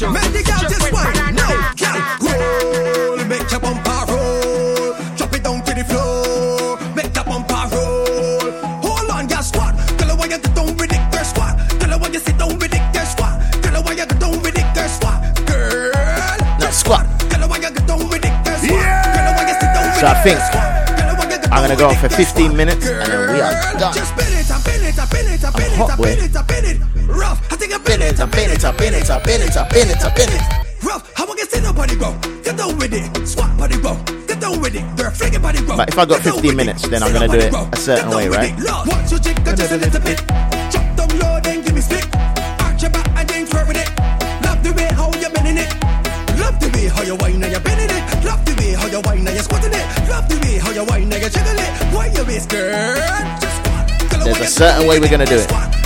[0.07, 1.09] make the girl just wait.
[1.33, 1.49] No,
[1.79, 8.53] girl, make your bumper roll, drop it down to the floor, make that bumper roll.
[8.83, 9.75] Hold on, girl, squat.
[9.99, 11.59] Tell her why you don't with it, girl squat.
[11.81, 13.41] Tell her why you sit down with it, girl squat.
[13.63, 15.23] Tell her why you don't with it, girl squat.
[15.47, 17.07] Girl, now squat.
[17.31, 18.71] Tell her why you don't with it, girl squat.
[18.71, 18.99] Yeah.
[19.99, 20.58] So I think
[21.69, 23.93] gonna go on for 15 minutes and then we are done.
[23.93, 24.05] I'm
[25.77, 26.17] hot, boy.
[27.07, 29.57] Rough, I think I been it, I been it, I been it, I been it,
[29.57, 30.85] I been it, I been it.
[30.85, 32.17] Rough, how I get see nobody go.
[32.43, 33.95] Get down with it, squat body go.
[34.27, 34.85] Get down with it,
[35.35, 35.77] it body go.
[35.77, 38.55] But if I got 15 minutes, then I'm gonna do it a certain way, right?
[38.57, 40.58] Watch your jiggle just a little bit.
[54.23, 55.78] There's a certain way we're gonna do it.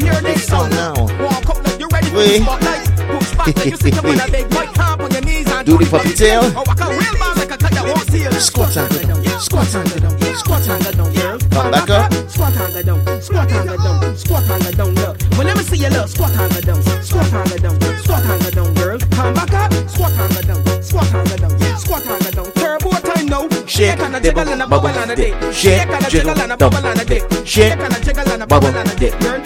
[0.00, 0.70] You hear this song.
[0.70, 0.94] now.
[1.22, 2.84] Walk up like you're ready for the spotlight.
[3.10, 5.78] Push back like you sit up on a big hop on your knees and Do
[5.78, 6.42] the puppy tail.
[6.56, 8.32] Oh, walk a real man like a cat that won't steal.
[8.32, 9.40] Squat and go down.
[9.40, 10.34] Squat and go down.
[10.34, 11.38] Squat and go down, girl.
[11.50, 12.12] Come back up.
[12.28, 13.22] Squat and go down.
[13.22, 14.16] Squat and go down.
[14.16, 15.14] Squat and go down, look.
[15.36, 16.08] Well, let me see you look.
[16.08, 16.82] Squat and go down.
[17.02, 17.76] Squat and go down.
[18.02, 18.98] Squat and go down, girl.
[19.14, 19.70] Come back up.
[19.88, 20.82] Squat and go down.
[20.82, 21.78] Squat and go down.
[21.78, 22.48] Squat and go down.
[22.58, 23.44] Turbo time now.
[23.66, 25.52] Shake, and a jiggle and a bubble, and a dip.
[25.52, 27.46] Shake, and a jiggle, and a bubble and a dip.
[27.46, 28.94] Shake, and a jiggle and a bubble, and a.
[29.04, 29.43] Girl,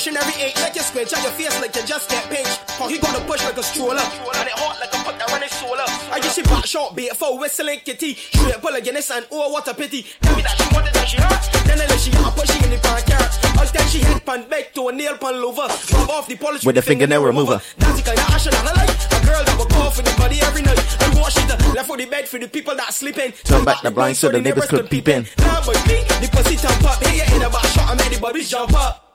[0.00, 0.56] pushing every eight.
[0.56, 2.56] Like you squinch on your face like you just get pinched.
[2.80, 4.00] How you gonna push like a stroller?
[4.00, 5.84] And it hot like a fuck that run it solar.
[6.08, 8.14] I guess she back short bait for whistling kitty.
[8.14, 10.06] Straight pull a Guinness and oh what a pity.
[10.22, 11.44] Tell me that she wanted that she hurt.
[11.68, 13.28] Then I let she out, put she in the backyard.
[13.60, 15.68] I'll tell she head pan back to a nail pan lover.
[15.68, 17.60] Rub off the polish With the fingernail remover.
[17.76, 18.96] That's the kind of action that I like.
[18.96, 20.80] A girl that will call for the body every night.
[21.04, 23.32] And wash it uh, left for the bed for the people that sleeping.
[23.44, 25.28] Turn back the blinds so the neighbors could peep in.
[25.44, 27.04] Nah, but me, the pussy jump up.
[27.04, 29.09] Hey, you in a back shot, I made the body jump up.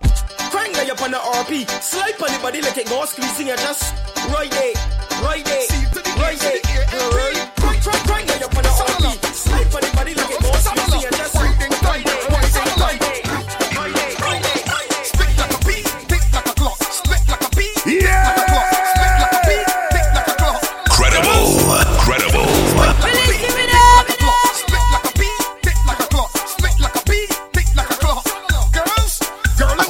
[0.51, 1.67] Crank lay up on the RP.
[1.82, 3.93] Slide on the body like it goes squeezing you just
[4.30, 4.74] right there,
[5.24, 5.67] right there,
[6.17, 6.59] right there.
[7.15, 8.34] Right, crank, crank, crank lay up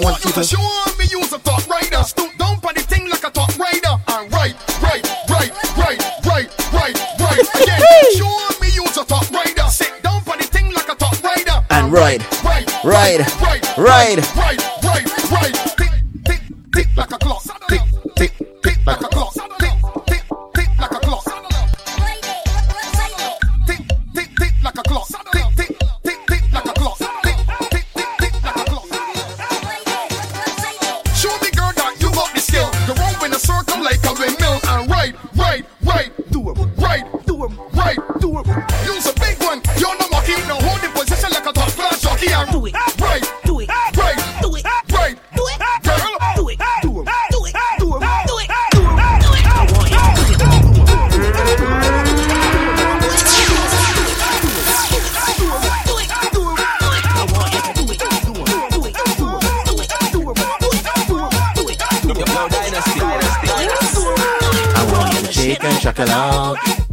[0.06, 0.60] want you to show
[1.00, 2.04] me use a top rider.
[2.04, 3.96] Stoop down for the thing like a top rider.
[4.08, 7.42] And right, right, right, right, right, right, right.
[7.62, 7.82] Again,
[8.16, 9.68] show me use a top rider.
[9.70, 11.66] Sit down for the thing like a top rider.
[11.72, 13.20] And Right, right, ride.
[13.42, 14.75] right, right, right.
[66.06, 66.85] along.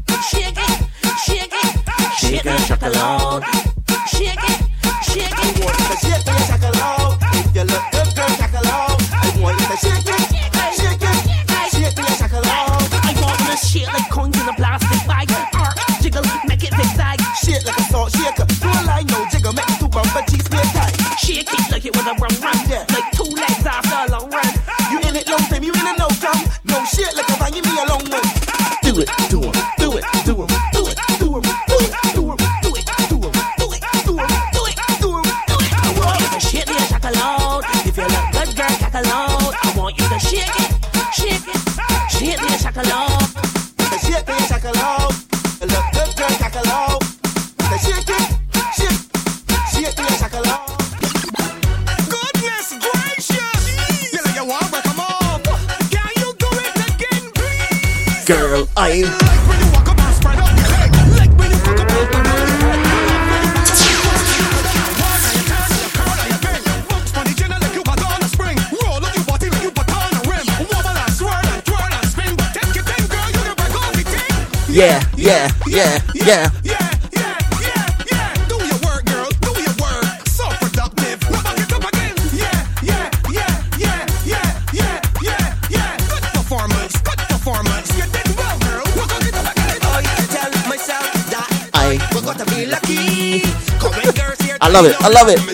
[95.13, 95.52] Love it.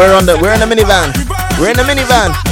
[0.00, 1.12] We're on the we're in the minivan.
[1.60, 2.49] We're in the minivan.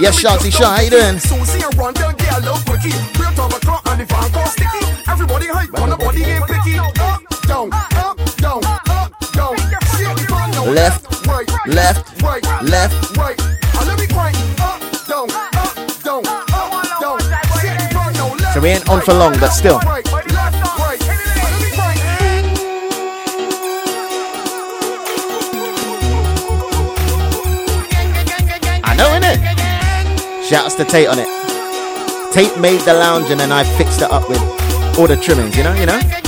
[0.00, 1.18] Yes, Shotzi Shaw, how you doing?
[3.18, 4.00] Real a clock and
[4.48, 4.86] sticky.
[5.08, 5.70] Everybody hype,
[6.46, 6.78] picky.
[6.78, 6.94] Up,
[7.42, 9.56] down, up, down, up, down.
[10.72, 13.16] Left, right, left, right, left.
[13.16, 13.36] right.
[18.54, 19.78] So we ain't on for long, but still.
[19.80, 20.07] right.
[30.48, 31.28] Shouts to Tate on it.
[32.32, 34.40] Tate made the lounge and then I fixed it up with
[34.98, 36.27] all the trimmings, you know, you know?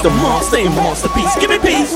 [0.00, 1.36] I's the monster in monster piece.
[1.36, 1.92] Give me peace.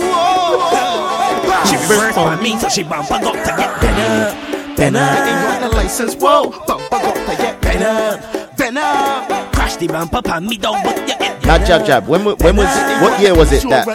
[1.64, 5.68] She reversed on me, so she bumper got to get better, better.
[5.68, 6.50] the license, whoa.
[6.66, 8.20] Bumper got to get better,
[8.58, 9.50] better.
[9.56, 12.06] Crash the bumper, pan me down, but you get Now jab jab.
[12.06, 12.68] When wa- when was
[13.00, 13.86] what year was it that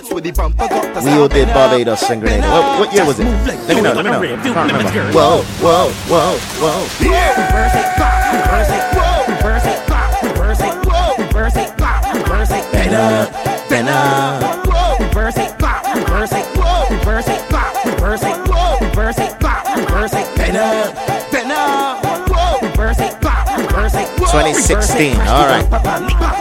[1.04, 2.50] we all did Barbados and Grenada?
[2.50, 3.26] What, what year was it?
[3.26, 3.94] Let me know.
[3.94, 4.22] Let me know.
[4.22, 5.14] I can't remember.
[5.14, 6.82] Whoa, whoa, whoa, whoa.
[6.98, 9.36] Reverse it, pop, reverse it, whoa.
[9.36, 11.26] Reverse it, pop, reverse it, whoa.
[11.26, 13.39] Reverse it, pop, reverse it,
[13.84, 15.04] better, better.
[15.04, 16.46] Reverse it, pop, reverse it.
[16.90, 18.38] Reverse it, pop, reverse it.
[18.82, 20.94] Reverse it, pop, reverse it, better,
[21.32, 22.66] better.
[22.66, 25.16] Reverse it, pop, reverse it, 2016.
[25.22, 25.64] All right.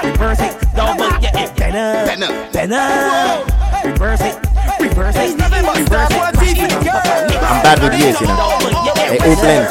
[0.05, 3.45] Reverse it, double, yeah, it better, better, better.
[3.89, 4.37] Reverse it,
[4.81, 6.63] reverse it, reverse it.
[7.49, 8.59] I'm bad with years, you know.
[9.09, 9.69] They all blend.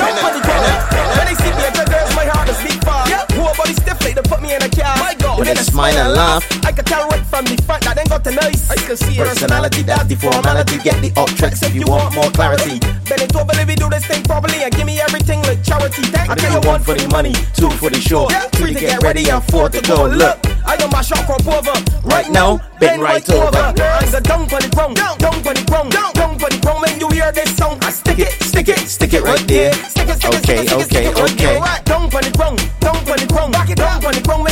[1.17, 3.31] When they see me, the girls, my heart is beat fast.
[3.33, 4.97] Whole body stiff, like they put me in a car.
[4.97, 6.43] My God, When they smile and laugh.
[6.65, 8.65] I can tell right from the front that then got the nice.
[8.69, 10.81] I can see personality, that's the formality.
[10.81, 12.81] Get the objects if you want more clarity.
[13.05, 16.01] Bend it over, let me do this thing properly and give me everything like charity.
[16.09, 18.25] Thank I you, tell you you one for the money, two for the show,
[18.57, 20.09] three to get ready and four to go.
[20.09, 21.77] Look, I am mash up crop over.
[22.09, 23.53] Right now, bend right over.
[23.53, 26.81] And go down for the ground, down for the ground, down for the ground.
[26.81, 29.73] When you hear this song, I stick it, stick it, Stick it right there.
[29.73, 31.53] Stick it, stick it, Okay, stick it, stick okay, it, stick it right okay.
[31.53, 31.61] there.
[31.61, 34.46] Right down for the ground, down for the ground, back it down for the ground.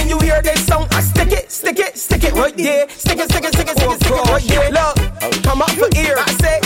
[1.96, 2.90] It, stick it, right there.
[2.90, 4.72] Stick it, stick it, stick it, stick it, stick it right there.
[4.72, 6.16] Look, come up for ear.
[6.18, 6.60] I say.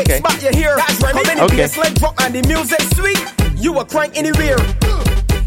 [0.00, 0.20] Okay.
[0.20, 0.76] Back your hair.
[0.76, 1.14] That's right.
[1.14, 1.56] Come in the Okay.
[1.56, 3.18] bass like drop and the music sweet.
[3.56, 4.56] You a crank rear.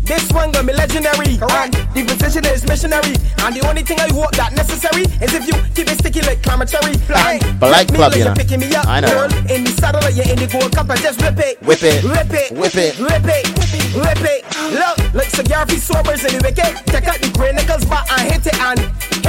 [0.10, 1.38] This one gonna be legendary.
[1.38, 3.14] And the position is missionary.
[3.46, 6.42] And the only thing I hope that necessary is if you keep it sticky like
[6.42, 6.98] climacary.
[7.06, 8.34] Hey, Black me club, like you know.
[8.34, 9.30] picking me up, I know.
[9.30, 9.30] girl.
[9.54, 11.62] In the saddle like you're in the gold cup and just whip it.
[11.62, 12.02] Whip it.
[12.04, 12.50] Whip it.
[12.58, 12.98] Whip it.
[12.98, 13.46] Whip it.
[13.94, 14.42] Whip it.
[14.74, 16.74] Look, like cigar free sobers in the wicked.
[16.90, 18.80] Check out the grey nickels back and hit it and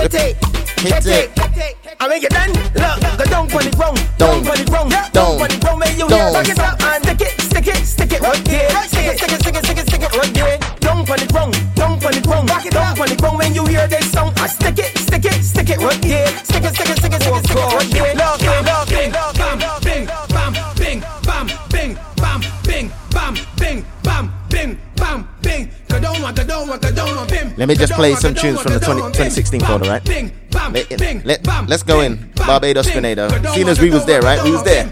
[0.00, 0.59] hit it.
[0.80, 1.28] Hit it.
[2.00, 2.56] I make it done.
[2.56, 4.00] Look, go down on the ground.
[4.16, 4.40] Down.
[4.40, 4.90] on the ground.
[4.90, 5.12] Down.
[5.12, 5.80] Down on the ground.
[5.80, 6.32] When you hear Down.
[6.32, 8.70] back it up and stick it, stick it, stick it right there.
[8.88, 10.56] Stick it, stick it, stick it, stick it, stick it right there.
[10.80, 11.52] Down on the ground.
[11.76, 12.48] Down on the ground.
[12.64, 13.36] It down on the ground.
[13.36, 16.28] When you hear this song, I stick it, stick it, stick it right there.
[16.48, 18.14] Stick it, stick it, stick it, stick it, stick it right there.
[18.16, 20.48] Look, look, bing, bam, bing, bam,
[20.80, 20.96] bing,
[21.28, 25.68] bam, bing, bam, bing, bam, bing, bam, bing, bam, bing.
[25.92, 27.29] Kadoma, kadoma, kadoma, bim.
[27.60, 30.02] Let me just play some tunes from the 20, 2016 folder, right?
[30.72, 32.32] Let, let, let's go in.
[32.34, 32.90] Barbados.
[32.90, 33.28] Grenada.
[33.52, 34.42] Seeing as we was there, right?
[34.42, 34.90] We was there.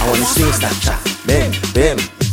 [0.00, 1.26] I want to see.
[1.26, 2.23] Bim, bim.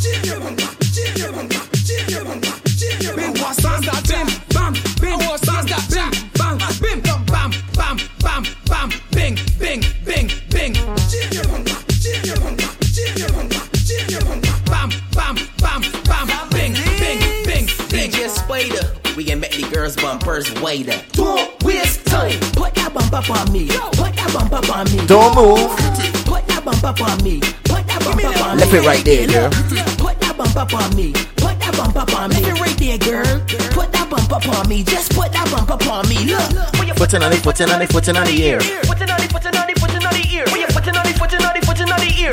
[19.82, 20.94] Girls' bumpers waiter.
[21.10, 22.38] Don't waste time.
[22.54, 23.66] Put that bump up on me.
[23.66, 25.04] Put that bump up on me.
[25.10, 25.74] Don't move.
[26.22, 27.40] Put that bump up on me.
[27.66, 28.62] Put that bump up on me.
[28.62, 29.50] Left it right there, girl.
[29.98, 31.10] Put that bump up on me.
[31.34, 32.36] Put that bump up on me.
[32.38, 33.40] Left it right there, girl.
[33.74, 34.84] Put that bump up on me.
[34.84, 36.30] Just put that bump up on me.
[36.30, 36.94] Look.
[37.02, 38.60] Footing on it, footing on it, footing on the ear.
[38.86, 40.46] Footing on it, footing on it, footing on the ear.
[40.54, 42.30] When you on it, footing on it, footing on the ear.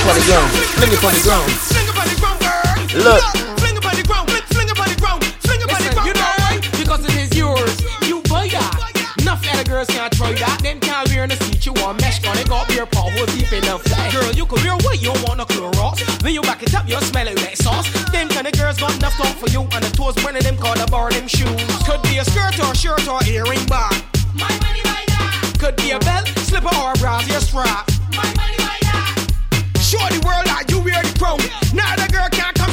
[0.01, 0.49] Fling it on the ground.
[0.81, 1.51] Fling it on the ground.
[1.61, 3.05] Fling it on the ground, girl.
[3.05, 3.21] Look.
[3.61, 6.07] Fling it on the ground, fling it on the ground, fling it on the ground.
[6.09, 6.57] You know why?
[6.73, 7.77] Because it is yours.
[8.09, 8.81] You buy that.
[9.21, 10.57] Enough other girls can't try that.
[10.65, 11.65] Them can't wear in the seat.
[11.67, 12.35] You want mesh gun.
[12.35, 13.85] They got beer paw hole deep enough.
[14.09, 16.01] Girl, you could wear what you want no Clorox.
[16.23, 17.85] When you back it up, you smell it like sauce.
[18.09, 19.61] Them kind of girls got enough talk for you.
[19.69, 21.61] And the toes burning them call the bar them shoes.
[21.85, 23.93] Could be a skirt or shirt or earring bar.
[24.33, 25.61] My money by that.
[25.61, 27.90] Could be a belt, slipper or a brassiere strap.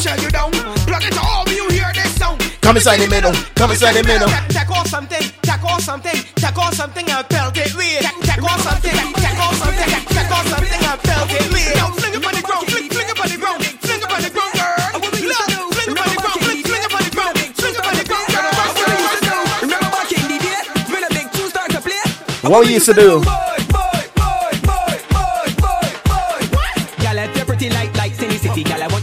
[0.08, 0.50] Shut you down.
[0.88, 2.40] Plug it to all when you hear this sound.
[2.60, 3.32] Come inside the middle.
[3.54, 4.28] Come inside the middle.
[4.48, 8.04] Take off something, take off something, take off something and felt it weird.
[8.24, 11.76] Take off something, take off something, take off something and felt it weird.
[11.76, 14.20] Now fling it on the ground, fling, fling it on the ground, fling it on
[14.24, 15.00] the ground, girl.
[15.02, 15.58] Look, fling it on the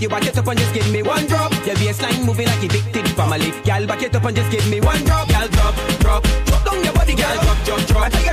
[0.06, 1.51] you back it up and just give me one drop.
[1.66, 3.51] Your baseline moving like titty family.
[3.66, 5.27] Girl, back it up and just give me one drop.
[5.27, 8.25] Girl, drop, drop, drop down your body, girl, drop, drop, drop.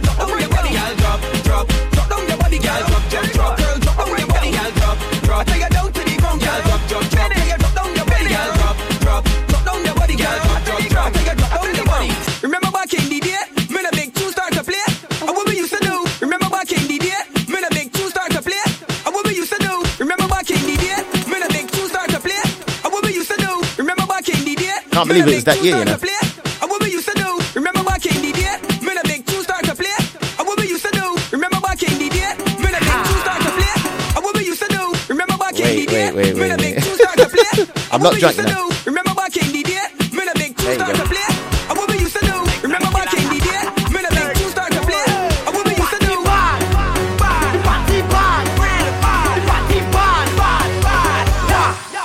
[24.93, 25.97] Can't believe it was that year, you know.
[25.97, 27.41] And what used to do?
[27.57, 28.53] Remember back in the day
[28.85, 29.89] when a big two start to play?
[30.39, 31.17] And what used to do?
[31.33, 33.73] Remember back in the day when a big two start to play?
[34.17, 34.93] And what used to do?
[35.09, 37.51] Remember back in the Wait, day wait, wait, a wait, big two start to play?
[37.93, 38.85] I'm not what we drunk used to enough.
[38.85, 38.91] do?
[38.91, 41.29] Remember back in the day when a big two There start to play?
[41.73, 42.37] And what we used to do?
[42.63, 43.61] Remember back in the day
[43.97, 45.05] when a big two start to play?
[45.49, 46.17] And what we used to do?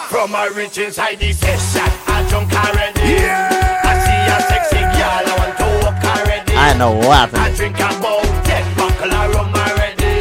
[0.09, 1.96] From my rich inside the session, I
[2.37, 3.01] drunk already.
[3.01, 3.49] Yeah.
[3.83, 6.53] I see a sexy girl, I want to walk already.
[6.53, 10.15] I know what I drink about ten buckle of rum already.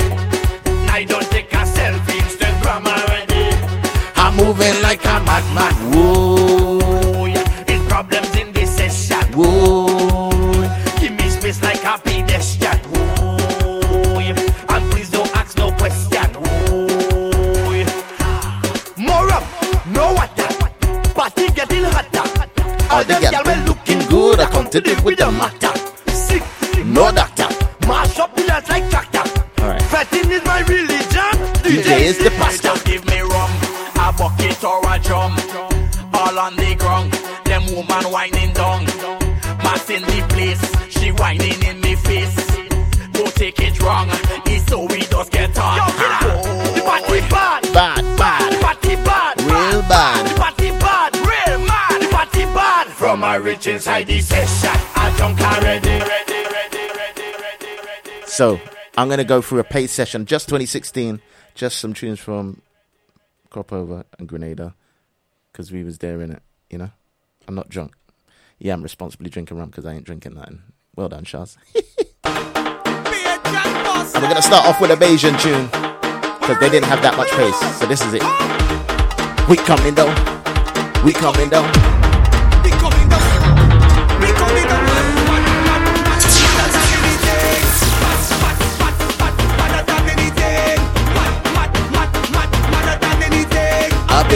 [0.88, 3.44] I don't take a selfie, Instagram already.
[4.16, 5.74] I'm moving like a madman.
[5.92, 6.35] Whoa,
[32.16, 32.68] is the pastor.
[32.68, 33.50] Just give me rum,
[33.96, 35.32] a bucket or a drum.
[36.14, 37.12] All on the ground,
[37.44, 38.84] them woman whining down.
[39.62, 42.34] Mass in the place, she whining in me face.
[43.12, 44.08] Don't take it wrong,
[44.46, 45.78] it's so we just get on.
[46.74, 50.26] The party bad, Bad, bad, the party bad, real bad.
[50.30, 52.86] the party bad, real mad, the party bad.
[52.88, 56.04] From my rich inside the session, I jump already.
[58.26, 58.60] So
[58.96, 61.20] I'm gonna go through a paid session, just 2016,
[61.56, 62.62] just some tunes from
[63.50, 64.74] Crop Over and Grenada,
[65.50, 66.42] because we was there in it.
[66.70, 66.90] You know,
[67.48, 67.94] I'm not drunk.
[68.58, 70.62] Yeah, I'm responsibly drinking rum because I ain't drinking nothing.
[70.94, 71.56] Well done, Shaz.
[72.24, 75.66] and we're gonna start off with a Bajan tune
[76.40, 77.58] because they didn't have that much pace.
[77.78, 78.22] So this is it.
[79.48, 80.14] We coming down.
[81.04, 81.95] We coming down.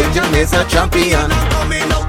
[0.01, 2.00] Is a champion.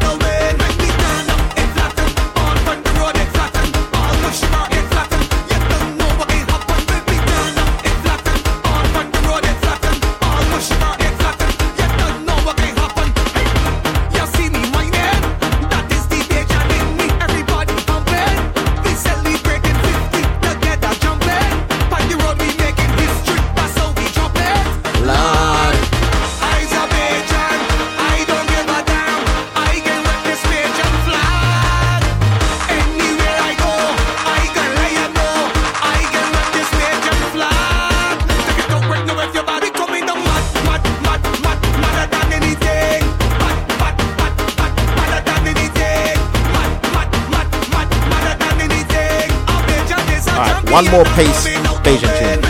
[50.91, 51.47] More pace
[51.85, 52.41] Bajan tune.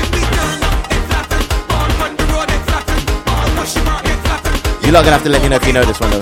[4.81, 6.19] You're not gonna have to let me know if you know this one though.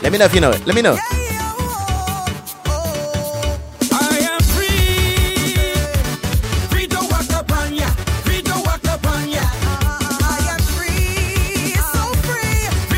[0.00, 0.64] Let me know if you know it.
[0.64, 1.21] Let me know.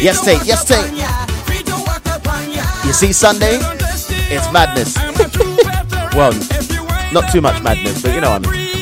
[0.05, 0.45] Yes, take.
[0.45, 0.85] Yes, take.
[2.85, 3.57] You see, Sunday,
[4.29, 4.95] it's madness.
[6.15, 6.31] well,
[7.11, 8.75] not too much madness, but you know what I mean.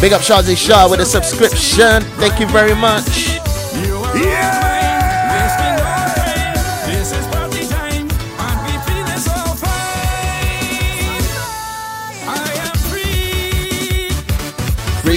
[0.00, 2.02] Big up Shazi Shah with a subscription.
[2.20, 3.21] Thank you very much.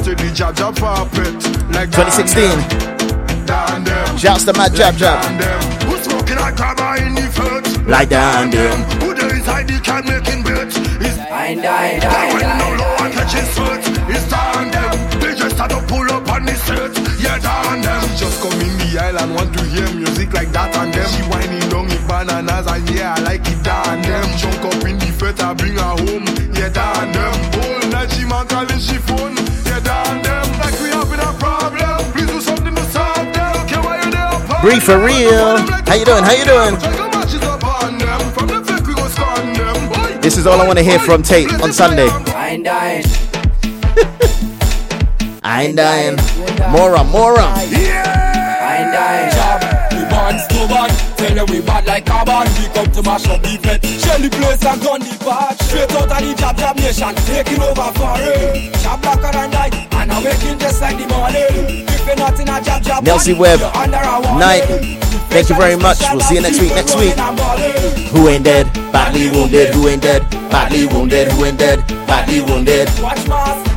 [0.00, 0.86] Never take the jab jab for.
[1.76, 2.40] Like 2016.
[3.44, 4.16] Damn them.
[4.16, 5.20] Shouts to Mad Jab Jab.
[5.84, 7.76] Who smoking like grabber in the fence?
[7.86, 8.80] Like down them.
[9.00, 10.76] Who there inside the can making bets?
[11.04, 13.84] Is I die, die, That when die, no law and catching sweat.
[14.08, 15.20] It's down them.
[15.20, 16.96] They just had to pull up on the set.
[17.20, 18.00] Yeah, down them.
[18.16, 21.08] She just come in the island, want to hear music like that and them.
[21.12, 24.24] She whining down in bananas and yeah, I like it down them.
[24.38, 26.24] Junk up in the fete, I bring her home.
[26.56, 27.34] Yeah, down them.
[27.52, 29.49] Whole night she man calling she phone.
[29.70, 30.46] Yeah, down them.
[30.58, 32.12] Like we having a problem.
[32.12, 33.54] Please do something to solve them.
[33.64, 34.26] Okay, why you there?
[34.26, 34.62] apart?
[34.62, 35.58] Bree for real.
[35.86, 36.24] How you doing?
[36.24, 36.74] How you doing?
[37.14, 38.20] Matches up on them.
[38.34, 39.88] From the fake we go scorn them.
[39.88, 42.08] Boy, This is all I want to hear from Tate on Sunday.
[42.34, 43.04] I ain't dying.
[45.42, 46.16] I ain't dying.
[46.70, 47.46] Mora, Mora.
[47.46, 47.62] I
[48.82, 49.30] ain't dying.
[49.96, 50.90] We bad, so bad.
[51.16, 52.52] Tell you we bad like carbon.
[52.58, 53.84] We come to mash up the vet.
[53.84, 55.59] Shell the place and gun the part.
[55.70, 57.14] Straight out of the jab jab nation.
[57.30, 58.74] Taking over foreign.
[58.82, 59.72] Jab blacker than night.
[59.94, 61.86] And I'm making just like the morning.
[61.86, 63.04] If you're not in a jab jab.
[63.04, 63.60] Nelsie Webb.
[63.78, 64.18] under a.
[64.34, 64.66] Night.
[65.30, 66.02] Thank you very much.
[66.10, 66.74] We'll see you next week.
[66.74, 67.14] Next week.
[68.10, 68.66] Who ain't dead?
[68.90, 69.72] Badly wounded.
[69.72, 70.28] Who ain't dead?
[70.50, 71.30] Badly wounded.
[71.30, 71.86] Who ain't dead?
[72.04, 72.88] Badly wounded.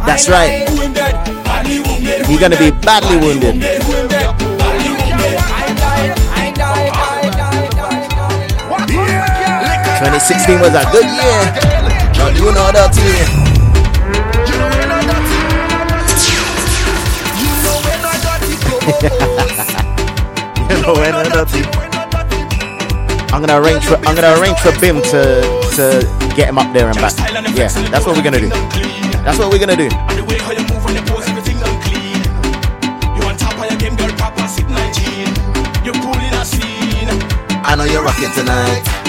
[0.10, 0.68] That's right.
[0.70, 1.14] Who in dead?
[1.46, 2.28] Badly wounded.
[2.28, 3.84] You're gonna be badly wounded.
[3.84, 4.04] Who
[12.36, 13.30] you know that thing.
[14.45, 16.24] You know when I got it.
[17.40, 18.84] You know when I got it goes.
[20.70, 21.50] you know when I got.
[23.34, 25.42] I'm gonna arrange for I'm gonna arrange for Bim to
[25.76, 25.86] to
[26.36, 27.14] get him up there and back.
[27.56, 28.50] Yeah, that's what we're gonna do.
[29.24, 29.90] That's what we're gonna do.
[37.66, 39.02] I know you're rocking tonight.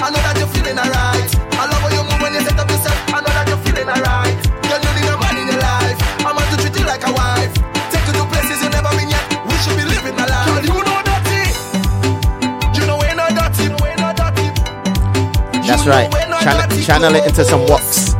[15.84, 16.40] That's right.
[16.40, 18.14] Channel, channel it into some walks,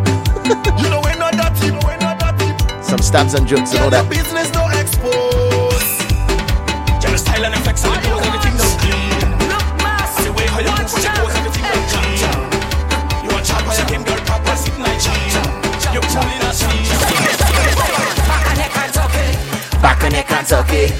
[0.44, 1.66] You know we're not dirty.
[1.66, 2.52] You know we're not dirty.
[2.84, 4.04] some stabs and jokes and all that.
[4.10, 5.80] Business no expose.
[7.00, 9.16] Your style and effects on the pose, everything done clean.
[9.32, 12.20] And the way how you move on the pose, everything done clean.
[13.24, 15.96] You on top of your game, girl, proper sit 19.
[15.96, 16.84] You're a scene.
[19.80, 20.92] Back in the Kentucky.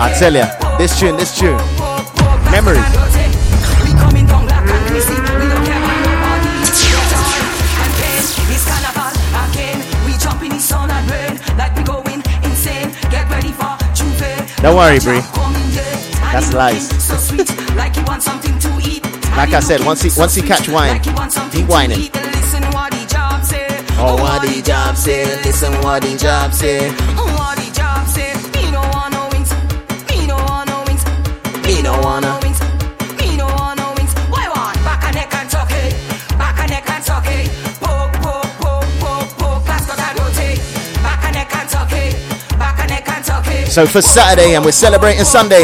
[0.00, 0.46] I tell ya,
[0.78, 1.58] this tune, this tune,
[2.54, 2.78] memories.
[3.82, 5.12] We coming down black and greasy.
[5.12, 6.54] We don't care about nobody.
[6.70, 7.38] Joy
[7.82, 8.22] and pain.
[8.54, 9.10] It's carnival
[9.50, 9.78] again.
[10.06, 12.94] We jump in the sun and rain like we going insane.
[13.10, 14.62] Get ready for J'ouvert.
[14.62, 15.20] Don't worry, Bree.
[16.30, 16.88] That's lies.
[17.02, 17.14] So
[17.74, 19.04] like you want something to eat.
[19.36, 21.00] Like I said, once he once he catch wine,
[21.52, 21.98] he whining.
[21.98, 23.66] Listen what the job say.
[23.98, 25.24] Oh, what the job say?
[25.42, 26.94] Listen what the job say.
[43.78, 45.62] So for Saturday, and we're celebrating Sunday.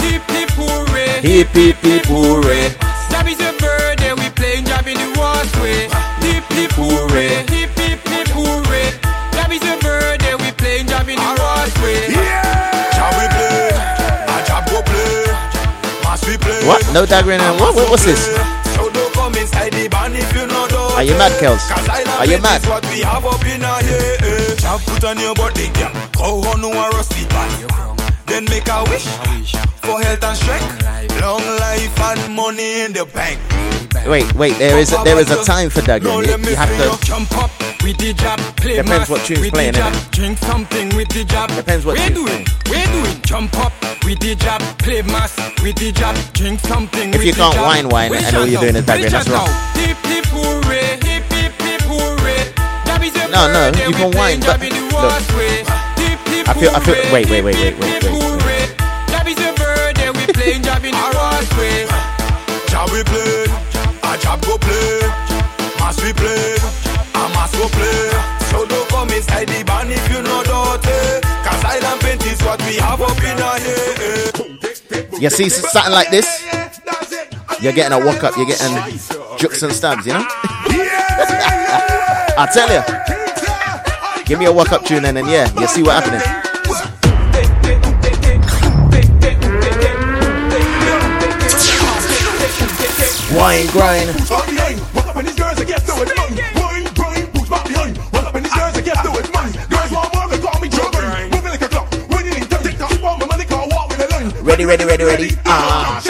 [0.00, 1.20] Hip hip hooray.
[1.20, 2.72] Hip hip hip hooray.
[3.12, 5.92] Jab is your birthday, we playing jab in the worst way.
[6.24, 7.44] Hip hip hooray.
[7.52, 8.96] Hip hip hip hooray.
[9.36, 12.08] Jab is your birthday, we playing jab in the worst way.
[12.96, 13.68] Jab we play,
[14.32, 15.28] a jab go play,
[16.00, 16.64] mass we play.
[16.64, 16.80] What?
[16.96, 17.76] No daggering and what?
[17.76, 17.90] what?
[17.92, 18.24] What's this?
[18.72, 20.96] So don't come inside the band if you know don't.
[20.96, 21.60] Are you mad, Kels?
[22.16, 22.64] Are you mad?
[22.64, 24.16] What we have up in our here.
[24.24, 24.56] eh.
[24.56, 25.92] Jab put on your body, girl.
[26.22, 27.98] Go on no a rusty band.
[28.26, 29.06] Then make a wish
[29.82, 33.40] for health and strength, long life and money in the bank.
[34.06, 34.56] Wait, wait.
[34.56, 36.00] There is a, there is a time for that.
[36.00, 37.04] You, you have to.
[37.04, 37.50] Jump up
[37.82, 40.10] with the jab, play Depends what tune's playing, jab, innit?
[40.12, 41.50] Drink something with the jab.
[41.56, 42.46] Depends what we're doing.
[42.70, 43.20] We're doing.
[43.22, 43.72] Jump up
[44.04, 46.14] with the jab, play mass with the jab.
[46.34, 47.14] Drink something.
[47.14, 49.50] If you can't wine, wine, and all you're doing is daggering, that's wrong.
[53.32, 55.61] No, no, you can jab but look.
[56.44, 56.70] I feel.
[56.74, 56.94] I feel.
[57.12, 58.02] Wait, wait, wait, wait, wait, wait.
[58.02, 58.66] hooray.
[59.08, 61.86] Jab is your birthday, we playing jab in the worst way.
[62.66, 63.46] Jab we play,
[64.02, 65.06] a jab go play,
[65.78, 66.58] mass we play,
[67.14, 68.10] a mass go play.
[68.50, 71.22] So don't come inside the band if you know dirty.
[71.46, 75.20] Cause island paint is what we have up in our here.
[75.20, 76.42] You see something like this?
[77.60, 78.36] You're getting a walk up.
[78.36, 78.74] You're getting
[79.38, 80.06] jukes and stabs.
[80.06, 80.26] You know.
[82.34, 83.11] I tell you.
[84.32, 86.22] Give me a walk up tune and then yeah, you see what happening.
[93.36, 94.08] Wine grind.
[104.42, 105.30] Ready, ready, ready, ready.
[105.44, 106.00] Ah.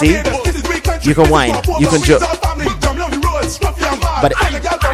[0.00, 0.43] See?
[1.04, 1.54] You can whine.
[1.78, 2.22] You can joke.
[4.22, 4.32] But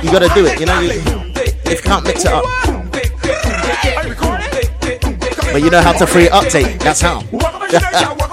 [0.03, 0.59] you gotta do it.
[0.59, 0.81] You know.
[0.81, 2.45] You, if you can't mix it up.
[5.53, 6.81] But you know how to free update.
[6.81, 7.23] That's how.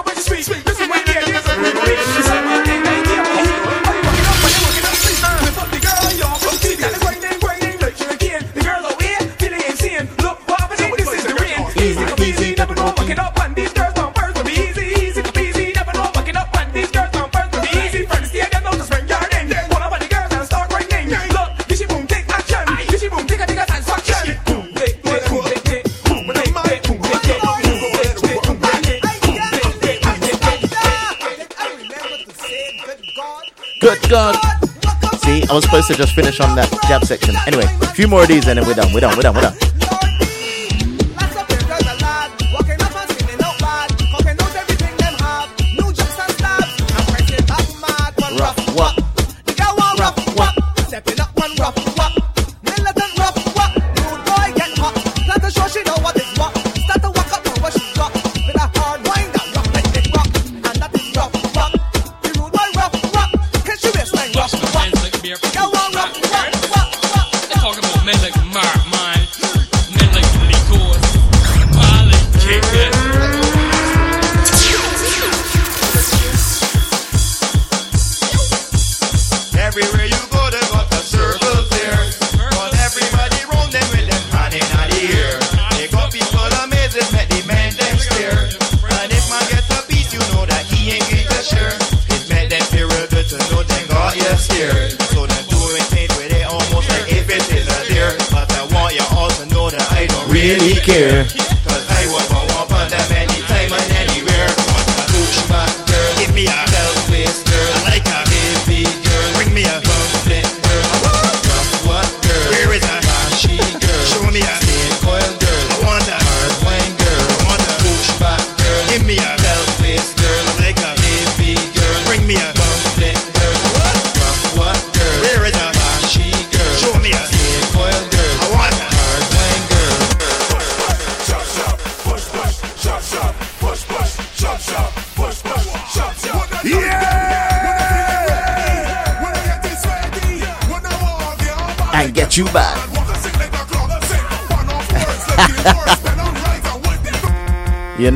[34.08, 34.36] God.
[35.18, 37.34] See, I was supposed to just finish on that jab section.
[37.46, 38.92] Anyway, a few more of these and then we're done.
[38.92, 39.14] We're done.
[39.16, 39.34] We're done.
[39.34, 39.77] We're done.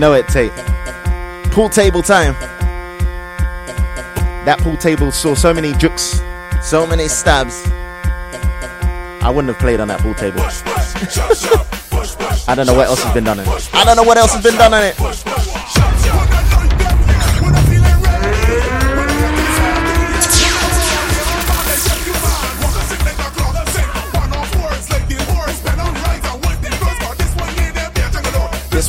[0.03, 0.51] know it, Tate.
[1.53, 2.35] Pool table time.
[4.45, 6.21] That pool table saw so many jukes,
[6.61, 7.63] so many stabs.
[9.23, 10.41] I wouldn't have played on that pool table.
[12.49, 13.71] I don't know what else has been done on it.
[13.73, 14.97] I don't know what else has been done on it.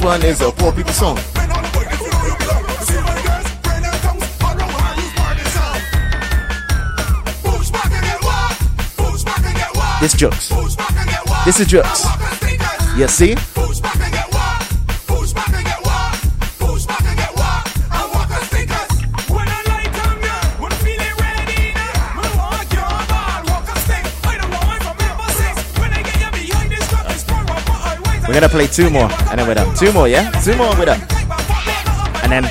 [0.04, 1.16] one is a poor people song.
[10.02, 10.50] This jokes.
[11.46, 12.06] This is jokes.
[12.98, 13.53] You see?
[28.34, 29.76] We're gonna play two more and then we're done.
[29.76, 30.32] Two more, yeah?
[30.42, 31.02] Two more and we're done.
[32.24, 32.46] And then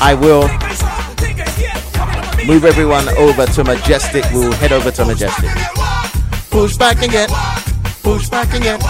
[0.00, 0.48] I will
[2.46, 4.24] move everyone over to Majestic.
[4.32, 5.50] We'll head over to Majestic.
[6.48, 7.28] Push back again.
[8.02, 8.80] Push back again.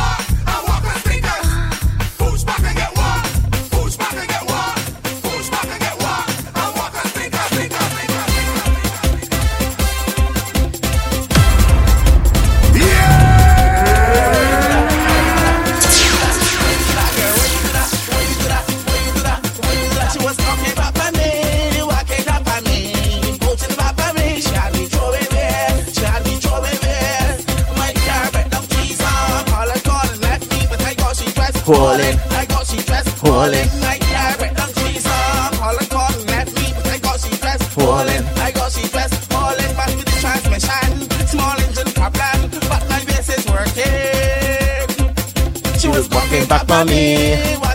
[46.77, 47.66] mami.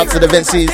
[0.00, 0.70] out to the Vincys.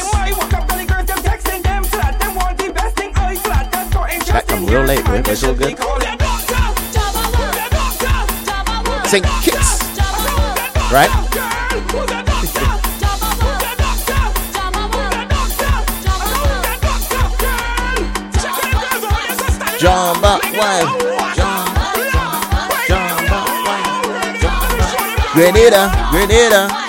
[4.70, 5.76] Real late, man, but it's all good.
[9.08, 9.82] Sing Kiss.
[10.92, 11.10] Right?
[19.80, 20.84] Jump up, why?
[25.34, 26.85] Grenada, Grenada.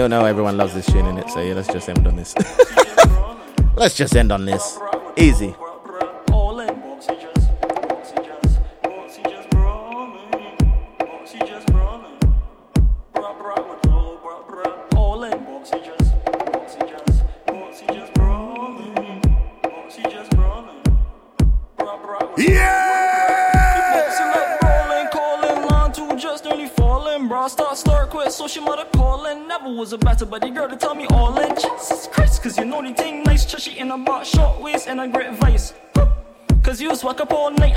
[0.00, 2.34] You know everyone loves this tune in it, so yeah, let's just end on this.
[3.76, 4.78] let's just end on this.
[5.14, 5.54] Easy.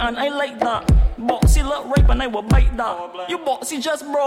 [0.08, 0.88] And I like that.
[1.18, 2.96] Boxy look rape and I will bite that.
[3.00, 4.23] Oh, you boxy just brawling,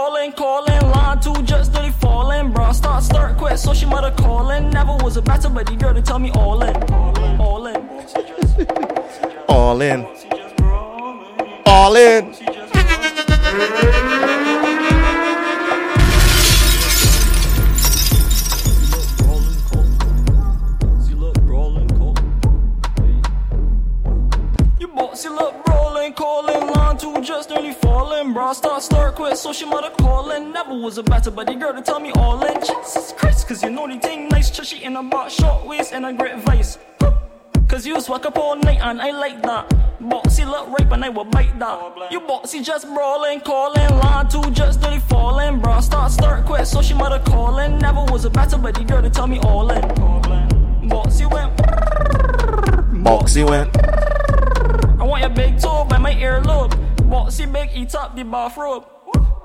[58.37, 58.85] eat up the bathrobe.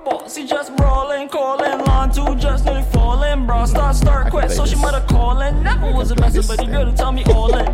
[0.05, 3.45] Boxy just brawling, calling, line two just nearly falling.
[3.45, 5.63] Bro, start, start, quit, so she mother calling.
[5.63, 7.65] Never was a better buddy girl to tell me all in.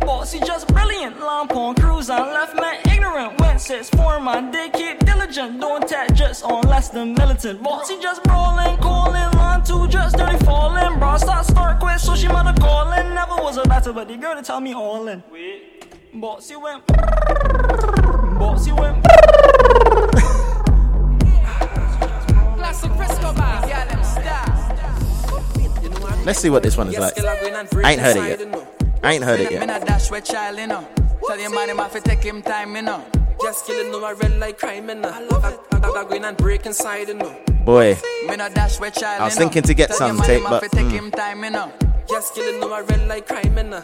[0.00, 3.38] Bossy just brilliant, lamp on cruise and left man ignorant.
[3.40, 7.62] Went six four man, did keep diligent, don't tap just on less than militant.
[7.62, 10.98] Bossy just brawling, calling, line two just dirty falling.
[10.98, 13.14] Bro, start, start, quit, so she mother calling.
[13.14, 15.22] Never was a better buddy girl to tell me all in.
[15.30, 15.76] Wait.
[16.12, 16.84] Bossy went,
[18.36, 19.09] Bossy went.
[26.30, 27.18] Let's see what this one is like.
[27.18, 29.00] I ain't heard it yet.
[29.02, 29.66] I ain't heard it yet.
[29.66, 30.86] not dash with child, you know.
[31.26, 33.04] Tell your man him have to take him time, you know.
[33.42, 35.08] Just killing no, I red like crime, you know.
[35.08, 35.58] I love it.
[35.72, 37.36] I, I, I going and break inside, you know.
[37.64, 40.68] Boy, Me not dash with child, I was thinking to get some tape, but to
[40.68, 40.92] take mm.
[40.92, 41.72] him time, you know.
[42.08, 43.82] Just killing no, I red like crime, you know.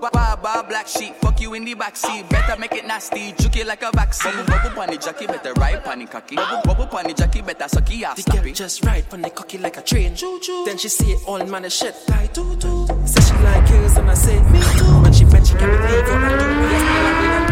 [0.00, 2.28] Bar, bar, black sheep, fuck you in the backseat.
[2.30, 4.32] Better make it nasty, juke it like a vaccine.
[4.46, 6.36] Bubble bunny jockey, better ride bunny cocky.
[6.36, 8.24] Bubble, bubble bunny jockey, better suck your ass.
[8.24, 10.14] The just ride when they cocky like a train.
[10.14, 10.64] Choo choo.
[10.64, 11.94] Then she see it all man of shit.
[12.10, 12.86] I do do.
[13.04, 15.02] Say she like girls and I say me too.
[15.02, 16.48] When she bet she can't believe what I do.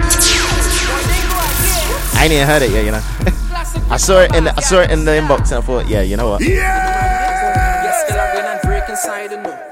[0.07, 3.03] Yes, I ain't even heard it yet, you know.
[3.91, 6.03] I saw it in the, I saw it in the inbox and I thought, yeah,
[6.03, 6.41] you know what?
[6.41, 7.85] Yeah.
[7.85, 9.63] Yes, girl, I win and break inside, you know.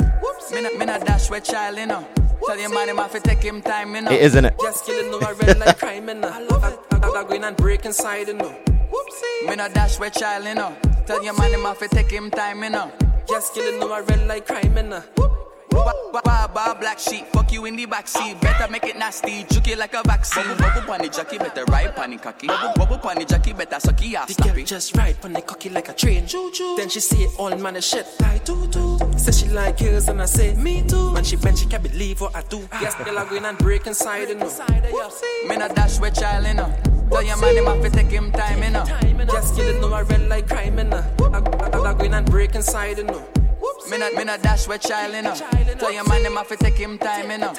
[0.53, 2.07] Me not, me not dash with child, you know.
[2.47, 4.11] Tell your man him have to take him time, you know.
[4.11, 4.55] It is, isn't it?
[4.61, 6.29] Just killing no, I red like crime, you know.
[6.29, 6.79] I love it.
[6.93, 8.55] I, I, I going and break inside, you know.
[9.47, 10.77] Me not dash with child, you know.
[11.07, 12.93] Tell your man him have to take him time, you know.
[13.29, 15.03] Just killing no, red like crime, you know.
[16.85, 18.41] Black sheep, fuck you in the backseat.
[18.41, 20.47] Better make it nasty, juke it like a vaccine.
[20.59, 22.47] Bubble, bunny jockey, better ride bunny cocky.
[22.47, 24.35] Bubble, bubble bunny jockey, better suck your ass.
[24.35, 26.27] The girl just ride they cocky like a train.
[26.27, 26.75] Choo choo.
[26.77, 28.07] Then she see it all man of shit.
[28.21, 28.99] I do do.
[29.17, 31.15] Say she like girls and I say me too.
[31.15, 32.69] When she bend she can't believe what I do.
[32.71, 32.81] Ah.
[32.83, 34.51] Yes, girl I going and break inside you know.
[35.49, 36.73] Me not dash with child, you know.
[37.11, 38.85] Tell your man him have to take him time, you know.
[39.27, 41.05] Just killing no I red like crime you know.
[41.21, 43.27] I, I, I going and break inside you know.
[43.91, 45.35] Me not, me not dash with child, you know.
[45.79, 47.53] Tell your man him have to take him time, know.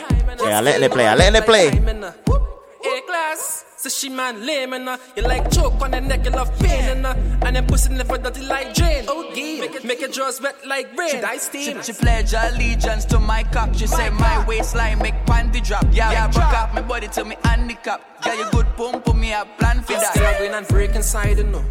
[0.44, 1.08] Yeah, letting it play.
[1.08, 1.68] I letting it play.
[1.68, 3.64] A class.
[3.86, 6.86] So she man lame and uh, you like choke on the neck, you love pain
[6.86, 7.14] and uh,
[7.46, 9.06] and then pussy never dirty like drain.
[9.08, 11.12] Oh yeah, make it make it draws wet like rain.
[11.12, 11.84] She die steam.
[11.84, 13.76] She, she pledge allegiance to my cock.
[13.76, 15.86] She say my waistline make panty drop.
[15.92, 18.02] Yeah, yeah, broke up my body to me handicap.
[18.26, 20.16] Yeah, you good pump for me, I plan for that.
[20.16, 21.64] Still going and break inside, you know.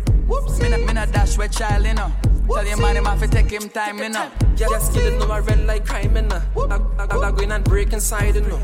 [0.61, 2.13] Me not, me not dash with child, you know.
[2.47, 4.31] Tell your man him have to take him time, you know.
[4.55, 6.41] Just killing no I red like crime, you know.
[6.57, 8.61] I going and break inside, you know.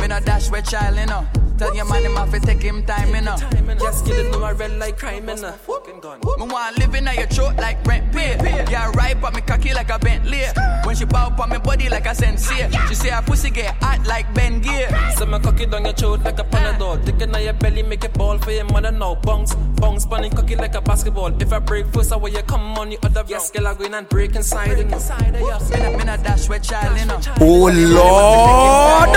[0.00, 1.24] Me not dash with child, you know.
[1.58, 3.36] Tell your man him have to take him time, you know.
[3.78, 5.52] Just killing no my red like crime, you know.
[5.52, 6.20] Fucking gun.
[6.20, 8.36] Me want living on your throat like rent pay.
[8.70, 10.44] Yeah, right on me cocky like a Bentley.
[10.84, 12.70] When she bow on me body like a sensei.
[12.88, 14.88] She say her pussy get hot like Bengay.
[15.16, 17.04] So me cocky down your throat like a panadol.
[17.04, 19.14] Dick in your belly, make it ball for your mother now.
[19.16, 21.30] Bounce, bounce, bunny cocky like a basketball.
[21.42, 23.92] If I break first, I will you come on the other Yes, girl, I going
[23.92, 24.98] and break inside, you know.
[24.98, 27.20] Me not, me not dash with child, you know.
[27.40, 29.10] Oh Lord!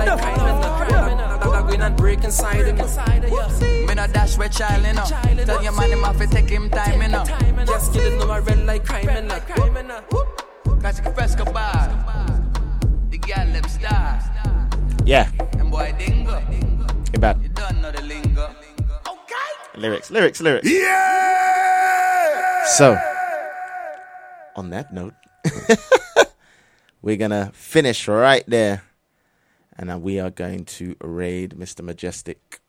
[0.00, 0.57] I
[1.78, 2.86] going and break inside, you know.
[3.60, 5.04] Me in a dash with child, you know.
[5.44, 7.24] Tell your man him have to take him time, you know.
[7.66, 9.90] Just killing them, I red like crime and like crime and
[10.82, 11.88] Cause you fresco bar.
[13.10, 14.24] The girl them stars.
[15.04, 15.30] Yeah.
[15.58, 16.42] And boy dingo.
[17.12, 17.42] Get bad.
[17.42, 18.54] You don't know the lingo.
[19.76, 20.68] Lyrics, lyrics, lyrics.
[20.68, 22.64] Yeah.
[22.66, 22.98] So,
[24.56, 25.14] on that note,
[27.02, 28.82] we're gonna finish right there,
[29.78, 31.82] and uh, we are going to raid Mr.
[31.82, 32.60] Majestic.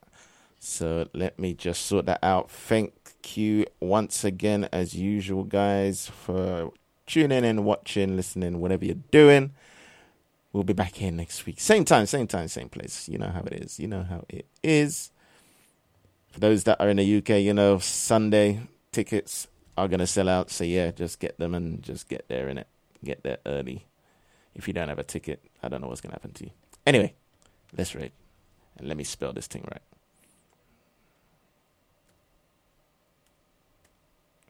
[0.60, 2.52] So let me just sort that out.
[2.52, 2.94] Thank
[3.34, 6.72] you once again, as usual, guys, for
[7.08, 9.54] tuning in, watching, listening, whatever you're doing.
[10.54, 11.60] We'll be back here next week.
[11.60, 13.08] Same time, same time, same place.
[13.10, 13.80] You know how it is.
[13.80, 15.12] You know how it is.
[16.32, 19.48] For those that are in the UK, you know, Sunday tickets
[19.78, 20.50] are going to sell out.
[20.50, 22.68] So, yeah, just get them and just get there in it.
[23.04, 23.88] Get there early.
[24.56, 26.52] If you don't have a ticket, I don't know what's going to happen to you.
[26.90, 27.14] Anyway,
[27.78, 28.12] let's read.
[28.80, 29.82] And let me spell this thing right.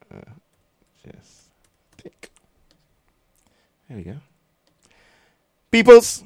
[0.10, 0.32] Uh,
[1.04, 1.50] just.
[3.90, 4.16] There we go.
[5.70, 6.24] Peoples,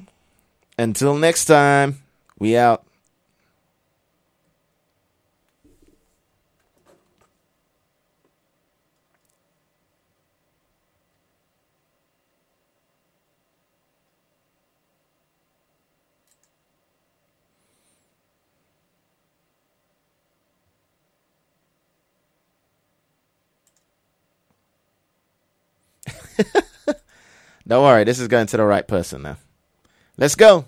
[0.78, 2.04] until next time,
[2.38, 2.84] we out.
[27.66, 29.36] Don't worry, this is going to the right person now.
[30.16, 30.66] Let's go.